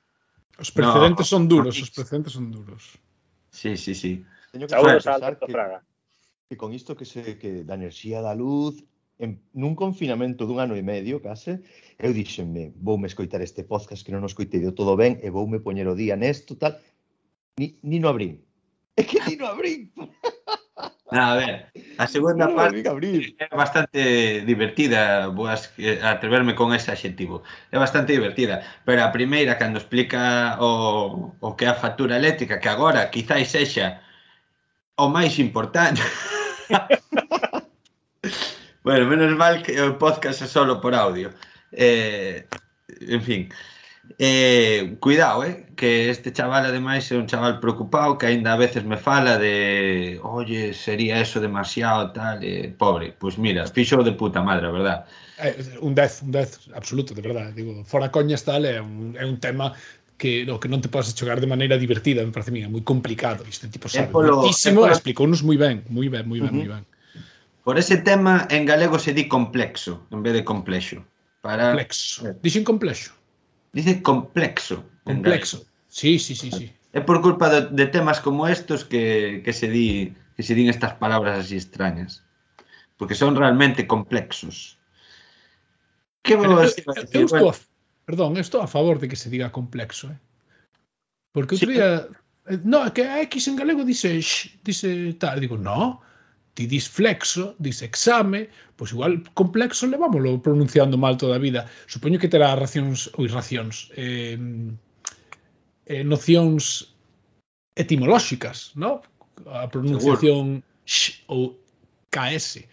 Os 0.55 0.71
precedentes 0.71 1.27
no, 1.27 1.31
son 1.35 1.43
duros, 1.51 1.75
no, 1.75 1.83
os 1.83 1.91
precedentes 1.91 2.31
son 2.31 2.47
duros. 2.47 2.95
Sí, 3.51 3.75
sí, 3.75 3.91
sí. 3.91 4.23
Teño 4.55 4.67
que 4.67 4.75
Saúdos 4.75 5.03
a 5.03 5.19
Alberto 5.19 5.47
que, 5.47 5.51
Fraga. 5.51 5.83
Que 6.47 6.55
con 6.55 6.71
isto 6.71 6.95
que 6.95 7.03
se 7.03 7.35
que 7.35 7.67
da 7.67 7.75
enerxía 7.75 8.23
da 8.23 8.31
luz 8.31 8.79
en, 9.19 9.41
nun 9.53 9.75
confinamento 9.75 10.45
dun 10.45 10.59
ano 10.59 10.73
e 10.77 10.83
medio, 10.83 11.21
case, 11.21 11.61
eu 11.99 12.13
dixenme, 12.13 12.73
voume 12.77 13.07
escoitar 13.07 13.41
este 13.41 13.63
podcast 13.63 14.01
que 14.01 14.13
non 14.13 14.25
o 14.25 14.29
escoitei 14.29 14.61
de 14.61 14.73
todo 14.73 14.97
ben 14.97 15.21
e 15.21 15.29
voume 15.29 15.61
poñer 15.61 15.85
o 15.85 15.97
día 15.97 16.17
nesto, 16.17 16.57
tal. 16.57 16.77
Ni, 17.57 17.77
ni 17.83 17.99
no 17.99 18.09
abrín. 18.09 18.41
É 18.95 19.01
que 19.01 19.17
ni 19.25 19.35
no 19.35 19.49
abrín. 19.49 19.89
A 21.13 21.35
ver, 21.35 21.69
a 21.99 22.07
segunda 22.07 22.47
no, 22.47 22.55
parte 22.55 22.87
abrir. 22.89 23.35
é 23.37 23.47
bastante 23.55 24.41
divertida, 24.49 25.29
boas 25.29 25.69
eh, 25.77 26.01
atreverme 26.01 26.55
con 26.55 26.73
ese 26.73 26.89
adxetivo. 26.89 27.43
É 27.69 27.77
bastante 27.77 28.13
divertida, 28.13 28.65
pero 28.83 29.05
a 29.05 29.13
primeira 29.13 29.57
cando 29.61 29.77
explica 29.77 30.57
o, 30.57 31.37
o 31.39 31.49
que 31.55 31.65
é 31.65 31.69
a 31.69 31.77
factura 31.77 32.17
eléctrica, 32.17 32.57
que 32.57 32.69
agora 32.69 33.11
quizáis 33.13 33.53
sexa 33.53 34.01
o 34.97 35.05
máis 35.05 35.37
importante. 35.37 36.01
Bueno, 38.83 39.07
menos 39.07 39.31
mal 39.37 39.63
que 39.63 39.79
o 39.79 39.97
podcast 39.97 40.43
é 40.43 40.47
solo 40.47 40.81
por 40.83 40.93
audio. 40.93 41.31
Eh, 41.71 42.43
en 42.99 43.21
fin. 43.21 43.49
Eh, 44.19 44.97
cuidado, 44.99 45.45
eh, 45.45 45.71
que 45.75 46.09
este 46.09 46.35
chaval 46.35 46.65
ademais 46.67 47.07
é 47.07 47.15
un 47.15 47.25
chaval 47.25 47.63
preocupado 47.63 48.19
que 48.19 48.27
aínda 48.27 48.51
a 48.51 48.59
veces 48.59 48.83
me 48.83 48.97
fala 48.97 49.39
de 49.39 50.19
oye, 50.21 50.73
sería 50.75 51.23
eso 51.23 51.39
demasiado 51.39 52.11
tal, 52.11 52.43
eh, 52.43 52.75
pobre, 52.75 53.15
pois 53.15 53.35
pues 53.35 53.39
mira, 53.39 53.65
fixo 53.65 54.03
de 54.03 54.11
puta 54.11 54.43
madre, 54.43 54.67
a 54.67 54.71
verdad 54.71 54.99
eh, 55.39 55.79
un 55.79 55.95
10, 55.95 56.23
un 56.27 56.31
10 56.35 56.75
absoluto, 56.75 57.15
de 57.15 57.23
verdade 57.23 57.55
digo, 57.55 57.85
fora 57.85 58.11
coñas 58.11 58.43
tal, 58.43 58.67
é 58.67 58.83
un, 58.83 59.15
é 59.15 59.23
un 59.23 59.39
tema 59.39 59.71
que 60.19 60.43
o 60.51 60.59
que 60.59 60.67
non 60.67 60.83
te 60.83 60.91
podes 60.91 61.15
xogar 61.15 61.39
de 61.39 61.47
maneira 61.47 61.79
divertida, 61.79 62.27
me 62.27 62.35
parece 62.35 62.51
mía, 62.51 62.67
moi 62.67 62.83
complicado, 62.83 63.47
este 63.47 63.71
tipo 63.71 63.87
sabe, 63.87 64.11
é 64.11 64.11
polo, 64.11 64.43
muitísimo, 64.43 64.83
é 64.83 64.91
polo... 64.91 64.95
explicounos 64.99 65.39
moi 65.47 65.55
ben, 65.55 65.87
moi 65.87 66.11
ben, 66.11 66.27
moi 66.27 66.43
ben, 66.43 66.51
uh 66.51 66.59
-huh. 66.59 66.59
moi 66.59 66.69
ben. 66.75 66.83
Por 67.63 67.79
ese 67.79 67.97
tema 67.97 68.47
en 68.51 68.65
galego 68.65 68.99
se 68.99 69.13
di 69.13 69.27
complexo 69.27 70.05
en 70.11 70.21
vez 70.23 70.33
de 70.33 70.43
complexo. 70.43 71.05
Para 71.41 71.71
Complexo. 71.71 72.35
Dixen 72.41 72.63
complexo. 72.63 73.11
dice 73.73 74.01
complexo. 74.01 74.83
Complexo. 75.03 75.65
Sí, 75.87 76.19
sí, 76.19 76.35
sí, 76.35 76.51
sí. 76.51 76.71
É 76.93 77.01
por 77.01 77.21
culpa 77.21 77.49
de, 77.49 77.73
de 77.73 77.87
temas 77.87 78.19
como 78.21 78.47
estos 78.47 78.85
que, 78.85 79.41
que 79.43 79.51
se 79.51 79.67
di 79.67 80.13
que 80.37 80.43
se 80.43 80.53
din 80.55 80.69
estas 80.69 80.93
palabras 80.95 81.39
así 81.39 81.57
extrañas. 81.57 82.23
Porque 82.97 83.15
son 83.15 83.35
realmente 83.35 83.87
complexos. 83.87 84.77
Que 86.21 86.37
Pero, 86.37 86.55
vos 86.55 86.77
eu, 86.77 86.93
a 86.93 87.03
eu 87.11 87.25
estou 87.25 87.49
a, 87.49 87.55
perdón, 88.05 88.37
estou 88.37 88.61
a 88.61 88.67
favor 88.67 88.99
de 88.99 89.07
que 89.09 89.17
se 89.17 89.29
diga 89.29 89.51
complexo, 89.51 90.07
eh? 90.13 90.19
Porque 91.33 91.55
outro 91.55 91.67
Sí. 91.71 91.75
día 91.75 92.07
eh, 92.47 92.59
no, 92.63 92.85
é 92.85 92.91
que 92.93 93.03
a 93.03 93.19
X 93.25 93.47
en 93.49 93.57
galego 93.57 93.83
dice 93.83 94.13
x, 94.15 94.53
dice 94.63 95.17
tal, 95.19 95.41
digo, 95.41 95.57
no, 95.57 95.99
ti 96.53 96.67
dis 96.67 96.87
flexo, 96.87 97.55
dis 97.57 97.81
exame, 97.81 98.49
pois 98.77 98.93
igual 98.93 99.25
complexo 99.33 99.89
levámoslo 99.89 100.41
pronunciando 100.41 100.97
mal 100.97 101.17
toda 101.17 101.35
a 101.35 101.43
vida. 101.43 101.65
Supoño 101.87 102.21
que 102.21 102.29
terá 102.29 102.53
racións 102.53 103.09
ou 103.17 103.25
irracións, 103.25 103.89
eh, 103.97 104.37
eh, 105.89 106.03
nocións 106.05 106.93
etimolóxicas, 107.75 108.71
no? 108.77 109.01
A 109.49 109.65
pronunciación 109.65 110.61
x 110.85 111.25
ou 111.25 111.57
ks. 112.13 112.69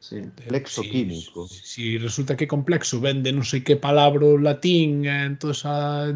Sí, 0.00 0.16
eh, 0.16 0.30
flexo 0.50 0.82
químico. 0.82 1.46
Si, 1.46 1.62
si 1.62 1.84
resulta 1.98 2.34
que 2.34 2.50
complexo 2.50 2.98
vende 2.98 3.30
non 3.30 3.46
sei 3.46 3.62
que 3.62 3.78
palabra 3.78 4.26
latín, 4.42 5.06
eh, 5.06 5.30
entón 5.30 5.54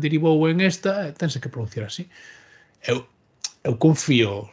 derivou 0.03 0.51
en 0.51 0.59
esta, 0.67 1.15
tense 1.15 1.39
que 1.39 1.53
pronunciar 1.53 1.87
así. 1.87 2.11
Eu, 2.83 3.07
eu 3.63 3.79
confío 3.79 4.51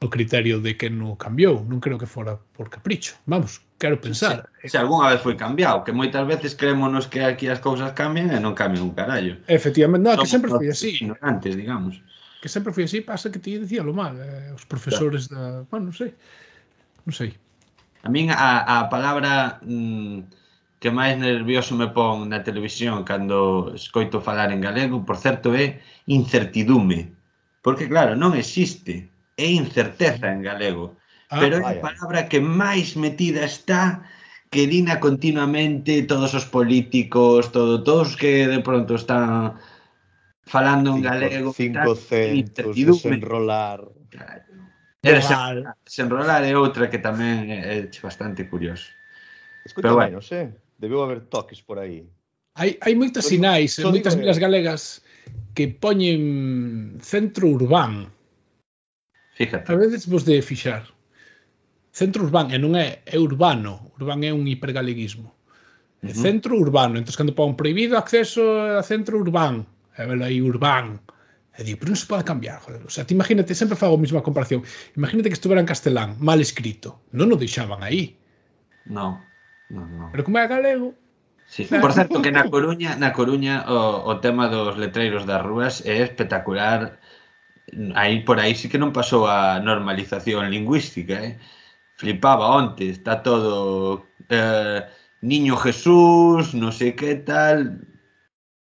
o 0.00 0.06
criterio 0.08 0.60
de 0.62 0.78
que 0.78 0.86
non 0.90 1.18
cambiou. 1.18 1.66
Non 1.66 1.82
creo 1.82 1.98
que 1.98 2.06
fora 2.06 2.38
por 2.54 2.70
capricho. 2.70 3.18
Vamos, 3.26 3.58
quero 3.82 3.98
pensar. 3.98 4.46
Se, 4.62 4.70
se 4.70 4.78
algunha 4.78 5.10
vez 5.10 5.20
foi 5.20 5.34
cambiado, 5.34 5.82
que 5.82 5.90
moitas 5.90 6.22
veces 6.22 6.54
creémonos 6.54 7.10
que 7.10 7.22
aquí 7.26 7.50
as 7.50 7.58
cousas 7.58 7.90
cambian 7.98 8.30
e 8.30 8.38
non 8.38 8.54
cambian 8.54 8.86
un 8.86 8.94
carallo. 8.94 9.42
Efectivamente, 9.50 10.06
no, 10.06 10.14
que 10.14 10.30
sempre 10.30 10.50
foi 10.54 10.70
así. 10.70 11.02
Ignorantes, 11.02 11.58
digamos. 11.58 11.98
Que 12.38 12.46
sempre 12.46 12.70
foi 12.70 12.86
así, 12.86 13.02
pasa 13.02 13.34
que 13.34 13.42
ti 13.42 13.58
dicía 13.58 13.82
lo 13.82 13.90
mal, 13.90 14.14
eh, 14.14 14.54
os 14.54 14.62
profesores 14.62 15.26
claro. 15.26 15.66
da, 15.66 15.66
bueno, 15.66 15.90
non 15.90 15.96
sei. 15.98 16.14
Non 17.02 17.14
sei. 17.14 17.34
A 18.06 18.08
min 18.14 18.30
a, 18.30 18.62
a 18.62 18.86
palabra 18.86 19.58
mm, 19.66 20.38
que 20.78 20.94
máis 20.94 21.18
nervioso 21.18 21.74
me 21.74 21.90
pon 21.90 22.30
na 22.30 22.46
televisión 22.46 23.02
cando 23.02 23.74
escoito 23.74 24.22
falar 24.22 24.54
en 24.54 24.62
galego, 24.62 25.02
por 25.02 25.18
certo, 25.18 25.50
é 25.58 25.82
incertidume. 26.06 27.10
Porque, 27.66 27.90
claro, 27.90 28.14
non 28.14 28.38
existe 28.38 29.10
é 29.38 29.46
incerteza 29.46 30.26
en 30.34 30.42
galego, 30.42 30.98
ah, 31.30 31.38
pero 31.38 31.62
é 31.62 31.78
a 31.78 31.78
palabra 31.78 32.26
que 32.26 32.42
máis 32.42 32.98
metida 32.98 33.46
está 33.46 34.02
que 34.50 34.66
dina 34.66 34.98
continuamente 34.98 36.02
todos 36.02 36.34
os 36.34 36.44
políticos, 36.44 37.52
todo, 37.54 37.84
todos 37.84 38.16
que 38.16 38.48
de 38.48 38.60
pronto 38.60 38.98
están 38.98 39.54
falando 40.42 40.96
en 40.96 41.02
galego. 41.02 41.54
500, 41.54 42.74
desenrolar. 42.74 43.86
E 44.98 45.14
Desenrolar, 45.14 45.78
desenrolar 45.86 46.42
é 46.42 46.58
outra 46.58 46.90
que 46.90 46.98
tamén 46.98 47.54
é 47.54 47.86
bastante 48.02 48.50
curioso. 48.50 48.90
Escoita 49.62 49.94
Pero 49.94 49.94
bueno. 49.94 50.18
menos, 50.18 50.26
eh? 50.34 50.50
Debeu 50.74 51.06
haber 51.06 51.30
toques 51.30 51.62
por 51.62 51.78
aí. 51.78 52.02
Hai, 52.58 52.74
hai 52.82 52.94
moitas 52.98 53.30
sinais, 53.30 53.78
moitas 53.78 54.18
vilas 54.18 54.42
galegas 54.42 55.06
que 55.54 55.70
poñen 55.70 56.98
centro 56.98 57.46
urbán 57.46 58.10
Fíjate. 59.38 59.70
A 59.70 59.76
veces 59.76 60.08
vos 60.10 60.24
de 60.24 60.42
fixar. 60.42 60.82
Centro 61.94 62.24
urbán, 62.26 62.50
e 62.50 62.58
non 62.58 62.74
é, 62.74 63.06
é 63.06 63.22
urbano. 63.22 63.94
Urbán 63.94 64.26
é 64.26 64.34
un 64.34 64.42
hipergaleguismo. 64.50 65.30
É 66.02 66.10
uh 66.10 66.10
-huh. 66.10 66.22
centro 66.26 66.58
urbano. 66.58 66.98
Entón, 66.98 67.14
cando 67.14 67.38
pon 67.38 67.54
prohibido 67.54 67.94
acceso 67.94 68.42
a 68.74 68.82
centro 68.82 69.14
urbán, 69.22 69.62
é 69.94 70.02
velo 70.10 70.26
aí 70.26 70.42
urbán. 70.42 71.06
E 71.54 71.62
digo, 71.62 71.78
pero 71.78 71.94
non 71.94 72.02
se 72.02 72.10
pode 72.10 72.26
cambiar, 72.26 72.58
joder. 72.66 72.82
O 72.82 72.90
sea, 72.90 73.06
te 73.06 73.14
imagínate, 73.14 73.54
sempre 73.54 73.78
fago 73.78 73.94
a 73.94 74.02
mesma 74.02 74.26
comparación. 74.26 74.66
Imagínate 74.98 75.30
que 75.30 75.38
estuvera 75.38 75.62
en 75.62 75.70
castelán, 75.70 76.18
mal 76.18 76.42
escrito. 76.42 77.06
Non 77.14 77.30
o 77.30 77.38
deixaban 77.38 77.86
aí. 77.86 78.18
Non. 78.90 79.22
No, 79.70 79.86
no. 79.86 80.10
Pero 80.10 80.26
como 80.26 80.42
é 80.42 80.50
galego, 80.50 80.98
Sí. 81.48 81.64
Por 81.80 81.92
certo 81.96 82.20
que 82.20 82.30
na 82.30 82.44
Coruña, 82.50 82.96
na 83.00 83.16
Coruña 83.16 83.64
o, 83.64 84.04
o 84.04 84.12
tema 84.20 84.52
dos 84.52 84.76
letreiros 84.76 85.24
das 85.24 85.40
rúas 85.40 85.80
é 85.86 86.04
espectacular 86.04 86.97
aí 87.94 88.20
por 88.24 88.40
aí 88.40 88.54
sí 88.54 88.68
que 88.68 88.80
non 88.80 88.94
pasou 88.94 89.26
a 89.28 89.60
normalización 89.60 90.48
lingüística, 90.50 91.20
eh? 91.20 91.38
Flipaba 91.98 92.46
onte, 92.54 92.88
está 92.94 93.22
todo 93.22 94.06
eh, 94.30 94.86
Niño 95.20 95.58
Jesús, 95.58 96.54
non 96.54 96.70
sei 96.70 96.94
que 96.94 97.18
tal, 97.26 97.82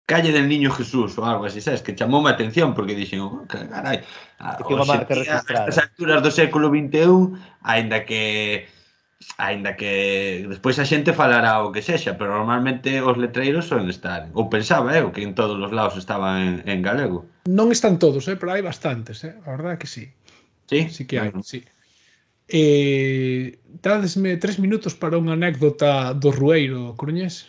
Calle 0.07 0.33
del 0.33 0.49
Niño 0.49 0.71
Jesús 0.71 1.17
ou 1.17 1.25
algo 1.25 1.49
así, 1.49 1.65
sabes, 1.65 1.81
que 1.81 1.97
chamoume 1.97 2.29
a 2.29 2.37
atención 2.37 2.77
porque 2.77 2.95
dixen, 2.95 3.25
oh, 3.25 3.49
carai, 3.49 4.05
a, 4.39 4.61
que 4.61 4.75
a 4.77 5.41
estas 5.41 5.79
alturas 5.81 6.21
do 6.21 6.31
século 6.31 6.69
XXI, 6.69 7.33
aínda 7.65 8.05
que 8.05 8.69
Ainda 9.39 9.75
que 9.75 10.45
despois 10.47 10.77
a 10.79 10.85
xente 10.85 11.17
falará 11.17 11.65
o 11.65 11.73
que 11.73 11.83
sexa, 11.83 12.15
pero 12.15 12.37
normalmente 12.37 13.01
os 13.01 13.17
letreiros 13.17 13.67
son 13.67 13.89
estar, 13.89 14.29
ou 14.37 14.53
pensaba 14.53 14.95
eu, 14.95 15.11
que 15.11 15.25
en 15.25 15.33
todos 15.35 15.57
os 15.59 15.73
lados 15.73 15.97
estaban 15.97 16.37
en, 16.39 16.55
en 16.69 16.79
galego. 16.85 17.25
Non 17.49 17.73
están 17.73 17.97
todos, 17.99 18.29
eh, 18.29 18.37
pero 18.37 18.53
hai 18.53 18.63
bastantes, 18.63 19.25
eh? 19.25 19.35
a 19.47 19.57
verdade 19.57 19.81
que 19.81 19.89
sí. 19.89 20.13
Sí? 20.69 20.93
Sí 20.93 21.03
que 21.09 21.19
hai, 21.19 21.31
bueno. 21.33 21.43
sí. 21.43 21.65
Eh, 22.49 23.59
dadesme 23.81 24.37
tres 24.37 24.61
minutos 24.61 24.93
para 24.93 25.17
unha 25.17 25.33
anécdota 25.33 26.13
do 26.13 26.29
Rueiro, 26.29 26.93
Coruñés? 26.95 27.49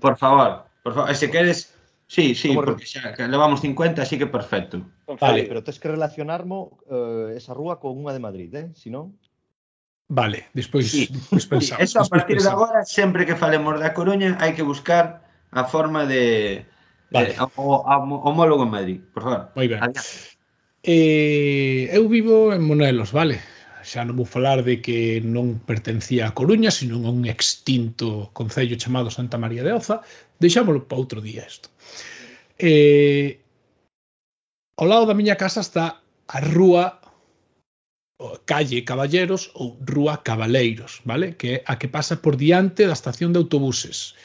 Por 0.00 0.16
favor, 0.16 0.64
por 0.80 0.96
favor, 0.96 1.12
se 1.14 1.28
queres... 1.28 1.76
Sí, 2.06 2.38
sí, 2.38 2.54
porque 2.54 2.86
xa 2.86 3.12
que 3.18 3.26
levamos 3.26 3.60
50, 3.60 4.00
así 4.00 4.14
que 4.16 4.30
perfecto. 4.30 4.86
Vale, 5.10 5.18
vale 5.18 5.42
pero 5.50 5.66
tens 5.66 5.82
que 5.82 5.90
relacionarmo 5.90 6.78
eh, 6.86 7.34
esa 7.34 7.52
rúa 7.52 7.82
con 7.82 7.98
unha 7.98 8.14
de 8.14 8.22
Madrid, 8.22 8.50
eh? 8.54 8.70
Si 8.78 8.88
non... 8.88 9.18
Vale, 10.08 10.46
despois, 10.54 10.90
sí. 10.90 11.08
despois 11.10 11.46
pensamos. 11.46 11.78
Sí, 11.78 11.84
eso 11.84 12.00
a 12.00 12.06
partir 12.06 12.36
pensamos. 12.36 12.60
de 12.60 12.64
agora, 12.64 12.84
sempre 12.84 13.26
que 13.26 13.34
falemos 13.34 13.74
da 13.82 13.90
Coruña, 13.90 14.38
hai 14.38 14.54
que 14.54 14.62
buscar 14.62 15.26
a 15.50 15.66
forma 15.66 16.06
de, 16.06 16.62
vale. 17.10 17.34
de 17.34 17.42
o, 17.58 17.82
homólogo 18.22 18.62
en 18.62 18.70
Madrid, 18.70 18.98
por 19.10 19.22
favor. 19.26 19.42
Moi 19.58 19.66
ben. 19.66 19.82
Eh, 20.86 21.90
eu 21.90 22.06
vivo 22.06 22.54
en 22.54 22.62
Monelos, 22.62 23.10
vale? 23.10 23.42
Xa 23.82 24.06
non 24.06 24.14
vou 24.14 24.26
falar 24.26 24.62
de 24.62 24.78
que 24.78 25.18
non 25.26 25.58
pertencía 25.58 26.30
a 26.30 26.34
Coruña, 26.34 26.70
sino 26.70 27.02
a 27.02 27.10
un 27.10 27.26
extinto 27.26 28.30
concello 28.30 28.78
chamado 28.78 29.10
Santa 29.10 29.42
María 29.42 29.66
de 29.66 29.74
Oza. 29.74 30.06
Deixámoslo 30.38 30.86
para 30.86 31.02
outro 31.02 31.18
día 31.18 31.42
isto. 31.42 31.66
Eh, 32.62 33.42
ao 34.78 34.86
lado 34.86 35.10
da 35.10 35.18
miña 35.18 35.34
casa 35.34 35.62
está 35.62 35.98
a 36.30 36.38
rúa 36.38 37.02
calle 38.44 38.84
Caballeros 38.84 39.50
ou 39.54 39.76
Rúa 39.84 40.22
Cabaleiros, 40.24 41.02
vale? 41.04 41.36
Que 41.36 41.60
é 41.60 41.62
a 41.66 41.76
que 41.76 41.88
pasa 41.88 42.16
por 42.16 42.36
diante 42.36 42.86
da 42.86 42.96
estación 42.96 43.32
de 43.32 43.38
autobuses. 43.38 44.16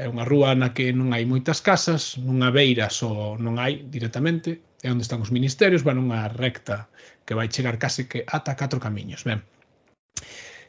É 0.00 0.08
unha 0.08 0.24
rúa 0.24 0.56
na 0.56 0.72
que 0.72 0.96
non 0.96 1.12
hai 1.12 1.28
moitas 1.28 1.60
casas, 1.60 2.16
nunha 2.16 2.48
beira 2.48 2.88
só 2.88 3.36
non 3.36 3.60
hai 3.60 3.84
directamente, 3.84 4.64
é 4.80 4.88
onde 4.88 5.04
están 5.04 5.20
os 5.20 5.28
ministerios, 5.28 5.84
van 5.84 6.00
unha 6.00 6.32
recta 6.32 6.88
que 7.28 7.36
vai 7.36 7.52
chegar 7.52 7.76
case 7.76 8.08
que 8.08 8.24
ata 8.24 8.56
catro 8.56 8.80
camiños. 8.80 9.28
Ben, 9.28 9.44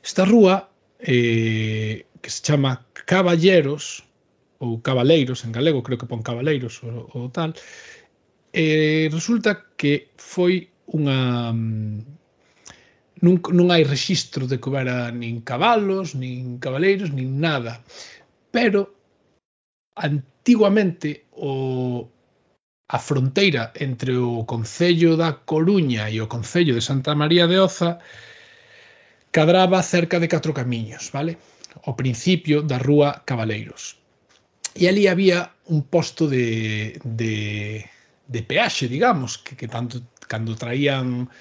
esta 0.03 0.27
rúa 0.27 0.67
eh, 0.99 2.03
que 2.19 2.29
se 2.29 2.43
chama 2.43 2.83
Caballeros 2.91 4.03
ou 4.59 4.83
Cabaleiros 4.83 5.47
en 5.47 5.55
galego, 5.55 5.79
creo 5.87 5.95
que 5.95 6.09
pon 6.11 6.19
Cabaleiros 6.19 6.83
ou, 6.83 7.07
ou 7.15 7.25
tal, 7.31 7.55
eh, 8.51 9.07
resulta 9.07 9.71
que 9.79 10.11
foi 10.19 10.67
unha 10.91 11.55
mm, 11.55 12.20
non, 13.21 13.37
non 13.53 13.69
hai 13.69 13.85
rexistro 13.85 14.49
de 14.49 14.57
que 14.57 14.67
houbera 14.69 15.13
nin 15.13 15.45
cabalos, 15.45 16.17
nin 16.17 16.57
cabaleiros, 16.57 17.13
nin 17.13 17.37
nada. 17.37 17.85
Pero 18.49 18.93
antiguamente 19.95 21.29
o 21.37 22.09
a 22.91 22.99
fronteira 22.99 23.71
entre 23.79 24.17
o 24.17 24.43
Concello 24.43 25.15
da 25.15 25.31
Coruña 25.47 26.11
e 26.11 26.19
o 26.19 26.27
Concello 26.27 26.75
de 26.75 26.83
Santa 26.83 27.15
María 27.15 27.47
de 27.47 27.55
Oza 27.55 28.03
cadraba 29.31 29.79
cerca 29.81 30.19
de 30.19 30.27
catro 30.27 30.51
camiños, 30.51 31.07
vale? 31.15 31.39
O 31.87 31.95
principio 31.95 32.59
da 32.61 32.75
rúa 32.75 33.23
Cabaleiros. 33.23 33.95
E 34.75 34.91
ali 34.91 35.07
había 35.07 35.55
un 35.71 35.87
posto 35.87 36.27
de, 36.27 36.99
de, 37.03 37.87
de 38.27 38.41
peaxe, 38.43 38.91
digamos, 38.91 39.39
que, 39.39 39.55
que 39.55 39.71
tanto 39.71 40.03
cando 40.27 40.59
traían 40.59 41.31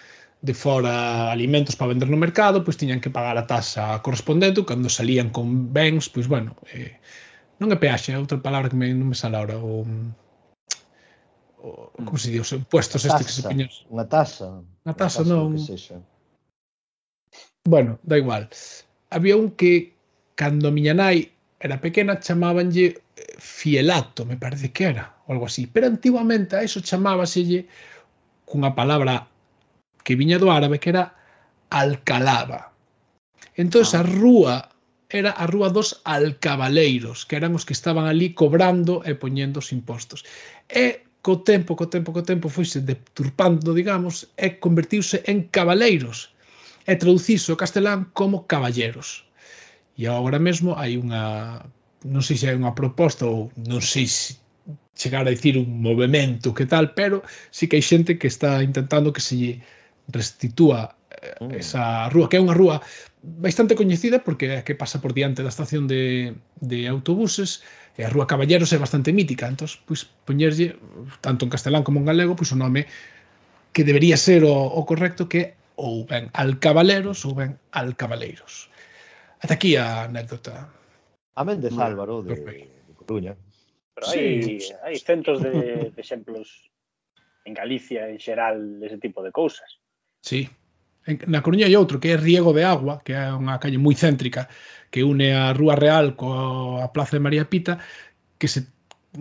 de 0.42 0.54
fora 0.54 1.30
alimentos 1.30 1.76
para 1.76 1.92
vender 1.92 2.08
no 2.08 2.16
mercado, 2.16 2.64
pois 2.64 2.80
tiñan 2.80 3.00
que 3.00 3.12
pagar 3.12 3.36
a 3.36 3.46
taxa 3.46 4.00
correspondente 4.00 4.64
cando 4.64 4.88
salían 4.88 5.28
con 5.28 5.72
bens, 5.72 6.08
pois 6.08 6.26
bueno, 6.26 6.56
eh, 6.72 6.96
non 7.60 7.68
é 7.68 7.76
peaxe, 7.76 8.16
é 8.16 8.16
outra 8.16 8.40
palabra 8.40 8.72
que 8.72 8.78
me, 8.78 8.88
non 8.96 9.12
me 9.12 9.16
sale 9.16 9.36
ahora, 9.36 9.60
o, 9.60 9.84
o 11.60 11.92
como 11.92 12.16
se 12.16 12.32
di, 12.32 12.40
os 12.40 12.56
impuestos 12.56 13.04
estes 13.04 13.26
que 13.28 13.36
se 13.36 13.44
poñan. 13.44 13.68
Unha 13.92 14.08
taxa. 14.08 14.64
Unha 14.80 14.96
taxa, 14.96 15.28
non. 15.28 15.60
Bueno, 17.68 18.00
da 18.00 18.16
igual. 18.16 18.48
Había 19.12 19.36
un 19.36 19.52
que 19.52 19.92
cando 20.32 20.72
a 20.72 20.72
miña 20.72 20.96
nai 20.96 21.36
era 21.60 21.76
pequena 21.84 22.16
chamábanlle 22.16 22.96
eh, 22.96 23.36
fielato, 23.36 24.24
me 24.24 24.40
parece 24.40 24.72
que 24.72 24.88
era, 24.88 25.20
ou 25.28 25.36
algo 25.36 25.44
así. 25.44 25.68
Pero 25.68 25.84
antiguamente 25.84 26.56
a 26.56 26.64
eso 26.64 26.80
chamábaselle 26.80 27.68
cunha 28.48 28.72
palabra 28.72 29.29
que 30.10 30.18
viña 30.18 30.42
do 30.42 30.50
árabe 30.50 30.82
que 30.82 30.90
era 30.90 31.14
Alcalaba. 31.70 32.74
Entón, 33.54 33.86
ah. 33.86 33.98
a 33.98 34.02
rúa 34.02 34.56
era 35.06 35.30
a 35.30 35.46
rúa 35.46 35.70
dos 35.70 36.02
alcabaleiros, 36.02 37.22
que 37.30 37.38
eran 37.38 37.54
os 37.54 37.62
que 37.62 37.78
estaban 37.78 38.10
ali 38.10 38.34
cobrando 38.34 39.06
e 39.06 39.14
poñendo 39.14 39.62
os 39.62 39.70
impostos. 39.70 40.26
E 40.66 41.06
co 41.22 41.46
tempo, 41.46 41.78
co 41.78 41.86
tempo, 41.86 42.10
co 42.10 42.26
tempo 42.26 42.50
foise 42.50 42.82
deturpando, 42.82 43.70
digamos, 43.70 44.34
e 44.34 44.58
convertiuse 44.58 45.22
en 45.30 45.46
cabaleiros 45.46 46.34
e 46.90 46.98
traduciso 46.98 47.54
o 47.54 47.60
castelán 47.62 48.10
como 48.10 48.50
caballeros. 48.50 49.30
E 49.94 50.10
agora 50.10 50.42
mesmo 50.42 50.74
hai 50.74 50.98
unha, 50.98 51.62
non 52.02 52.22
sei 52.26 52.34
se 52.34 52.50
hai 52.50 52.58
unha 52.58 52.74
proposta 52.74 53.30
ou 53.30 53.54
non 53.54 53.78
sei 53.78 54.10
se 54.10 54.42
chegar 54.98 55.22
a 55.22 55.30
dicir 55.30 55.54
un 55.54 55.70
movimento 55.78 56.50
que 56.50 56.66
tal, 56.66 56.98
pero 56.98 57.22
sí 57.54 57.70
que 57.70 57.78
hai 57.78 57.84
xente 57.86 58.18
que 58.18 58.26
está 58.26 58.58
intentando 58.66 59.14
que 59.14 59.22
se 59.22 59.38
lle 59.38 59.54
restitúa 60.12 60.96
eh, 61.10 61.34
mm. 61.40 61.50
esa 61.58 62.08
rúa, 62.10 62.28
que 62.28 62.36
é 62.36 62.44
unha 62.44 62.56
rúa 62.56 62.82
bastante 63.22 63.76
coñecida 63.76 64.22
porque 64.24 64.48
é 64.50 64.56
a 64.60 64.66
que 64.66 64.78
pasa 64.78 65.00
por 65.00 65.12
diante 65.12 65.42
da 65.44 65.52
estación 65.52 65.86
de, 65.86 66.34
de 66.60 66.88
autobuses 66.88 67.62
e 67.98 68.04
a 68.04 68.12
rúa 68.12 68.30
Caballeros 68.30 68.72
é 68.74 68.78
bastante 68.78 69.12
mítica. 69.12 69.48
Entón, 69.48 69.68
pois, 69.84 70.08
poñerlle 70.24 70.78
tanto 71.24 71.44
en 71.44 71.52
castelán 71.52 71.84
como 71.84 72.00
en 72.00 72.08
galego, 72.08 72.36
pois 72.36 72.52
o 72.52 72.58
nome 72.58 72.88
que 73.70 73.86
debería 73.86 74.16
ser 74.16 74.42
o, 74.44 74.54
o 74.54 74.82
correcto 74.88 75.30
que 75.30 75.54
ou 75.80 76.04
ben 76.04 76.28
Alcabaleros 76.36 77.24
ou 77.24 77.32
ben 77.32 77.56
Alcabaleiros 77.72 78.70
Ata 79.40 79.54
aquí 79.54 79.76
a 79.76 80.04
anécdota. 80.04 80.68
Amén 81.32 81.64
de 81.64 81.72
Álvaro 81.72 82.20
de, 82.20 82.36
de 82.36 82.92
Coruña. 82.92 83.32
Pero 83.96 84.06
sí. 84.12 84.60
hai 84.84 84.96
centros 85.00 85.40
de, 85.40 85.88
de 85.88 85.96
exemplos 85.96 86.68
en 87.48 87.56
Galicia 87.56 88.12
en 88.12 88.20
xeral 88.20 88.76
dese 88.76 89.00
tipo 89.00 89.24
de 89.24 89.32
cousas. 89.32 89.80
Sí. 90.20 90.48
En, 91.06 91.18
na 91.32 91.40
Coruña 91.42 91.66
hai 91.66 91.74
outro 91.76 92.00
que 92.00 92.12
é 92.12 92.16
Riego 92.16 92.52
de 92.52 92.64
Agua, 92.64 93.00
que 93.04 93.12
é 93.16 93.32
unha 93.32 93.56
calle 93.62 93.80
moi 93.80 93.96
céntrica 93.96 94.48
que 94.92 95.06
une 95.06 95.32
a 95.32 95.54
Rúa 95.56 95.74
Real 95.78 96.12
coa 96.18 96.90
Plaza 96.92 97.16
de 97.16 97.24
María 97.24 97.48
Pita, 97.48 97.80
que 98.38 98.48
se 98.48 98.68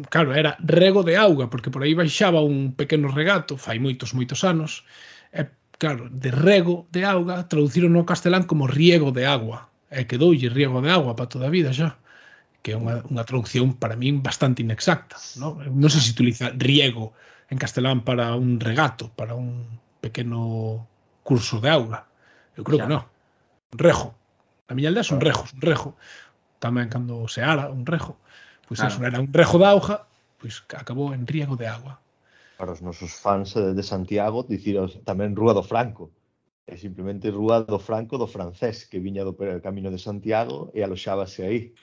claro, 0.09 0.33
era 0.33 0.57
rego 0.59 1.03
de 1.03 1.17
auga, 1.17 1.49
porque 1.49 1.71
por 1.71 1.83
aí 1.83 1.93
baixaba 1.93 2.41
un 2.41 2.73
pequeno 2.75 3.09
regato, 3.09 3.57
fai 3.57 3.79
moitos, 3.79 4.13
moitos 4.13 4.43
anos, 4.43 4.85
e, 5.33 5.49
claro, 5.81 6.09
de 6.09 6.29
rego 6.31 6.85
de 6.91 7.05
auga, 7.05 7.47
traduciron 7.49 7.93
no 7.93 8.05
castelán 8.05 8.45
como 8.45 8.69
riego 8.69 9.11
de 9.11 9.25
agua, 9.25 9.69
e 9.89 10.05
quedoulle 10.05 10.53
riego 10.53 10.81
de 10.85 10.93
agua 10.93 11.17
para 11.17 11.31
toda 11.31 11.49
a 11.49 11.53
vida 11.53 11.73
xa, 11.73 11.97
que 12.61 12.73
é 12.73 12.77
unha, 12.77 13.01
unha 13.09 13.25
traducción 13.25 13.73
para 13.81 13.97
min 13.97 14.21
bastante 14.21 14.61
inexacta, 14.61 15.17
non? 15.41 15.57
Non 15.57 15.89
sei 15.89 16.01
se 16.05 16.13
utiliza 16.13 16.53
riego 16.53 17.17
en 17.49 17.57
castelán 17.57 18.05
para 18.05 18.37
un 18.37 18.61
regato, 18.61 19.09
para 19.17 19.33
un 19.33 19.65
pequeno 20.01 20.87
curso 21.23 21.59
de 21.59 21.69
auga. 21.69 22.07
Eu 22.55 22.63
creo 22.63 22.79
ya. 22.79 22.83
que 22.87 22.91
non. 22.91 23.03
Rejo. 23.75 24.15
A 24.67 24.73
miña 24.73 24.89
aldea 24.89 25.03
son 25.03 25.21
rejos, 25.21 25.53
un 25.53 25.61
rejo. 25.61 25.95
Tamén 26.59 26.91
cando 26.91 27.27
se 27.31 27.41
ara 27.43 27.71
un 27.71 27.85
rejo. 27.85 28.19
Pois 28.67 28.79
claro. 28.79 28.93
eso 28.93 29.05
era 29.05 29.19
un 29.19 29.31
rejo 29.31 29.57
de 29.57 29.67
auga, 29.67 30.05
pois 30.37 30.61
acabou 30.75 31.13
en 31.15 31.25
riego 31.25 31.55
de 31.55 31.67
agua. 31.67 31.97
Para 32.59 32.75
os 32.75 32.83
nosos 32.83 33.15
fans 33.15 33.55
de 33.55 33.83
Santiago, 33.83 34.43
diciros 34.43 34.99
tamén 35.07 35.33
Rúa 35.33 35.55
do 35.55 35.63
Franco. 35.63 36.11
É 36.69 36.77
simplemente 36.77 37.33
Rúa 37.33 37.65
do 37.65 37.79
Franco 37.79 38.19
do 38.19 38.29
francés 38.29 38.85
que 38.85 39.01
viña 39.01 39.25
do 39.25 39.33
Camino 39.63 39.89
de 39.89 39.97
Santiago 39.97 40.69
e 40.75 40.85
aloxábase 40.85 41.41
aí. 41.41 41.73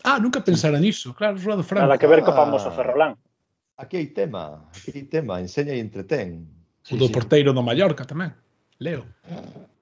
Ah, 0.00 0.16
nunca 0.16 0.40
pensara 0.40 0.80
niso. 0.80 1.12
Claro, 1.12 1.36
Rúa 1.36 1.56
do 1.60 1.66
Franco. 1.66 1.84
Nada 1.84 2.00
que 2.00 2.08
ver 2.08 2.24
co 2.24 2.32
ah. 2.32 2.38
famoso 2.46 2.72
Ferrolán. 2.72 3.18
Aquí 3.76 3.98
hai 3.98 4.08
tema, 4.14 4.70
aquí 4.72 4.94
hai 4.94 5.04
tema, 5.10 5.42
enseña 5.42 5.74
e 5.74 5.82
entretén. 5.82 6.48
Sí, 6.82 6.94
o 6.94 6.98
do 6.98 7.06
sí. 7.06 7.14
porteiro 7.14 7.54
do 7.54 7.62
Mallorca 7.62 8.04
tamén, 8.04 8.34
Leo. 8.78 9.06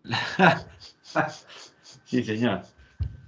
sí, 2.05 2.23
señor. 2.23 2.63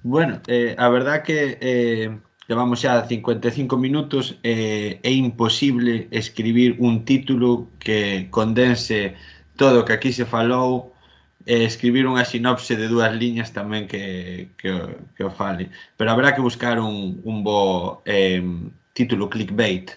Bueno, 0.02 0.40
eh, 0.46 0.74
a 0.76 0.88
verdad 0.88 1.22
que 1.22 1.58
eh, 1.60 2.18
levamos 2.48 2.82
xa 2.82 3.06
55 3.06 3.76
minutos 3.78 4.36
eh, 4.42 5.00
é 5.02 5.10
imposible 5.10 6.08
escribir 6.10 6.76
un 6.78 7.04
título 7.04 7.68
que 7.78 8.28
condense 8.30 9.14
todo 9.56 9.80
o 9.80 9.84
que 9.84 9.94
aquí 9.94 10.12
se 10.12 10.26
falou 10.26 10.92
e 11.46 11.54
eh, 11.54 11.64
escribir 11.64 12.06
unha 12.06 12.26
sinopse 12.28 12.76
de 12.76 12.86
dúas 12.86 13.10
liñas 13.14 13.50
tamén 13.50 13.90
que, 13.90 14.52
que, 14.60 14.70
que 15.16 15.22
o 15.24 15.32
fale. 15.32 15.72
Pero 15.96 16.12
habrá 16.12 16.34
que 16.34 16.44
buscar 16.44 16.78
un, 16.78 17.18
un 17.24 17.42
bo 17.42 18.02
eh, 18.06 18.42
título 18.92 19.32
clickbait. 19.32 19.96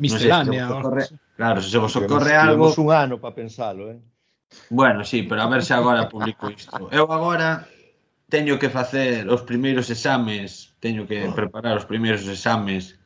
Miscelánea. 0.00 0.66
No 0.66 1.00
sé, 1.02 1.14
Claro, 1.40 1.62
se 1.62 1.78
vos 1.78 1.96
ocorre 1.96 2.32
temos, 2.32 2.44
algo... 2.44 2.64
Temos 2.64 2.78
un 2.78 2.92
ano 2.92 3.18
para 3.18 3.34
pensalo, 3.34 3.90
eh? 3.90 3.98
Bueno, 4.68 5.04
sí, 5.06 5.22
pero 5.22 5.40
a 5.40 5.48
ver 5.48 5.64
se 5.64 5.72
agora 5.72 6.06
publico 6.06 6.50
isto. 6.50 6.90
Eu 6.92 7.08
agora 7.08 7.64
teño 8.28 8.60
que 8.60 8.68
facer 8.68 9.24
os 9.24 9.40
primeiros 9.48 9.88
exames, 9.88 10.76
teño 10.84 11.08
que 11.08 11.24
oh. 11.24 11.32
preparar 11.32 11.80
os 11.80 11.88
primeiros 11.88 12.28
exames 12.28 13.00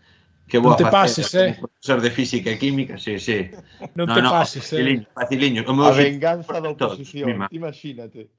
que 0.50 0.58
vou 0.58 0.74
non 0.74 0.82
te 0.82 0.82
a 0.82 0.90
facer 0.90 1.30
pases, 1.30 1.34
eh? 1.38 1.54
profesor 1.62 2.02
de 2.02 2.10
física 2.10 2.50
e 2.50 2.58
química, 2.58 2.98
sí, 2.98 3.22
sí. 3.22 3.54
Non 3.94 4.10
no, 4.10 4.14
te 4.18 4.22
no, 4.26 4.34
pases, 4.34 4.66
faciliño, 4.66 5.06
eh? 5.06 5.14
Faciliño, 5.14 5.60
faciliño. 5.62 5.78
meu 5.78 5.86
a 5.86 5.94
venganza 5.94 6.58
da 6.58 6.74
oposición, 6.74 7.46
imagínate. 7.54 8.34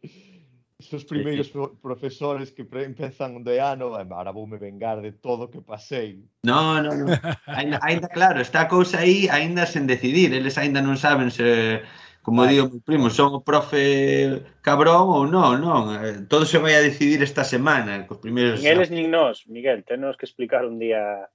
Estes 0.78 1.06
primeiros 1.06 1.48
sí, 1.48 1.60
profesores 1.82 2.52
que 2.52 2.68
empezan 2.84 3.44
de 3.46 3.62
ano, 3.62 3.96
agora 3.96 4.36
voume 4.36 4.60
vengar 4.60 5.00
de 5.00 5.14
todo 5.14 5.50
que 5.50 5.62
pasei. 5.62 6.28
No, 6.44 6.84
no, 6.84 6.92
no. 6.92 7.06
Ainda, 7.48 7.80
ainda 7.82 8.08
claro, 8.10 8.42
está 8.42 8.68
a 8.68 8.68
cousa 8.68 9.00
aí 9.00 9.32
aínda 9.32 9.64
sen 9.64 9.88
decidir, 9.88 10.36
eles 10.36 10.60
aínda 10.60 10.84
non 10.84 11.00
saben 11.00 11.32
se 11.32 11.80
como 12.28 12.44
Ay, 12.44 12.60
digo, 12.60 12.68
meu 12.68 12.84
primo, 12.84 13.08
son 13.08 13.40
o 13.40 13.46
profe 13.46 14.44
cabrón 14.60 15.08
ou 15.16 15.24
non, 15.24 15.64
non, 15.64 15.96
eh, 15.96 16.28
todo 16.28 16.44
se 16.44 16.60
vai 16.60 16.76
a 16.76 16.84
decidir 16.84 17.24
esta 17.24 17.48
semana, 17.48 18.04
cos 18.04 18.20
primeiros 18.20 18.60
Nin 18.60 18.76
eles 18.76 18.92
nin 18.92 19.08
nós, 19.08 19.48
Miguel, 19.48 19.88
tenos 19.88 20.20
que 20.20 20.28
explicar 20.28 20.68
un 20.68 20.76
día 20.76 21.32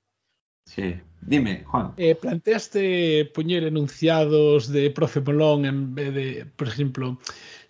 Sí. 0.71 1.01
Dime, 1.21 1.65
Juan. 1.65 1.93
Eh, 1.97 2.15
planteaste 2.15 3.29
poñer 3.35 3.65
enunciados 3.65 4.73
de 4.73 4.91
profe 4.91 5.21
Molón 5.21 5.67
en 5.67 5.95
vez 5.95 6.15
de, 6.15 6.47
por 6.57 6.69
exemplo, 6.69 7.19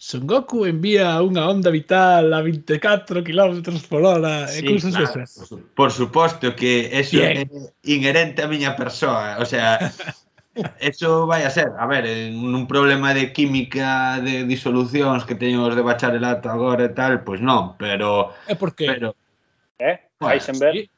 Son 0.01 0.24
Goku 0.24 0.64
envía 0.64 1.20
unha 1.20 1.44
onda 1.44 1.68
vital 1.68 2.32
a 2.32 2.40
24 2.40 3.20
km 3.20 3.61
por 3.84 4.01
hora 4.01 4.48
sí, 4.48 4.64
e 4.64 4.72
cousas 4.72 4.96
claro. 4.96 5.28
esas. 5.28 5.53
Por 5.76 5.92
suposto 5.92 6.57
que 6.57 6.88
eso 6.88 7.20
Bien. 7.20 7.44
é 7.44 7.68
inherente 7.84 8.40
a 8.40 8.48
miña 8.48 8.72
persoa, 8.80 9.36
o 9.36 9.44
sea, 9.44 9.76
Eso 10.80 11.28
vai 11.28 11.44
a 11.44 11.51
ser, 11.51 11.68
a 11.78 11.86
ver, 11.86 12.09
un 12.32 12.66
problema 12.66 13.14
de 13.14 13.32
química 13.36 14.18
de 14.24 14.48
disolucións 14.48 15.28
que 15.28 15.36
teño 15.36 15.68
os 15.68 15.76
de 15.76 15.84
bacharelato 15.84 16.48
agora 16.48 16.88
e 16.88 16.92
tal, 16.96 17.20
pois 17.20 17.38
pues 17.38 17.40
non, 17.44 17.76
pero... 17.76 18.34
É 18.48 18.57
porque... 18.57 18.88
Pero, 18.88 19.14
eh? 19.78 20.01
Bueno, 20.18 20.32
Heisenberg. 20.34 20.80
Sí. 20.80 20.90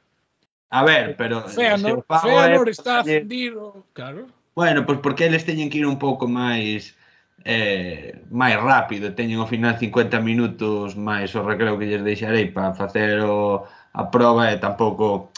A 0.71 0.81
ver, 0.87 1.05
eh, 1.11 1.15
pero... 1.19 1.43
Feanor, 1.51 2.07
Feanor 2.07 2.67
é, 2.67 2.71
está 2.71 3.03
fundido, 3.05 3.85
claro. 3.93 4.31
Bueno, 4.55 4.87
pois 4.87 5.03
pues 5.03 5.05
porque 5.05 5.27
eles 5.27 5.45
teñen 5.45 5.69
que 5.69 5.83
ir 5.83 5.87
un 5.91 5.99
pouco 5.99 6.25
máis 6.25 6.97
eh, 7.45 8.23
máis 8.31 8.57
rápido, 8.59 9.15
teñen 9.15 9.41
ao 9.41 9.51
final 9.51 9.79
50 9.79 10.19
minutos 10.23 10.95
máis 10.95 11.35
o 11.35 11.43
recreo 11.43 11.79
que 11.79 11.87
lles 11.87 12.03
deixarei 12.03 12.51
para 12.51 12.75
facer 12.75 13.23
o, 13.23 13.67
a 13.93 14.03
prova 14.11 14.51
e 14.53 14.59
tampouco, 14.59 15.31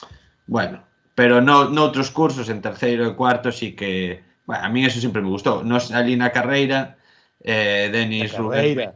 bueno, 0.47 0.85
pero 1.15 1.41
no, 1.41 1.71
noutros 1.71 2.11
cursos, 2.11 2.49
en 2.49 2.61
terceiro 2.61 3.07
e 3.07 3.17
cuarto, 3.17 3.51
sí 3.51 3.73
que, 3.73 4.25
bueno, 4.47 4.63
a 4.65 4.69
min 4.69 4.87
eso 4.87 5.01
sempre 5.01 5.23
me 5.25 5.33
gustou. 5.33 5.65
Nos 5.65 5.91
ali 5.91 6.15
na 6.15 6.35
carreira, 6.35 6.99
eh, 7.41 7.89
Denis 7.91 8.35
Rubén, 8.35 8.95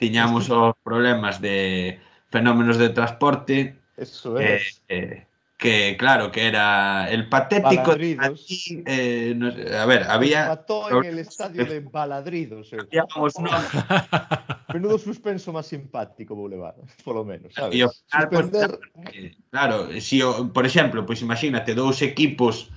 tiñamos 0.00 0.48
os 0.48 0.74
problemas 0.82 1.38
de 1.40 2.00
fenómenos 2.30 2.78
de 2.80 2.90
transporte, 2.90 3.80
Eso 4.00 4.38
é. 4.38 4.56
Eh, 4.56 4.62
eh, 4.88 5.26
que 5.60 5.96
claro, 5.98 6.32
que 6.32 6.46
era 6.46 7.10
el 7.10 7.28
patético 7.28 7.94
de 7.94 8.16
eh, 8.86 9.34
no 9.36 9.52
sé, 9.52 9.76
a 9.76 9.84
ver, 9.84 10.04
había 10.08 10.46
Mató 10.46 10.88
en 10.90 11.04
el 11.04 11.18
estadio 11.18 11.66
de 11.66 11.80
Baladridos. 11.80 12.72
eh. 12.72 12.78
no, 12.90 13.28
Menudo 14.72 14.96
suspenso 14.96 15.52
máis 15.52 15.68
simpático 15.68 16.32
vou 16.32 16.48
levar, 16.48 16.80
polo 17.04 17.28
menos, 17.28 17.52
sabes? 17.52 17.76
ao 17.76 17.92
final, 17.92 18.24
pues, 18.32 18.48
Suspender 18.48 18.70
eh, 19.12 19.36
claro, 19.52 19.92
si 20.00 20.24
por 20.48 20.64
exemplo, 20.64 21.04
pois 21.04 21.20
imagínate 21.20 21.76
dous 21.76 22.00
equipos 22.00 22.72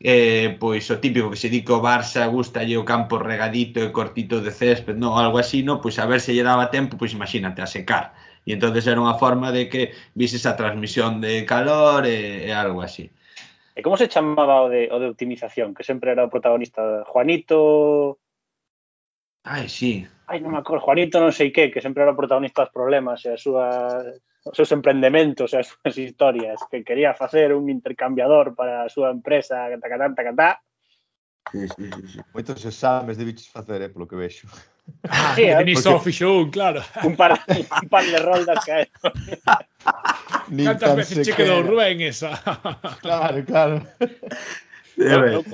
eh, 0.00 0.56
pois 0.60 0.84
o 0.92 1.00
típico 1.00 1.32
que 1.32 1.40
se 1.40 1.48
di 1.48 1.64
que 1.64 1.72
o 1.72 1.80
Barça 1.80 2.28
gusta 2.28 2.60
o 2.60 2.84
campo 2.84 3.16
regadito 3.16 3.80
e 3.80 3.88
cortito 3.96 4.44
de 4.44 4.52
césped, 4.52 5.00
no, 5.00 5.16
algo 5.16 5.40
así, 5.40 5.64
no, 5.64 5.80
pois 5.80 5.96
a 5.96 6.04
ver 6.04 6.20
se 6.20 6.36
lle 6.36 6.44
daba 6.44 6.68
tempo, 6.68 7.00
pois 7.00 7.16
imagínate 7.16 7.64
a 7.64 7.68
secar. 7.68 8.12
E 8.46 8.56
entonces 8.56 8.86
era 8.88 9.00
unha 9.00 9.18
forma 9.20 9.52
de 9.52 9.68
que 9.68 9.92
vises 10.16 10.48
a 10.48 10.56
transmisión 10.56 11.20
de 11.20 11.44
calor 11.44 12.08
e, 12.08 12.48
e 12.48 12.50
algo 12.50 12.80
así. 12.80 13.12
E 13.76 13.80
como 13.84 13.96
se 13.96 14.08
chamaba 14.08 14.64
o 14.64 14.68
de, 14.68 14.88
o 14.90 14.96
de 14.98 15.12
optimización? 15.12 15.76
Que 15.76 15.84
sempre 15.84 16.12
era 16.12 16.26
o 16.26 16.32
protagonista 16.32 17.04
Juanito... 17.06 18.18
Ai, 19.44 19.68
sí. 19.72 20.04
Ai, 20.28 20.40
non 20.44 20.52
me 20.52 20.60
acordo. 20.60 20.84
Juanito 20.84 21.16
non 21.20 21.32
sei 21.32 21.48
que, 21.48 21.72
que 21.72 21.80
sempre 21.80 22.04
era 22.04 22.12
o 22.12 22.18
protagonista 22.18 22.64
dos 22.64 22.74
problemas 22.74 23.24
e 23.24 23.32
as 23.32 23.40
súas 23.40 24.20
os 24.40 24.56
seus 24.56 24.72
emprendementos 24.72 25.52
e 25.52 25.60
as 25.60 25.68
súas 25.68 25.96
historias 26.00 26.60
que 26.72 26.80
quería 26.80 27.12
facer 27.12 27.52
un 27.52 27.68
intercambiador 27.68 28.56
para 28.56 28.88
a 28.88 28.92
súa 28.92 29.12
empresa, 29.12 29.68
tacatá, 29.76 30.08
tacatá. 30.16 30.50
Sí, 31.52 31.68
sí, 31.68 31.84
sí, 31.92 32.02
sí. 32.16 32.18
Moitos 32.32 32.64
exames 32.64 33.16
de 33.20 33.24
bichos 33.24 33.52
facer, 33.52 33.82
eh, 33.84 33.92
polo 33.92 34.08
que 34.08 34.16
vexo. 34.16 34.48
Ah, 35.08 35.34
Sí, 35.34 35.44
fixou 36.04 36.44
un, 36.44 36.50
claro. 36.50 36.82
Un 37.04 37.16
par, 37.16 37.40
un 37.48 37.88
par 37.88 38.04
de 38.04 38.18
roldas 38.18 38.64
que 38.64 38.88
Cantas 40.50 40.80
tan 40.80 40.96
veces 40.96 41.28
quedou 41.36 41.62
sequera. 41.62 41.68
Rubén 41.68 42.00
esa? 42.00 42.36
Claro, 43.00 43.44
claro. 43.44 43.76
Saberemos 44.96 45.46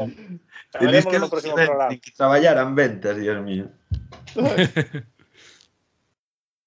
Tenéis 0.72 1.06
que, 1.06 2.00
que 2.00 2.10
traballaran 2.16 2.74
ventas, 2.74 3.16
Dios 3.16 3.42
mío. 3.42 3.66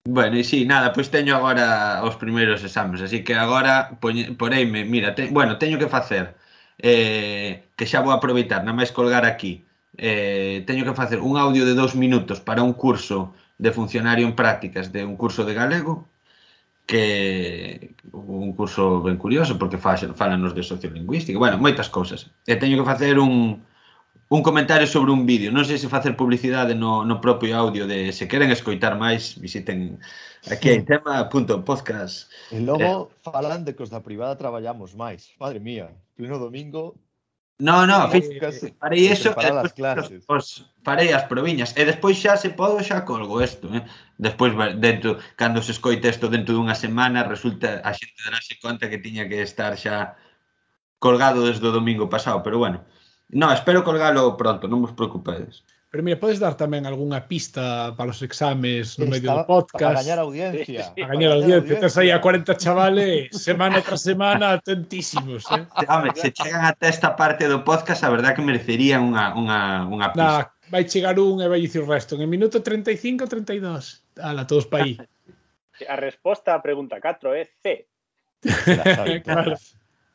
Bueno, 0.10 0.38
e 0.38 0.44
sí, 0.44 0.66
nada, 0.66 0.90
pois 0.90 1.12
teño 1.14 1.36
agora 1.36 2.02
os 2.02 2.18
primeiros 2.18 2.64
exames, 2.66 2.98
así 3.04 3.22
que 3.22 3.36
agora 3.38 4.00
poñe, 4.02 4.34
poreime, 4.34 4.82
mira, 4.82 5.14
te, 5.14 5.28
bueno, 5.30 5.60
teño 5.62 5.78
que 5.78 5.86
facer 5.86 6.34
eh, 6.82 7.70
que 7.78 7.86
xa 7.86 8.02
vou 8.02 8.16
aproveitar, 8.16 8.66
na 8.66 8.74
máis 8.74 8.90
colgar 8.90 9.22
aquí 9.28 9.62
eh, 10.00 10.64
teño 10.64 10.88
que 10.88 10.96
facer 10.96 11.20
un 11.20 11.36
audio 11.36 11.68
de 11.68 11.76
dous 11.76 11.94
minutos 11.94 12.40
para 12.40 12.64
un 12.64 12.72
curso 12.72 13.36
de 13.60 13.76
funcionario 13.76 14.26
en 14.26 14.34
prácticas 14.34 14.96
de 14.96 15.04
un 15.04 15.20
curso 15.20 15.44
de 15.44 15.54
galego, 15.54 16.08
que 16.88 17.92
un 18.14 18.54
curso 18.54 19.04
ben 19.04 19.20
curioso 19.20 19.60
porque 19.60 19.78
falanos 19.78 20.56
de 20.56 20.64
sociolingüística, 20.64 21.38
bueno, 21.38 21.60
moitas 21.60 21.92
cousas. 21.92 22.32
E 22.48 22.56
teño 22.56 22.80
que 22.80 22.88
facer 22.88 23.20
un, 23.20 23.62
un 24.32 24.42
comentario 24.42 24.88
sobre 24.88 25.12
un 25.12 25.28
vídeo. 25.28 25.52
Non 25.52 25.68
sei 25.68 25.76
se 25.76 25.92
facer 25.92 26.16
publicidade 26.16 26.74
no, 26.74 27.04
no 27.04 27.20
propio 27.20 27.60
audio 27.60 27.84
de 27.84 28.16
se 28.16 28.32
queren 28.32 28.56
escoitar 28.56 28.96
máis, 28.96 29.36
visiten 29.36 30.00
aquí 30.48 30.72
hai 30.72 30.88
tema.podcast. 30.88 30.88
tema, 30.88 31.14
punto, 31.28 31.54
podcast. 31.68 32.16
E 32.56 32.64
logo 32.64 33.12
eh, 33.12 33.28
falan 33.28 33.68
de 33.68 33.76
que 33.76 33.84
os 33.84 33.92
da 33.92 34.00
privada 34.00 34.40
traballamos 34.40 34.96
máis. 34.96 35.36
Madre 35.38 35.60
mía, 35.60 35.92
pleno 36.16 36.40
domingo 36.40 36.96
No, 37.60 37.86
no, 37.86 38.10
fíjate, 38.10 38.74
farei 38.80 39.08
eso 39.08 39.36
eh, 39.36 39.44
e 39.44 39.52
as 39.52 39.74
clases. 39.74 40.24
Os, 40.32 40.64
farei 40.80 41.12
as 41.12 41.28
proviñas 41.28 41.76
e 41.76 41.84
despois 41.84 42.16
xa 42.16 42.40
se 42.40 42.56
podo 42.56 42.80
xa 42.80 43.04
colgo 43.04 43.44
isto, 43.44 43.68
eh? 43.76 43.84
Despois 44.16 44.56
dentro 44.80 45.20
cando 45.36 45.60
se 45.60 45.76
escoite 45.76 46.08
isto 46.08 46.32
dentro 46.32 46.56
dunha 46.56 46.72
semana 46.86 47.28
resulta 47.28 47.84
a 47.84 47.92
xente 47.92 48.24
darase 48.24 48.56
conta 48.64 48.88
que 48.88 49.04
tiña 49.04 49.28
que 49.28 49.44
estar 49.44 49.76
xa 49.76 50.16
colgado 51.04 51.44
desde 51.44 51.68
o 51.68 51.76
domingo 51.76 52.08
pasado, 52.08 52.40
pero 52.40 52.64
bueno. 52.64 52.88
No, 53.28 53.52
espero 53.52 53.84
colgalo 53.84 54.40
pronto, 54.40 54.72
non 54.72 54.80
vos 54.80 54.96
preocupedes. 54.96 55.68
Pero 55.90 56.04
mira, 56.06 56.22
podes 56.22 56.38
dar 56.38 56.54
tamén 56.54 56.86
algunha 56.86 57.26
pista 57.26 57.98
para 57.98 58.14
os 58.14 58.22
exames 58.22 59.02
no 59.02 59.10
medio 59.10 59.34
do 59.34 59.42
podcast. 59.50 59.90
Para 59.90 60.06
gañar 60.06 60.22
audiencia. 60.22 60.86
Sí, 60.86 60.94
sí, 60.94 61.02
para 61.02 61.18
gañar 61.18 61.34
audiencia. 61.34 61.82
Tens 61.82 61.98
aí 61.98 62.14
a 62.14 62.22
40 62.22 62.54
chavales 62.62 63.34
semana 63.34 63.82
tras 63.82 64.06
semana 64.06 64.54
atentísimos. 64.54 65.50
Eh? 65.50 65.66
Home, 65.90 66.14
se 66.14 66.30
chegan 66.30 66.62
até 66.62 66.94
esta 66.94 67.18
parte 67.18 67.50
do 67.50 67.66
podcast, 67.66 68.06
a 68.06 68.14
verdad 68.14 68.38
que 68.38 68.46
merecerían 68.46 69.02
unha, 69.02 69.34
unha, 69.34 69.60
unha 69.90 70.08
pista. 70.14 70.46
Nah, 70.46 70.46
vai 70.70 70.86
chegar 70.86 71.18
un 71.18 71.42
e 71.42 71.50
vai 71.50 71.58
dicir 71.58 71.82
o 71.82 71.90
resto. 71.90 72.14
En 72.22 72.30
minuto 72.30 72.62
35, 72.62 73.26
32. 73.26 74.22
Ala, 74.22 74.46
todos 74.46 74.70
pa 74.70 74.86
aí. 74.86 74.94
A 75.90 75.98
resposta 75.98 76.54
á 76.54 76.62
pregunta 76.62 77.02
4 77.02 77.34
é 77.34 77.50
C. 77.66 77.90
claro. 79.26 79.58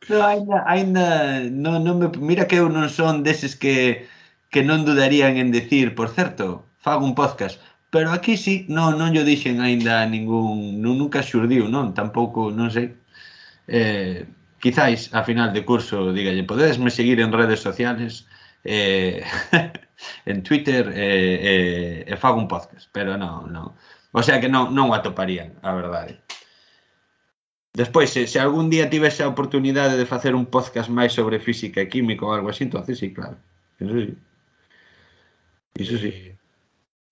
No, 0.07 0.23
ainda, 0.23 0.63
ainda 0.71 1.05
non, 1.51 1.83
non 1.83 1.99
me, 1.99 2.09
mira 2.21 2.47
que 2.47 2.63
eu 2.63 2.71
non 2.71 2.87
son 2.87 3.27
deses 3.27 3.57
que 3.57 4.07
que 4.55 4.63
non 4.63 4.87
dudarían 4.87 5.35
en 5.35 5.51
decir, 5.51 5.99
por 5.99 6.15
certo, 6.15 6.63
fago 6.79 7.03
un 7.03 7.19
podcast. 7.19 7.59
Pero 7.91 8.15
aquí 8.15 8.39
sí, 8.39 8.71
non, 8.71 8.95
non 9.03 9.11
yo 9.11 9.27
dixen 9.27 9.59
aínda 9.59 10.07
ningún, 10.07 10.79
non, 10.79 10.95
nunca 10.95 11.27
xurdiu, 11.27 11.67
non, 11.67 11.91
tampouco, 11.91 12.55
non 12.55 12.71
sei. 12.71 12.95
Eh, 13.67 14.31
quizáis 14.63 15.11
a 15.11 15.27
final 15.27 15.51
de 15.51 15.67
curso 15.67 16.15
dígalle, 16.15 16.47
podedesme 16.47 16.95
seguir 16.95 17.19
en 17.19 17.35
redes 17.35 17.67
sociales, 17.67 18.31
eh, 18.63 19.27
en 20.31 20.47
Twitter 20.47 20.87
eh, 20.95 22.07
eh, 22.07 22.13
e 22.13 22.15
fago 22.15 22.39
un 22.39 22.47
podcast, 22.47 22.87
pero 22.95 23.19
non, 23.19 23.51
non. 23.51 23.75
O 24.15 24.23
sea 24.23 24.39
que 24.39 24.47
non, 24.47 24.71
non 24.71 24.87
o 24.91 24.95
atoparían, 24.95 25.59
a 25.67 25.75
verdade. 25.75 26.23
Despois, 27.75 28.07
se, 28.07 28.31
se 28.31 28.39
algún 28.39 28.71
día 28.71 28.87
tivese 28.87 29.27
a 29.27 29.33
oportunidade 29.35 29.99
de 29.99 30.07
facer 30.07 30.39
un 30.39 30.47
podcast 30.47 30.87
máis 30.95 31.11
sobre 31.11 31.43
física 31.43 31.83
e 31.83 31.91
química 31.91 32.23
ou 32.23 32.31
algo 32.31 32.55
así, 32.55 32.63
entonces 32.63 33.03
sí, 33.03 33.11
claro. 33.11 33.35
Eso 33.83 33.99
sí. 33.99 34.15
Sì, 35.77 35.99
sì. 35.99 36.37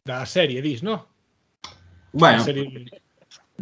Da 0.03 0.25
serie 0.25 0.61
Vis, 0.61 0.83
no? 0.83 1.09
Bueno, 2.11 2.43
serie... 2.43 3.02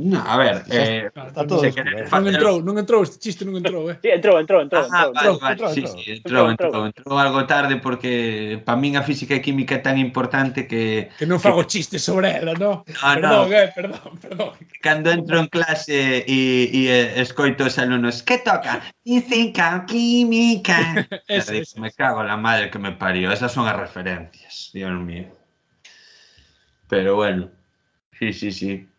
no, 0.00 0.18
a 0.24 0.36
ver, 0.40 0.64
eh, 0.70 1.10
Está 1.12 1.44
todo 1.44 1.60
se 1.60 1.70
Non 2.10 2.24
entrou, 2.30 2.64
non 2.64 2.80
entrou, 2.80 3.04
este 3.04 3.20
chiste 3.20 3.44
non 3.44 3.60
entrou, 3.60 3.92
eh? 3.92 4.00
Sí, 4.00 4.08
entrou, 4.08 4.40
entrou, 4.40 4.64
entrou. 4.64 4.88
Ah, 4.88 5.12
entrou, 5.12 5.12
vale, 5.12 5.28
entrou. 5.28 5.40
vale, 5.40 5.52
entrou, 5.52 5.70
sí, 5.76 5.80
entrou. 5.84 5.98
sí, 6.00 6.10
entrou, 6.16 6.44
Entrou, 6.48 6.70
entrou, 6.70 6.82
entrou 6.88 7.14
algo 7.20 7.44
tarde 7.44 7.76
porque 7.84 8.62
para 8.64 8.80
min 8.80 8.96
a 8.96 9.02
física 9.04 9.36
e 9.36 9.44
química 9.44 9.76
é 9.76 9.84
tan 9.84 10.00
importante 10.00 10.64
que 10.64 11.12
Que 11.20 11.28
non 11.28 11.36
fago 11.38 11.68
chistes 11.68 12.00
sobre 12.00 12.32
ela, 12.32 12.56
no? 12.56 12.82
No, 12.86 12.96
perdón, 13.12 13.46
no. 13.48 13.54
eh, 13.54 13.68
perdón, 13.76 14.10
perdón. 14.18 14.50
cando 14.80 15.12
entro 15.12 15.36
en 15.38 15.48
clase 15.52 16.24
e, 16.24 16.38
e 16.72 16.80
eh, 16.88 17.20
escoito 17.20 17.68
os 17.68 17.76
alumnos 17.76 18.24
que 18.24 18.40
toca? 18.40 18.80
Física, 19.04 19.84
química 19.84 21.04
Eso, 21.28 21.52
E 21.52 21.60
digo, 21.60 21.68
eso. 21.68 21.76
me 21.80 21.90
cago 21.92 22.20
en 22.24 22.28
la 22.32 22.36
madre 22.40 22.70
que 22.70 22.78
me 22.80 22.92
parió 22.96 23.30
esas 23.30 23.52
son 23.52 23.68
as 23.68 23.76
referencias 23.76 24.70
Dios 24.72 24.92
mío 24.98 25.28
pero 26.88 27.16
bueno 27.16 27.50
sí, 28.18 28.32
sí, 28.32 28.50
sí 28.52 28.89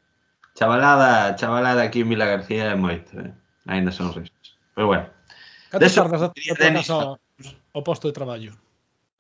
Chavalada, 0.62 1.36
chavalada 1.38 1.82
aquí 1.82 2.02
en 2.02 2.10
Vila 2.10 2.30
García 2.30 2.70
é 2.70 2.78
moito, 2.78 3.18
eh? 3.18 3.34
Ainda 3.66 3.90
son 3.90 4.14
restos. 4.14 4.62
Pero 4.78 4.94
bueno. 4.94 5.10
Canto 5.74 5.82
Deso, 5.82 6.06
tardas 6.06 6.30
desde 6.38 6.54
a 6.54 6.56
tua 6.62 6.70
casa 6.78 6.94
ao, 6.94 7.18
ao 7.74 7.82
posto 7.82 8.06
de 8.06 8.14
traballo? 8.14 8.54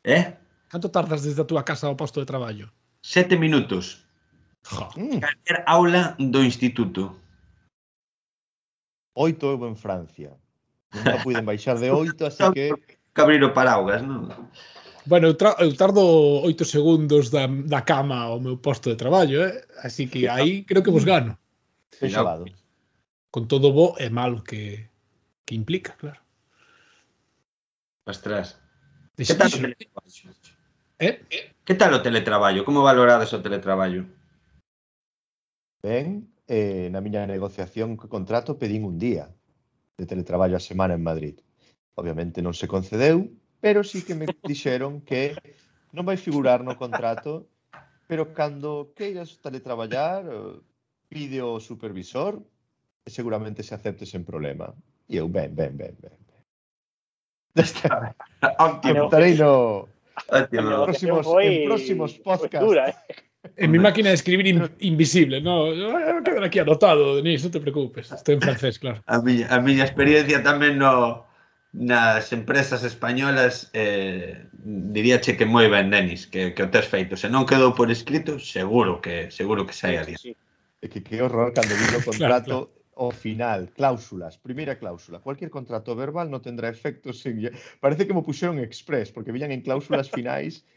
Eh? 0.05 0.37
Canto 0.69 0.93
tardas 0.93 1.25
desde 1.25 1.41
a 1.41 1.49
túa 1.49 1.65
casa 1.65 1.89
ao 1.89 1.97
posto 1.97 2.21
de 2.21 2.29
traballo? 2.29 2.69
Sete 3.01 3.41
minutos. 3.41 4.05
Jo. 4.69 4.93
Mm. 4.93 5.17
Calquer 5.17 5.65
aula 5.65 6.13
do 6.21 6.45
instituto. 6.45 7.17
Oito 9.17 9.49
eu 9.49 9.65
en 9.65 9.73
Francia. 9.73 10.37
Nunca 10.93 11.25
puiden 11.25 11.49
baixar 11.49 11.81
de 11.81 11.89
oito, 11.89 12.29
así 12.29 12.45
que... 12.53 12.69
Que 13.17 13.17
abrir 13.17 13.41
o 13.41 13.49
paraugas, 13.49 14.05
non? 14.05 14.29
Bueno, 15.05 15.27
eu, 15.27 15.35
tra 15.35 15.55
eu 15.59 15.73
tardo 15.75 16.01
oito 16.45 16.63
segundos 16.65 17.29
da, 17.29 17.47
da 17.47 17.81
cama 17.81 18.21
ao 18.21 18.39
meu 18.39 18.57
posto 18.57 18.89
de 18.89 18.95
traballo, 18.95 19.41
eh? 19.41 19.65
así 19.81 20.07
que 20.07 20.27
aí 20.27 20.63
creo 20.63 20.83
que 20.83 20.93
vos 20.93 21.05
gano. 21.05 21.37
Fechado. 21.89 22.45
Con 23.31 23.47
todo 23.47 23.73
bo 23.73 23.95
e 23.97 24.09
malo 24.09 24.43
que, 24.43 24.89
que 25.45 25.55
implica, 25.55 25.97
claro. 25.97 26.21
Ostras. 28.05 28.61
Deixe, 29.17 29.33
que 29.33 29.37
eh? 29.37 29.41
tal 29.41 29.53
o 29.53 29.57
teletraballo? 29.57 30.29
Eh? 30.99 31.13
Que 31.65 31.75
tal 31.75 31.93
o 31.93 32.01
teletraballo? 32.01 32.61
Como 32.65 32.85
valorades 32.85 33.33
o 33.33 33.41
teletraballo? 33.41 34.05
Ben, 35.81 36.29
eh, 36.45 36.93
na 36.93 37.01
miña 37.01 37.25
negociación 37.25 37.97
co 37.97 38.05
contrato 38.05 38.61
pedín 38.61 38.85
un 38.85 39.01
día 39.01 39.33
de 39.97 40.05
teletraballo 40.05 40.57
a 40.57 40.61
semana 40.61 40.93
en 40.93 41.01
Madrid. 41.01 41.41
Obviamente 41.97 42.45
non 42.45 42.53
se 42.53 42.69
concedeu, 42.69 43.33
pero 43.61 43.85
sí 43.85 44.01
que 44.01 44.17
me 44.17 44.25
dixeron 44.43 45.05
que 45.05 45.37
non 45.93 46.03
vai 46.03 46.17
figurar 46.17 46.65
no 46.65 46.75
contrato, 46.75 47.45
pero 48.09 48.33
cando 48.33 48.91
queiras 48.97 49.37
teletraballar, 49.39 50.25
eh, 50.25 50.57
pide 51.07 51.39
o 51.45 51.61
supervisor 51.61 52.41
e 53.05 53.09
seguramente 53.13 53.61
se 53.63 53.77
acepte 53.77 54.09
sen 54.09 54.25
problema. 54.25 54.73
E 55.07 55.21
eu, 55.21 55.29
ben, 55.29 55.53
ben, 55.53 55.77
ben, 55.77 55.95
ben. 56.01 56.17
Aceptarei 58.57 59.37
no... 59.37 59.87
En 60.31 60.47
próximos, 60.47 61.25
en 61.39 61.67
próximos 61.67 62.11
podcasts. 62.19 62.67
Dura, 62.67 62.89
eh? 62.89 62.95
En 63.57 63.71
mi 63.71 63.79
máquina 63.79 64.09
de 64.09 64.15
escribir 64.15 64.45
in, 64.47 64.69
invisible, 64.79 65.41
no, 65.41 65.65
quedar 66.23 66.43
aquí 66.43 66.59
anotado, 66.59 67.15
Denis, 67.17 67.41
non 67.41 67.49
te 67.49 67.57
preocupes. 67.57 68.13
estoy 68.13 68.37
en 68.37 68.41
francés, 68.45 68.77
claro. 68.77 69.01
A 69.09 69.17
miña, 69.17 69.49
a 69.49 69.57
miña 69.57 69.81
experiencia 69.81 70.45
tamén 70.45 70.77
no 70.77 71.25
nas 71.73 72.33
empresas 72.33 72.83
españolas 72.83 73.71
eh, 73.73 74.45
diríache 74.63 75.37
que 75.37 75.47
moi 75.47 75.71
ben, 75.71 75.87
Denis, 75.87 76.27
que, 76.27 76.51
que 76.51 76.63
o 76.63 76.69
tes 76.69 76.83
feito. 76.83 77.15
Se 77.15 77.31
non 77.31 77.47
quedou 77.47 77.71
por 77.71 77.87
escrito, 77.87 78.35
seguro 78.43 78.99
que 78.99 79.31
seguro 79.31 79.63
que 79.63 79.71
sai 79.71 79.95
adiante. 79.95 80.19
Sí, 80.19 80.35
sí. 80.35 80.89
Que, 80.91 80.99
que 80.99 81.23
horror 81.23 81.55
cando 81.55 81.71
vi 81.71 81.87
o 81.95 82.03
contrato 82.09 82.67
claro, 82.67 82.75
claro. 82.75 83.07
o 83.07 83.07
final, 83.15 83.71
cláusulas, 83.71 84.35
primeira 84.35 84.75
cláusula. 84.75 85.23
Cualquier 85.23 85.47
contrato 85.47 85.95
verbal 85.95 86.27
non 86.27 86.43
tendrá 86.43 86.67
efectos 86.67 87.23
sin... 87.23 87.47
Parece 87.79 88.03
que 88.03 88.11
mo 88.11 88.27
puxeron 88.27 88.59
express, 88.59 89.15
porque 89.15 89.31
viñan 89.31 89.55
en 89.55 89.63
cláusulas 89.63 90.11
finais 90.11 90.67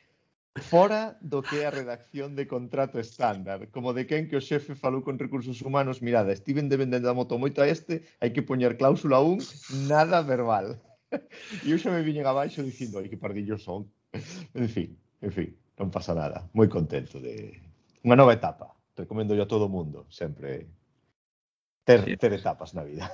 fora 0.63 1.19
do 1.21 1.43
que 1.43 1.63
é 1.63 1.67
a 1.67 1.75
redacción 1.75 2.39
de 2.39 2.47
contrato 2.47 3.03
estándar, 3.03 3.71
como 3.75 3.91
de 3.91 4.07
quen 4.07 4.31
que 4.31 4.39
o 4.39 4.45
xefe 4.45 4.79
falou 4.79 5.03
con 5.03 5.19
recursos 5.19 5.59
humanos, 5.63 5.99
mirada, 5.99 6.31
estiven 6.31 6.71
dependendo 6.71 7.11
da 7.11 7.19
moto 7.19 7.35
moito 7.43 7.59
a 7.59 7.67
este, 7.67 8.07
hai 8.23 8.31
que 8.31 8.47
poñer 8.47 8.79
cláusula 8.79 9.19
1, 9.19 9.91
nada 9.91 10.23
verbal. 10.23 10.79
E 11.63 11.71
eu 11.71 11.79
xa 11.79 11.95
me 11.95 12.03
viñen 12.03 12.27
abaixo 12.27 12.59
dicindo, 12.59 12.99
ai, 12.99 13.07
que 13.07 13.15
pardillos 13.15 13.63
son. 13.63 13.87
En 14.51 14.67
fin, 14.67 14.99
en 15.23 15.31
fin, 15.31 15.51
non 15.79 15.91
pasa 15.91 16.11
nada. 16.11 16.47
Moi 16.55 16.67
contento 16.67 17.23
de... 17.23 17.55
Unha 18.03 18.19
nova 18.19 18.35
etapa. 18.35 18.75
Recomendo 18.99 19.35
yo 19.39 19.47
a 19.47 19.51
todo 19.51 19.71
mundo, 19.71 20.11
sempre 20.11 20.67
ter, 21.87 22.03
ter 22.19 22.33
etapas 22.35 22.75
na 22.75 22.83
vida. 22.83 23.07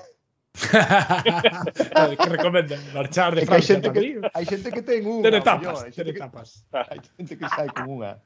Eh, 0.55 2.17
que 2.17 2.29
recomendan 2.29 2.81
marchar 2.93 3.35
de 3.35 3.47
Francia. 3.47 3.55
Hai 3.55 3.63
xente 3.63 3.89
que, 3.93 4.21
hai 4.35 4.45
xente 4.45 4.69
que 4.75 4.83
ten 4.83 5.07
unha. 5.07 5.23
Ten 5.23 5.35
etapas, 5.39 5.79
ten 5.95 6.07
etapas. 6.11 6.49
Hai 6.91 6.99
xente 6.99 7.35
que 7.39 7.47
sai 7.49 7.69
con 7.71 7.87
unha. 7.87 8.19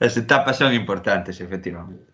As 0.00 0.14
etapas 0.16 0.56
son 0.56 0.72
importantes, 0.72 1.42
efectivamente. 1.42 2.06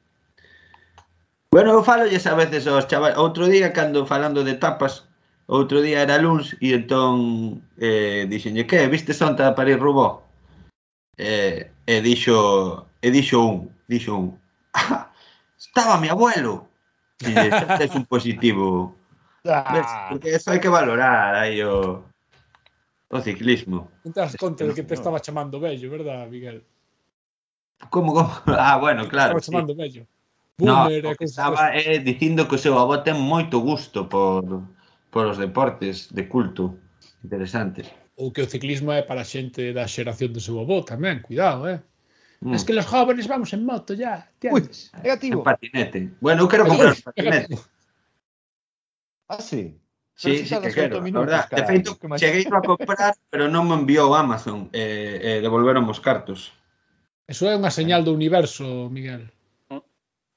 Bueno, 1.52 1.72
eu 1.72 1.84
falo 1.84 2.04
a 2.04 2.34
veces 2.34 2.66
aos 2.66 2.88
chavales. 2.88 3.16
Outro 3.16 3.46
día, 3.46 3.72
cando 3.72 4.04
falando 4.04 4.42
de 4.42 4.56
etapas, 4.58 5.06
outro 5.46 5.80
día 5.80 6.02
era 6.02 6.18
luns 6.18 6.56
e 6.58 6.74
entón 6.74 7.62
eh, 7.78 8.26
dixenlle 8.26 8.66
que 8.66 8.88
viste 8.88 9.14
sonta 9.14 9.46
a 9.46 9.54
París 9.54 9.78
Rubó? 9.78 10.26
Eh, 11.16 11.70
e 11.86 11.94
dixo 12.02 12.84
e 13.00 13.08
dixo 13.12 13.38
un, 13.40 13.56
dixo 13.86 14.16
un. 14.16 14.26
Ah, 14.74 15.12
estaba 15.56 16.00
mi 16.00 16.08
abuelo. 16.08 16.68
E, 17.24 17.32
tes 17.80 17.96
un 17.96 18.04
positivo 18.04 18.92
Ah. 19.48 20.08
Porque 20.10 20.34
eso 20.34 20.50
hai 20.50 20.60
que 20.60 20.68
valorar 20.68 21.34
aí 21.34 21.62
o, 21.62 22.02
o 23.10 23.18
ciclismo. 23.22 23.90
Non 24.04 24.12
te 24.12 24.20
das 24.20 24.36
conta 24.36 24.66
de 24.66 24.74
que 24.74 24.84
te 24.84 24.94
estaba 24.94 25.22
chamando 25.22 25.62
bello, 25.62 25.86
verdad, 25.90 26.26
Miguel? 26.28 26.66
Como, 27.90 28.12
como? 28.12 28.30
Ah, 28.52 28.76
bueno, 28.76 29.06
claro. 29.06 29.38
Estaba 29.38 29.46
chamando 29.46 29.72
sí. 29.74 29.80
bello. 29.80 30.02
Boomer, 30.56 31.04
no, 31.04 31.12
estaba 31.20 31.76
eh, 31.76 32.00
dicindo 32.00 32.48
que 32.48 32.56
o 32.56 32.62
seu 32.62 32.80
avó 32.80 33.04
ten 33.04 33.20
moito 33.20 33.60
gusto 33.60 34.08
por, 34.08 34.64
por 35.12 35.28
os 35.28 35.36
deportes 35.36 36.08
de 36.16 36.24
culto 36.24 36.80
Interesante. 37.26 37.82
Ou 38.16 38.30
que 38.30 38.40
o 38.40 38.48
ciclismo 38.48 38.92
é 38.92 39.02
para 39.02 39.20
a 39.20 39.28
xente 39.28 39.74
da 39.74 39.90
xeración 39.90 40.30
do 40.32 40.40
seu 40.40 40.62
avó 40.62 40.80
tamén, 40.86 41.20
cuidado, 41.26 41.66
eh? 41.66 41.82
Mm. 42.40 42.54
Es 42.54 42.62
que 42.64 42.72
los 42.72 42.86
jóvenes 42.86 43.26
vamos 43.26 43.52
en 43.52 43.66
moto 43.66 43.92
ya, 43.94 44.30
tiendes. 44.38 44.94
Uy, 44.94 45.02
negativo. 45.02 45.40
En 45.40 45.44
patinete. 45.44 46.00
Bueno, 46.20 46.46
eu 46.46 46.48
quero 46.48 46.64
comprar 46.70 46.94
un 46.94 47.02
patinete. 47.10 47.58
Ah, 49.28 49.40
sí. 49.40 49.78
Sí, 50.16 50.46
sí, 50.46 50.56
que 50.60 50.72
quero, 50.72 51.02
minutos, 51.02 51.26
verdad. 51.26 51.46
Carai, 51.50 51.66
de 51.66 51.72
feito, 51.72 51.98
que 51.98 52.08
cheguei 52.16 52.46
a 52.50 52.60
comprar, 52.64 53.14
pero 53.30 53.52
non 53.52 53.68
me 53.68 53.76
enviou 53.76 54.16
Amazon, 54.16 54.72
eh, 54.72 55.20
eh, 55.20 55.38
devolveron 55.44 55.84
os 55.92 56.00
cartos. 56.00 56.56
Eso 57.28 57.44
é 57.44 57.52
unha 57.52 57.68
señal 57.68 58.00
do 58.00 58.16
universo, 58.16 58.88
Miguel. 58.88 59.28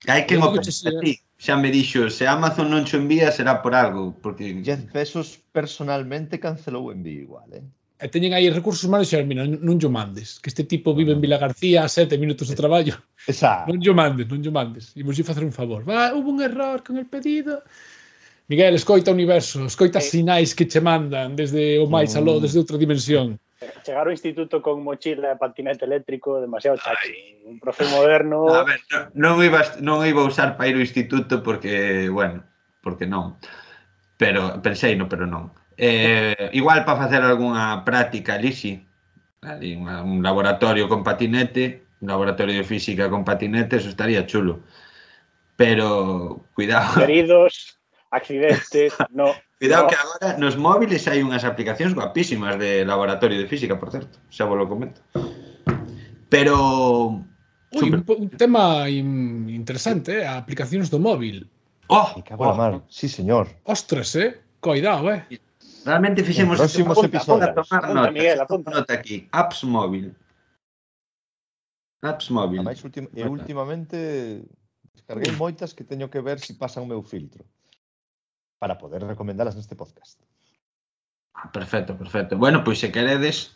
Hai 0.03 0.27
que 0.27 0.35
o 0.35 0.51
ti. 0.59 1.23
Xa 1.39 1.55
me 1.55 1.71
dixo, 1.71 2.11
se 2.11 2.27
Amazon 2.27 2.67
non 2.67 2.83
cho 2.83 2.99
envía 2.99 3.31
será 3.31 3.63
por 3.63 3.71
algo, 3.71 4.11
porque 4.19 4.59
Jeff 4.59 4.91
Bezos 4.91 5.39
personalmente 5.55 6.35
cancelou 6.43 6.91
o 6.91 6.91
envío 6.91 7.23
igual, 7.23 7.47
eh. 7.55 7.63
E 7.99 8.07
teñen 8.07 8.31
aí 8.35 8.47
recursos 8.51 8.83
humanos 8.83 9.11
e 9.11 9.19
mira, 9.23 9.47
non 9.47 9.79
yo 9.79 9.87
mandes, 9.91 10.39
que 10.39 10.51
este 10.51 10.63
tipo 10.67 10.95
vive 10.95 11.15
en 11.15 11.23
Vila 11.23 11.39
García 11.39 11.83
a 11.83 11.91
sete 11.91 12.19
minutos 12.19 12.47
de 12.47 12.55
traballo. 12.55 12.95
Exacto. 13.27 13.71
Non 13.71 13.79
yo 13.79 13.91
mandes, 13.95 14.27
non 14.27 14.43
yo 14.43 14.51
mandes. 14.51 14.95
Imos 14.99 15.19
ir 15.19 15.27
facer 15.27 15.43
un 15.43 15.55
favor. 15.55 15.83
Va, 15.87 16.15
hubo 16.15 16.31
un 16.31 16.39
error 16.39 16.83
con 16.83 16.95
el 16.99 17.07
pedido. 17.07 17.63
Miguel, 18.49 18.73
escoita 18.73 19.11
o 19.11 19.13
universo, 19.13 19.63
escoita 19.65 19.99
eh. 19.99 20.01
sinais 20.01 20.57
que 20.57 20.65
che 20.65 20.81
mandan 20.81 21.37
desde 21.37 21.77
o 21.77 21.85
máis 21.85 22.17
aló, 22.17 22.41
mm. 22.41 22.41
desde 22.41 22.57
outra 22.57 22.81
dimensión. 22.81 23.37
Chegar 23.85 24.09
ao 24.09 24.11
instituto 24.11 24.57
con 24.65 24.81
mochila 24.81 25.29
e 25.29 25.37
patinete 25.37 25.85
eléctrico 25.85 26.41
demasiado 26.41 26.81
chachi. 26.81 27.45
Un 27.45 27.61
profe 27.61 27.85
moderno... 27.93 28.49
A 28.49 28.65
ver, 28.65 28.81
non, 29.13 29.37
iba, 29.45 29.61
non 29.85 30.01
iba 30.01 30.25
a 30.25 30.29
usar 30.33 30.57
para 30.57 30.65
ir 30.65 30.81
ao 30.81 30.81
instituto 30.81 31.45
porque, 31.45 32.09
bueno, 32.09 32.41
porque 32.81 33.05
non. 33.05 33.37
Pero 34.17 34.57
pensei, 34.65 34.97
no, 34.97 35.05
pero 35.05 35.29
non. 35.29 35.53
Eh, 35.77 36.49
igual 36.57 36.89
para 36.89 37.05
facer 37.05 37.21
algunha 37.21 37.85
práctica 37.85 38.41
ali, 38.41 38.49
sí. 38.49 38.81
Ali, 39.45 39.77
un 39.77 40.25
laboratorio 40.25 40.89
con 40.89 41.05
patinete, 41.05 41.85
un 42.01 42.09
laboratorio 42.09 42.57
de 42.57 42.65
física 42.65 43.13
con 43.13 43.21
patinete, 43.21 43.77
eso 43.77 43.93
estaría 43.93 44.25
chulo. 44.25 44.65
Pero, 45.53 46.41
cuidado. 46.55 46.97
Queridos, 47.05 47.78
accidentes, 48.11 48.93
no. 49.13 49.33
Cuidado 49.59 49.83
no. 49.83 49.89
que 49.89 49.95
agora 49.95 50.37
nos 50.37 50.55
móviles 50.57 51.05
hai 51.07 51.21
unhas 51.21 51.43
aplicacións 51.45 51.93
guapísimas 51.93 52.57
de 52.57 52.83
laboratorio 52.85 53.37
de 53.37 53.47
física, 53.47 53.77
por 53.77 53.91
certo, 53.91 54.19
xa 54.29 54.45
vos 54.45 54.57
lo 54.57 54.67
comento. 54.69 55.01
Pero 56.29 57.25
Ui, 57.71 57.89
un, 57.93 58.05
un 58.05 58.29
tema 58.29 58.89
in, 58.89 59.49
interesante, 59.49 60.21
eh? 60.21 60.25
aplicacións 60.25 60.89
do 60.89 60.97
móvil. 60.97 61.45
Oh, 61.89 62.13
Me 62.17 62.23
cago 62.23 62.49
oh, 62.49 62.55
mar. 62.57 62.81
Sí, 62.89 63.09
señor. 63.09 63.49
Ostras, 63.63 64.15
eh? 64.15 64.41
Coidado, 64.59 65.09
eh? 65.13 65.25
Realmente 65.85 66.23
fixemos 66.23 66.57
en 66.57 66.65
próximos 66.65 66.97
episodios. 67.03 67.53
Tomar 67.55 67.93
nota, 67.93 68.11
Miguel, 68.11 68.41
apunta. 68.41 68.71
nota 68.71 68.93
aquí. 68.93 69.27
Apps 69.31 69.63
móvil. 69.63 70.13
Apps 72.01 72.29
móvil. 72.29 72.59
Ademais, 72.59 72.83
ultim, 72.83 73.07
e 73.13 73.23
últimamente 73.25 73.97
descarguei 74.93 75.33
moitas 75.33 75.73
que 75.73 75.83
teño 75.83 76.09
que 76.09 76.21
ver 76.21 76.39
se 76.39 76.51
si 76.51 76.53
pasan 76.53 76.83
o 76.83 76.89
meu 76.89 77.01
filtro 77.01 77.45
para 78.59 78.77
poder 78.77 79.01
recomendalas 79.07 79.55
neste 79.55 79.73
podcast. 79.73 80.19
Ah, 81.33 81.49
perfecto, 81.51 81.95
perfecto. 81.95 82.37
Bueno, 82.37 82.63
pois 82.67 82.77
se 82.77 82.91
queredes, 82.91 83.55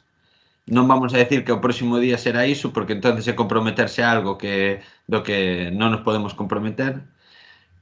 non 0.64 0.88
vamos 0.88 1.12
a 1.12 1.20
decir 1.20 1.44
que 1.44 1.52
o 1.52 1.60
próximo 1.60 2.00
día 2.00 2.16
será 2.16 2.48
iso, 2.48 2.72
porque 2.72 2.96
entonces 2.96 3.28
é 3.28 3.36
comprometerse 3.36 4.00
a 4.00 4.16
algo 4.16 4.40
que 4.40 4.80
do 5.12 5.20
que 5.20 5.70
non 5.76 5.92
nos 5.92 6.08
podemos 6.08 6.32
comprometer. 6.32 7.04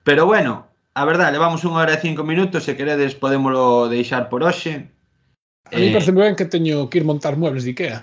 Pero 0.02 0.26
bueno, 0.26 0.66
a 0.98 1.06
verdade, 1.06 1.38
levamos 1.38 1.62
unha 1.62 1.86
hora 1.86 1.94
e 1.94 2.02
cinco 2.02 2.26
minutos, 2.26 2.66
se 2.66 2.74
queredes 2.74 3.14
podémolo 3.14 3.86
deixar 3.86 4.34
por 4.34 4.42
hoxe. 4.42 4.90
A 5.70 5.78
mí 5.78 5.88
eh, 5.88 5.94
parece 5.94 6.12
ben 6.12 6.34
que 6.34 6.50
teño 6.50 6.90
que 6.90 7.00
ir 7.00 7.06
montar 7.06 7.38
muebles 7.38 7.64
de 7.64 7.78
Ikea. 7.78 8.02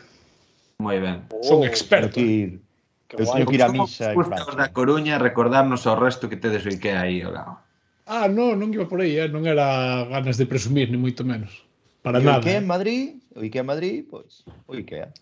Moi 0.79 1.03
ben. 1.03 1.27
Oh, 1.35 1.43
Son 1.43 1.67
experto. 1.67 2.15
Que, 2.15 2.63
que 3.11 3.19
eu 3.19 3.27
teño 3.27 3.51
que 3.51 3.59
ir 3.59 3.67
a 3.67 3.75
misa. 3.75 4.15
Os 4.15 4.31
da 4.55 4.71
Coruña 4.71 5.19
recordarnos 5.19 5.83
ao 5.91 5.99
resto 5.99 6.31
que 6.31 6.39
tedes 6.39 6.63
o 6.63 6.71
Ikea 6.71 7.03
aí 7.03 7.27
ao 7.27 7.35
lado. 7.35 7.68
Ah, 8.09 8.25
no, 8.27 8.57
non 8.57 8.73
iba 8.73 8.89
por 8.89 9.05
aí, 9.05 9.21
eh? 9.21 9.29
non 9.29 9.45
era 9.45 10.09
ganas 10.09 10.41
de 10.41 10.49
presumir, 10.49 10.89
ni 10.89 10.97
moito 10.97 11.29
menos. 11.29 11.53
Para 12.01 12.17
E 12.17 12.25
o 12.25 12.25
nada. 12.25 12.41
Ikea 12.41 12.57
eh. 12.57 12.63
en 12.65 12.67
Madrid, 12.67 13.05
o 13.37 13.45
Ikea 13.45 13.61
en 13.61 13.69
Madrid, 13.69 13.97
pois, 14.09 14.49
o 14.65 14.73
Ikea. 14.73 15.13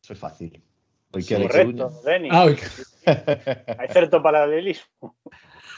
Eso 0.00 0.12
é 0.12 0.18
fácil. 0.18 0.56
O 1.12 1.20
Ikea 1.20 1.36
de 1.36 1.46
Correcto. 1.52 1.84
Denis. 2.00 2.32
Ah, 2.32 2.48
oi, 2.48 2.56
Hai 3.78 3.88
certo 3.92 4.24
paralelismo. 4.24 5.12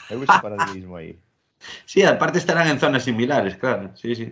Eu 0.07 0.23
ese 0.23 0.39
paralelismo 0.39 0.95
aí. 0.95 1.19
Sí, 1.83 1.99
aparte 2.07 2.39
estarán 2.39 2.71
en 2.71 2.79
zonas 2.79 3.03
similares, 3.03 3.59
claro. 3.59 3.91
Sí, 3.99 4.15
sí. 4.15 4.31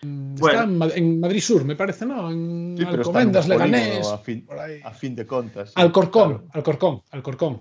mm, 0.00 0.40
Bueno. 0.40 0.48
está 0.48 0.64
en, 0.64 0.72
Ma- 0.80 0.94
en 0.96 1.06
Madrid 1.20 1.44
Sur, 1.44 1.60
me 1.68 1.76
parece, 1.76 2.08
¿no? 2.08 2.30
En 2.32 2.72
Sí, 2.78 2.88
en 2.88 3.04
polígono, 3.04 3.36
Leganés, 3.52 4.06
a 4.08 4.18
fin, 4.24 4.48
a 4.80 4.92
fin 4.96 5.12
de 5.12 5.26
contas. 5.28 5.70
sí, 5.70 5.74
Alcorcón, 5.76 6.40
claro. 6.40 6.48
Alcorcón, 6.56 7.02
Alcorcón. 7.12 7.54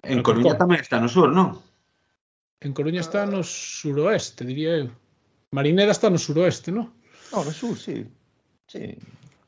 En 0.00 0.24
Alcorcón. 0.24 0.40
Coruña 0.40 0.56
tamén 0.56 0.80
está 0.80 0.96
no 0.96 1.12
sur, 1.12 1.28
non? 1.28 1.60
En 2.60 2.72
Coruña 2.72 3.00
está 3.00 3.26
no 3.26 3.42
suroeste, 3.42 4.44
diría 4.44 4.76
eu. 4.80 4.88
Marineda 5.52 5.92
está 5.92 6.08
no 6.10 6.18
suroeste, 6.18 6.72
¿no? 6.72 6.92
No, 7.32 7.44
no 7.44 7.52
sur, 7.52 7.76
sí. 7.76 8.06
Sí. 8.66 8.96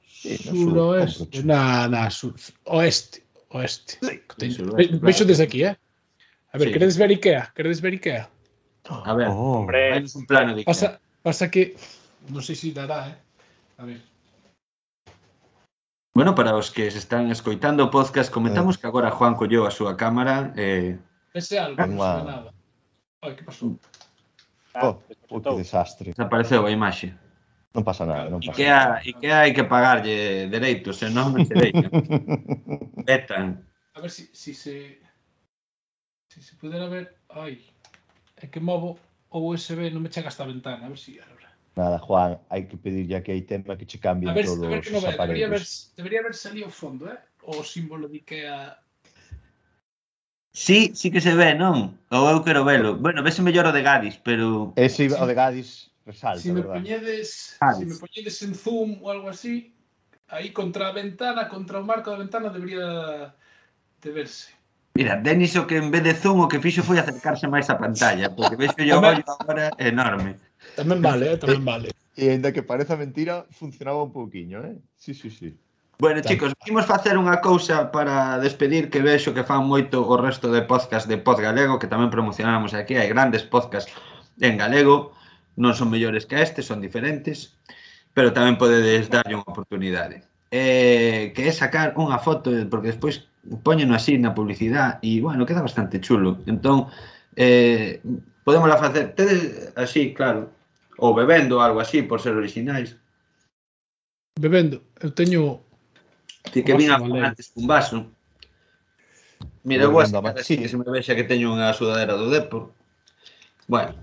Sí, 0.07 0.37
Suroeste. 0.39 1.43
Na, 1.45 1.87
na, 1.89 2.11
sur, 2.11 2.35
oeste, 2.65 3.23
oeste. 3.51 3.99
Teño- 4.37 4.53
suroeste, 4.55 4.93
ve- 4.93 4.99
Vexo 5.01 5.25
claro. 5.25 5.29
desde 5.31 5.45
aquí, 5.45 5.63
eh? 5.65 5.77
A 6.53 6.59
ver, 6.59 6.69
Sí. 6.69 6.73
queredes 6.75 6.97
ver 6.99 7.11
Ikea? 7.11 7.53
Queredes 7.55 7.81
ver 7.81 7.93
Ikea? 7.95 8.29
A 8.89 9.15
ver, 9.15 9.29
Oh. 9.31 9.61
Hombre, 9.63 10.05
un 10.15 10.27
plano 10.27 10.55
de 10.55 10.61
Ikea. 10.63 10.73
Pasa, 10.73 10.89
pasa 11.23 11.51
que 11.51 11.77
non 12.29 12.43
sei 12.45 12.57
se 12.59 12.73
dará, 12.75 13.09
eh? 13.09 13.17
A 13.79 13.85
ver. 13.89 14.01
Bueno, 16.15 16.35
para 16.35 16.57
os 16.59 16.71
que 16.75 16.91
se 16.91 16.99
están 16.99 17.31
escoitando 17.31 17.87
o 17.87 17.91
podcast, 17.95 18.29
comentamos 18.33 18.75
que 18.77 18.87
agora 18.91 19.11
Juan 19.15 19.39
colleu 19.39 19.65
a 19.65 19.73
súa 19.73 19.95
cámara 19.95 20.51
eh, 20.59 20.99
Ese 21.33 21.57
algo, 21.63 21.79
non 21.79 21.95
ve 21.95 22.23
nada. 22.27 22.51
Ai, 23.23 23.35
que 23.35 23.45
pasou? 23.45 23.79
Ah, 24.75 24.89
oh, 24.89 25.41
que 25.41 25.55
desastre. 25.57 26.11
Desapareceu 26.11 26.67
a 26.67 26.71
imaxe. 26.71 27.15
Non 27.75 27.83
pasa 27.85 28.07
nada, 28.07 28.31
non 28.31 28.41
pasa 28.41 28.55
Ikea, 28.55 28.79
nada. 28.79 28.97
Ikea 29.03 29.37
hai 29.43 29.53
que 29.53 29.65
pagarlle 29.67 30.47
dereitos, 30.47 31.03
se 31.03 31.11
non 31.11 31.35
dereitos. 31.35 31.91
Vetan. 33.09 33.59
A 33.95 34.01
ver 34.01 34.11
si, 34.11 34.31
si 34.33 34.55
se... 34.55 35.03
Si 36.31 36.41
se 36.43 36.55
pudera 36.57 36.87
ver... 36.87 37.19
Ai, 37.35 37.59
é 38.39 38.47
que 38.47 38.63
movo 38.63 38.97
o 39.35 39.51
USB, 39.51 39.91
non 39.91 40.01
me 40.07 40.09
chega 40.15 40.31
hasta 40.31 40.47
a 40.47 40.51
ventana, 40.51 40.87
a 40.87 40.93
ver 40.95 40.99
si... 40.99 41.19
Ahora. 41.19 41.51
Nada, 41.75 41.99
Juan, 41.99 42.39
hai 42.51 42.71
que 42.71 42.79
pedirlle 42.79 43.19
a 43.19 43.23
que 43.23 43.35
hai 43.35 43.43
tema 43.43 43.75
que 43.75 43.87
che 43.87 43.99
cambien 43.99 44.31
a 44.31 44.39
ver, 44.39 44.47
todos 44.47 44.63
a 44.63 44.71
ver 44.71 44.81
que 44.81 44.95
no 44.95 45.03
os 45.03 45.07
ve, 45.07 45.15
aparellos. 45.15 45.35
Debería 45.35 45.49
haber, 45.51 45.65
debería 45.99 46.21
haber 46.23 46.35
salido 46.35 46.67
o 46.71 46.75
fondo, 46.75 47.11
eh? 47.11 47.19
O 47.43 47.67
símbolo 47.67 48.07
de 48.07 48.23
Ikea 48.23 48.79
Sí, 50.59 50.91
sí 50.93 51.13
que 51.13 51.21
se 51.23 51.39
ve, 51.39 51.55
non? 51.55 51.95
Ou 52.11 52.27
eu 52.35 52.43
quero 52.43 52.67
velo. 52.67 52.99
Bueno, 52.99 53.23
vese 53.23 53.47
mellor 53.47 53.71
o 53.71 53.73
de 53.73 53.79
Gadis, 53.79 54.19
pero... 54.19 54.75
Ese 54.75 55.07
o 55.07 55.23
de 55.23 55.39
Gadis 55.39 55.95
resalta, 56.03 56.43
si 56.43 56.51
me 56.51 56.67
verdad? 56.67 56.83
poñedes, 56.83 57.55
si 57.79 57.87
me 57.87 57.95
poñedes 57.95 58.43
en 58.43 58.59
zoom 58.59 58.99
ou 58.99 59.07
algo 59.15 59.31
así, 59.31 59.71
aí 60.27 60.51
contra 60.51 60.91
a 60.91 60.93
ventana, 60.93 61.47
contra 61.47 61.79
o 61.79 61.87
marco 61.87 62.11
da 62.11 62.19
ventana 62.19 62.51
debería 62.51 63.31
de 64.03 64.11
verse. 64.11 64.51
Mira, 64.99 65.15
Denis 65.15 65.55
o 65.55 65.63
que 65.71 65.79
en 65.79 65.95
vez 65.95 66.03
de 66.03 66.19
zoom 66.19 66.43
o 66.43 66.51
que 66.51 66.59
fixo 66.59 66.83
foi 66.83 66.99
acercarse 66.99 67.47
máis 67.47 67.71
á 67.71 67.79
pantalla, 67.79 68.35
porque 68.35 68.59
vexo 68.59 68.83
yo 68.83 68.99
o 68.99 69.07
ollo 69.07 69.23
agora 69.39 69.71
enorme. 69.79 70.43
Tamén 70.75 70.99
vale, 70.99 71.25
eh? 71.33 71.39
Tamén 71.39 71.63
vale. 71.63 71.95
E 72.19 72.35
ainda 72.35 72.51
que 72.51 72.67
pareza 72.67 72.99
mentira, 72.99 73.47
funcionaba 73.55 74.03
un 74.03 74.11
pouquiño, 74.11 74.67
eh? 74.67 74.75
Sí, 74.99 75.15
sí, 75.15 75.31
sí. 75.31 75.55
Bueno, 76.01 76.21
chicos, 76.21 76.53
vimos 76.65 76.87
facer 76.87 77.19
unha 77.19 77.43
cousa 77.43 77.91
para 77.91 78.39
despedir 78.39 78.87
que 78.87 79.03
vexo 79.03 79.35
que 79.35 79.43
fan 79.43 79.67
moito 79.67 80.07
o 80.07 80.15
resto 80.15 80.47
de 80.55 80.63
podcast 80.63 81.11
de 81.11 81.19
Pod 81.19 81.43
Galego, 81.43 81.83
que 81.83 81.91
tamén 81.91 82.07
promocionamos 82.07 82.71
aquí, 82.71 82.95
hai 82.95 83.11
grandes 83.11 83.43
podcast 83.43 83.91
en 84.39 84.55
galego, 84.55 85.11
non 85.59 85.75
son 85.75 85.91
mellores 85.91 86.23
que 86.23 86.39
este, 86.39 86.63
son 86.63 86.79
diferentes, 86.79 87.59
pero 88.15 88.31
tamén 88.31 88.55
podedes 88.55 89.11
darlle 89.11 89.35
unha 89.35 89.51
oportunidade. 89.51 90.23
Eh, 90.55 91.35
que 91.35 91.51
é 91.51 91.53
sacar 91.53 91.99
unha 91.99 92.23
foto, 92.23 92.55
porque 92.71 92.95
despois 92.95 93.27
poñeno 93.67 93.99
así 93.99 94.15
na 94.23 94.39
publicidade 94.39 95.03
e, 95.03 95.19
bueno, 95.19 95.43
queda 95.51 95.67
bastante 95.67 95.99
chulo. 95.99 96.39
Entón, 96.47 96.87
eh, 97.35 97.99
podemos 98.47 98.71
la 98.71 98.79
facer 98.79 99.19
tedes 99.19 99.75
así, 99.75 100.15
claro, 100.15 100.55
ou 100.95 101.11
bebendo 101.11 101.59
algo 101.59 101.83
así, 101.83 102.07
por 102.07 102.23
ser 102.23 102.39
originais. 102.39 102.95
Bebendo, 104.39 104.79
eu 105.03 105.11
teño 105.11 105.67
Ti 106.53 106.63
que 106.63 106.75
vin 106.77 106.91
a 106.91 106.99
antes 106.99 107.53
cun 107.53 107.67
vaso. 107.67 108.07
Mira, 109.65 109.85
eu 109.85 109.93
vou 109.93 110.01
a 110.01 110.07
sí. 110.43 110.57
que 110.57 110.69
se 110.69 110.77
me 110.77 110.89
vexa 110.89 111.15
que 111.15 111.29
teño 111.29 111.53
unha 111.53 111.73
sudadera 111.77 112.17
do 112.17 112.31
Depor. 112.33 112.73
Bueno. 113.69 113.95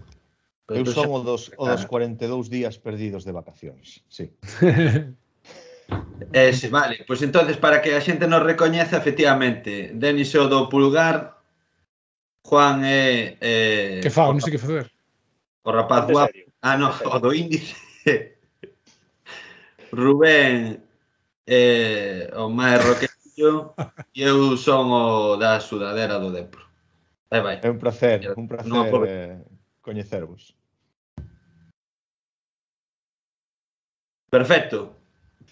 Pero 0.65 0.81
eu 0.81 0.85
son 0.85 1.09
xa... 1.09 1.17
o 1.17 1.19
dos, 1.21 1.41
o 1.57 1.65
dos 1.65 1.85
42 1.85 2.49
días 2.49 2.77
perdidos 2.77 3.25
de 3.25 3.33
vacacións, 3.33 4.01
sí. 4.09 4.29
Ese, 6.33 6.69
vale, 6.69 7.05
pois 7.05 7.21
pues 7.21 7.21
entonces 7.21 7.57
para 7.57 7.81
que 7.81 7.93
a 7.93 8.01
xente 8.01 8.25
nos 8.25 8.41
recoñeza 8.41 8.97
efectivamente, 8.97 9.93
Denis 9.93 10.33
é 10.33 10.41
o 10.41 10.49
do 10.49 10.65
pulgar, 10.65 11.37
Juan 12.45 12.81
é 12.85 13.37
eh, 13.41 13.99
Que 14.01 14.09
fa, 14.09 14.29
non 14.29 14.41
sei 14.41 14.53
que 14.53 14.61
facer. 14.61 14.89
O 15.65 15.69
rapaz 15.73 16.09
guapo. 16.09 16.33
Ah, 16.61 16.77
no, 16.77 16.89
o 16.93 17.17
do 17.21 17.33
índice. 17.33 17.77
Rubén 19.93 20.84
é 21.47 22.29
o 22.35 22.49
máis 22.49 22.81
roquetillo 22.83 23.73
e 24.13 24.21
eu 24.27 24.57
son 24.57 24.89
o 24.91 25.37
da 25.37 25.59
sudadera 25.59 26.19
do 26.19 26.31
Depro. 26.31 26.65
Aí 27.29 27.41
vai. 27.41 27.59
É 27.63 27.69
un 27.69 27.79
placer, 27.79 28.33
un 28.37 28.47
placer 28.47 28.69
no, 28.69 28.89
por... 28.89 29.07
eh, 29.07 29.41
coñecervos. 29.81 30.55
Perfecto. 34.29 34.95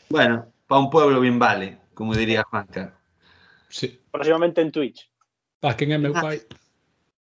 Bueno, 0.10 0.52
para 0.68 0.82
un 0.82 0.90
pueblo 0.90 1.20
bien 1.22 1.40
vale, 1.40 1.80
como 1.94 2.16
diría 2.16 2.44
Juanca. 2.44 2.98
Sí. 3.70 4.02
Próximamente 4.12 4.62
en 4.62 4.72
Twitch. 4.72 5.10
Pa 5.62 5.78
quen 5.78 5.94
é 5.94 5.98
meu 5.98 6.12
ah. 6.18 6.22
pai. 6.22 6.44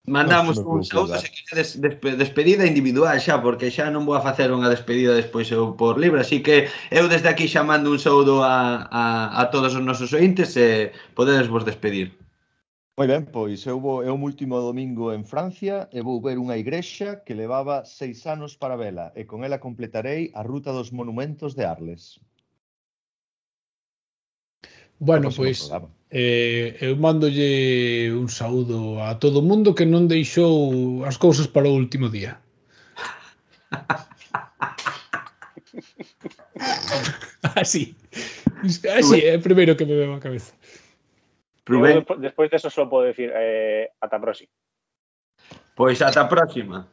Mandamos 0.04 0.58
un 0.58 0.82
saúdo 0.82 1.14
se 1.14 1.30
e 1.30 1.54
des, 1.54 1.78
des, 1.78 1.94
despedida 2.18 2.66
individual 2.66 3.14
xa, 3.22 3.38
porque 3.38 3.70
xa 3.70 3.86
non 3.86 4.02
vou 4.02 4.18
a 4.18 4.26
facer 4.26 4.50
unha 4.50 4.66
despedida 4.66 5.14
despois 5.14 5.46
eu 5.54 5.78
por 5.78 5.94
libre, 5.94 6.18
así 6.26 6.42
que 6.42 6.66
eu 6.90 7.06
desde 7.06 7.30
aquí 7.30 7.46
xa 7.46 7.62
mando 7.62 7.94
un 7.94 8.02
saúdo 8.02 8.42
a, 8.42 8.82
a, 8.90 9.02
a 9.30 9.42
todos 9.54 9.78
os 9.78 9.84
nosos 9.86 10.10
ointes 10.10 10.58
e 10.58 10.90
podedes 11.14 11.46
vos 11.46 11.62
despedir. 11.62 12.18
Moi 12.98 13.06
ben, 13.06 13.30
pois 13.30 13.62
eu 13.62 13.78
vou, 13.78 14.02
eu 14.02 14.18
último 14.18 14.58
domingo 14.58 15.14
en 15.14 15.22
Francia 15.22 15.86
e 15.94 16.02
vou 16.02 16.18
ver 16.18 16.34
unha 16.34 16.58
igrexa 16.58 17.22
que 17.22 17.38
levaba 17.38 17.86
seis 17.86 18.26
anos 18.26 18.58
para 18.58 18.74
vela 18.74 19.14
e 19.14 19.22
con 19.22 19.46
ela 19.46 19.62
completarei 19.62 20.34
a 20.34 20.42
ruta 20.42 20.74
dos 20.74 20.90
monumentos 20.90 21.54
de 21.54 21.62
Arles. 21.62 22.18
Bueno, 24.98 25.30
pois... 25.30 25.70
Programa. 25.70 26.01
Eh, 26.12 26.76
eu 26.84 26.92
mandolle 27.00 28.12
un 28.12 28.28
saúdo 28.28 29.00
a 29.00 29.16
todo 29.16 29.40
o 29.40 29.46
mundo 29.48 29.72
que 29.72 29.88
non 29.88 30.04
deixou 30.04 31.00
as 31.08 31.16
cousas 31.16 31.48
para 31.48 31.64
o 31.64 31.72
último 31.72 32.12
día. 32.12 32.36
Así. 37.56 37.96
Así 38.92 39.24
é 39.24 39.40
o 39.40 39.42
primeiro 39.42 39.72
que 39.72 39.88
me 39.88 39.96
veo 39.96 40.12
a 40.12 40.20
cabeza. 40.20 40.52
Rubén. 41.64 42.04
Despois 42.20 42.52
de 42.52 42.60
eso 42.60 42.68
só 42.68 42.84
podo 42.84 43.08
dicir 43.08 43.32
eh, 43.32 43.88
ata 43.96 44.20
próxima. 44.20 44.52
Pois 45.72 45.96
ata 46.04 46.20
a 46.20 46.28
próxima. 46.28 46.91